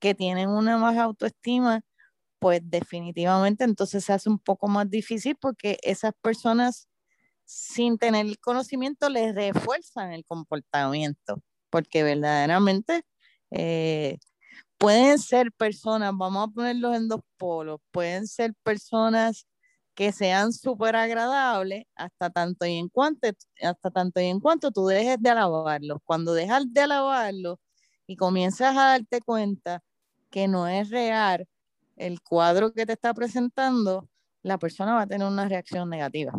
que 0.00 0.14
tienen 0.14 0.50
una 0.50 0.76
baja 0.78 1.04
autoestima, 1.04 1.82
pues 2.40 2.60
definitivamente 2.64 3.64
entonces 3.64 4.04
se 4.04 4.12
hace 4.14 4.30
un 4.30 4.38
poco 4.38 4.68
más 4.68 4.90
difícil 4.90 5.36
porque 5.40 5.78
esas 5.82 6.12
personas 6.22 6.88
sin 7.46 7.98
tener 7.98 8.26
el 8.26 8.38
conocimiento 8.40 9.08
les 9.10 9.34
refuerzan 9.34 10.12
el 10.12 10.24
comportamiento, 10.26 11.42
porque 11.70 12.02
verdaderamente 12.04 13.04
eh, 13.50 14.18
pueden 14.78 15.18
ser 15.18 15.52
personas, 15.52 16.12
vamos 16.14 16.48
a 16.48 16.52
ponerlos 16.52 16.96
en 16.96 17.08
dos 17.08 17.20
polos, 17.36 17.80
pueden 17.90 18.26
ser 18.26 18.54
personas 18.62 19.46
que 19.94 20.12
sean 20.12 20.52
súper 20.52 20.96
agradables 20.96 21.84
hasta 21.94 22.30
tanto 22.30 22.66
y 22.66 22.78
en 22.78 22.88
cuanto 22.88 23.28
hasta 23.62 23.90
tanto 23.90 24.20
y 24.20 24.24
en 24.26 24.40
cuanto 24.40 24.70
tú 24.72 24.86
dejes 24.86 25.18
de 25.20 25.30
alabarlos. 25.30 25.98
Cuando 26.04 26.34
dejas 26.34 26.64
de 26.72 26.80
alabarlos 26.82 27.58
y 28.06 28.16
comienzas 28.16 28.76
a 28.76 28.88
darte 28.88 29.20
cuenta 29.20 29.82
que 30.30 30.48
no 30.48 30.66
es 30.68 30.90
real 30.90 31.46
el 31.96 32.20
cuadro 32.22 32.72
que 32.72 32.86
te 32.86 32.94
está 32.94 33.14
presentando, 33.14 34.08
la 34.42 34.58
persona 34.58 34.94
va 34.94 35.02
a 35.02 35.06
tener 35.06 35.26
una 35.26 35.48
reacción 35.48 35.88
negativa 35.88 36.32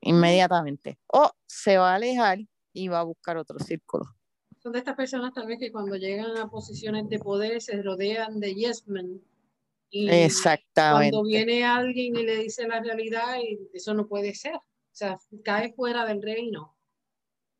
inmediatamente 0.00 0.98
o 1.08 1.30
se 1.46 1.76
va 1.78 1.92
a 1.92 1.94
alejar 1.96 2.38
y 2.72 2.88
va 2.88 3.00
a 3.00 3.04
buscar 3.04 3.36
otro 3.36 3.58
círculo. 3.58 4.19
Son 4.62 4.72
de 4.72 4.78
estas 4.78 4.94
personas 4.94 5.32
tal 5.32 5.46
vez 5.46 5.58
que 5.58 5.72
cuando 5.72 5.96
llegan 5.96 6.36
a 6.36 6.48
posiciones 6.48 7.08
de 7.08 7.18
poder 7.18 7.62
se 7.62 7.82
rodean 7.82 8.40
de 8.40 8.54
yes 8.54 8.86
men 8.86 9.22
y 9.90 10.08
Exactamente. 10.08 11.10
Cuando 11.10 11.28
viene 11.28 11.64
alguien 11.64 12.16
y 12.16 12.22
le 12.24 12.36
dice 12.36 12.66
la 12.68 12.80
realidad, 12.80 13.38
y 13.42 13.58
eso 13.72 13.92
no 13.92 14.06
puede 14.06 14.34
ser. 14.34 14.54
O 14.54 14.62
sea, 14.92 15.18
cae 15.44 15.72
fuera 15.72 16.04
del 16.04 16.22
reino. 16.22 16.76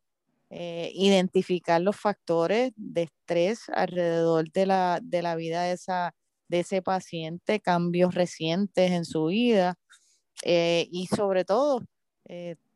eh, 0.50 0.92
identificar 0.94 1.80
los 1.80 1.96
factores 1.96 2.72
de 2.76 3.04
estrés 3.04 3.70
alrededor 3.70 4.52
de 4.52 4.66
la, 4.66 5.00
de 5.02 5.22
la 5.22 5.34
vida 5.34 5.62
de, 5.62 5.72
esa, 5.72 6.14
de 6.48 6.60
ese 6.60 6.82
paciente, 6.82 7.60
cambios 7.60 8.14
recientes 8.14 8.90
en 8.90 9.06
su 9.06 9.26
vida 9.26 9.78
y 10.34 11.08
sobre 11.16 11.46
todo 11.46 11.80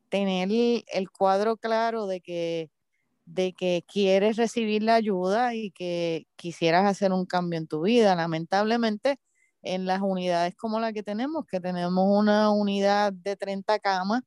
tener 0.08 0.48
el 0.86 1.10
cuadro 1.10 1.58
claro 1.58 2.06
de 2.06 2.22
que 2.22 2.70
de 3.26 3.52
que 3.52 3.84
quieres 3.86 4.36
recibir 4.36 4.82
la 4.82 4.94
ayuda 4.94 5.54
y 5.54 5.72
que 5.72 6.26
quisieras 6.36 6.86
hacer 6.86 7.12
un 7.12 7.26
cambio 7.26 7.58
en 7.58 7.66
tu 7.66 7.82
vida. 7.82 8.14
Lamentablemente, 8.14 9.18
en 9.62 9.84
las 9.86 10.00
unidades 10.02 10.54
como 10.56 10.80
la 10.80 10.92
que 10.92 11.02
tenemos, 11.02 11.44
que 11.46 11.60
tenemos 11.60 12.06
una 12.08 12.50
unidad 12.50 13.12
de 13.12 13.36
30 13.36 13.78
camas 13.80 14.22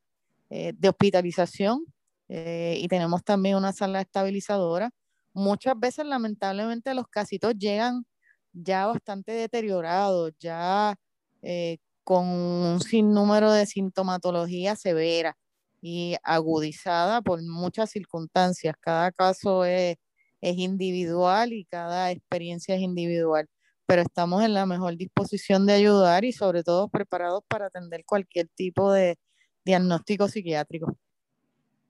eh, 0.49 0.73
de 0.75 0.89
hospitalización 0.89 1.85
eh, 2.27 2.77
y 2.81 2.87
tenemos 2.87 3.23
también 3.23 3.55
una 3.55 3.73
sala 3.73 4.01
estabilizadora, 4.01 4.91
muchas 5.33 5.79
veces 5.79 6.05
lamentablemente 6.05 6.93
los 6.93 7.07
casitos 7.07 7.55
llegan 7.57 8.05
ya 8.53 8.87
bastante 8.87 9.31
deteriorados, 9.31 10.33
ya 10.39 10.95
eh, 11.41 11.77
con 12.03 12.27
un 12.27 12.81
sinnúmero 12.81 13.51
de 13.51 13.65
sintomatología 13.65 14.75
severa 14.75 15.37
y 15.81 16.15
agudizada 16.23 17.21
por 17.21 17.41
muchas 17.41 17.89
circunstancias. 17.91 18.75
Cada 18.79 19.11
caso 19.11 19.65
es, 19.65 19.97
individual 20.41 21.51
y 21.51 21.65
cada 21.65 22.11
experiencia 22.11 22.75
es 22.75 22.81
individual, 22.81 23.49
pero 23.85 24.01
estamos 24.01 24.41
en 24.43 24.53
la 24.53 24.65
mejor 24.65 24.95
disposición 24.95 25.65
de 25.65 25.73
ayudar 25.73 26.23
y 26.23 26.31
sobre 26.31 26.63
todo 26.63 26.87
preparados 26.87 27.43
para 27.47 27.65
atender 27.65 28.05
cualquier 28.05 28.47
tipo 28.55 28.93
de 28.93 29.17
diagnóstico 29.65 30.29
psiquiátrico. 30.29 30.95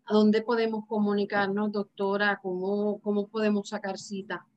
¿A 0.05 0.13
dónde 0.13 0.41
podemos 0.41 0.87
comunicarnos, 0.87 1.71
doctora? 1.71 2.39
¿Cómo, 2.41 2.99
cómo 3.01 3.27
podemos 3.27 3.69
sacar 3.69 3.99
cita? 3.99 4.47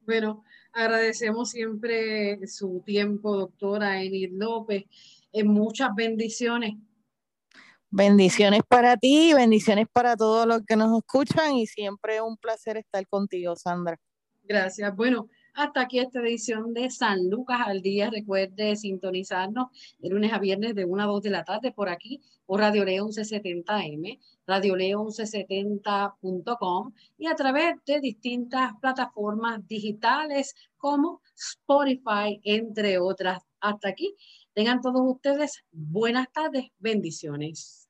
Bueno, 0.06 0.44
agradecemos 0.72 1.50
siempre 1.50 2.46
su 2.46 2.82
tiempo, 2.84 3.36
doctora 3.36 4.02
Enid 4.02 4.32
López. 4.32 4.84
muchas 5.44 5.94
bendiciones. 5.94 6.74
Bendiciones 7.90 8.62
para 8.68 8.96
ti, 8.96 9.32
bendiciones 9.34 9.86
para 9.92 10.16
todos 10.16 10.46
los 10.46 10.62
que 10.66 10.74
nos 10.74 10.98
escuchan 10.98 11.54
y 11.54 11.66
siempre 11.66 12.20
un 12.20 12.36
placer 12.36 12.76
estar 12.76 13.06
contigo, 13.06 13.54
Sandra. 13.54 13.96
Gracias. 14.42 14.94
Bueno, 14.96 15.28
hasta 15.54 15.82
aquí 15.82 15.98
esta 16.00 16.20
edición 16.20 16.74
de 16.74 16.90
San 16.90 17.30
Lucas 17.30 17.60
al 17.64 17.80
Día. 17.80 18.10
Recuerde 18.10 18.76
sintonizarnos 18.76 19.68
de 19.98 20.10
lunes 20.10 20.32
a 20.32 20.38
viernes 20.38 20.74
de 20.74 20.84
1 20.84 21.02
a 21.02 21.06
2 21.06 21.22
de 21.22 21.30
la 21.30 21.44
tarde 21.44 21.72
por 21.72 21.88
aquí, 21.88 22.20
por 22.44 22.60
Radio 22.60 22.84
Leo 22.84 23.06
1170M, 23.06 24.18
Radio 24.46 24.76
Leo 24.76 25.04
1170.com 25.04 26.92
y 27.16 27.26
a 27.26 27.34
través 27.34 27.76
de 27.86 28.00
distintas 28.00 28.72
plataformas 28.80 29.66
digitales 29.66 30.54
como 30.76 31.22
Spotify, 31.36 32.40
entre 32.44 32.98
otras. 32.98 33.42
Hasta 33.60 33.88
aquí. 33.88 34.14
Tengan 34.52 34.80
todos 34.82 35.00
ustedes 35.04 35.64
buenas 35.72 36.30
tardes. 36.32 36.66
Bendiciones. 36.78 37.83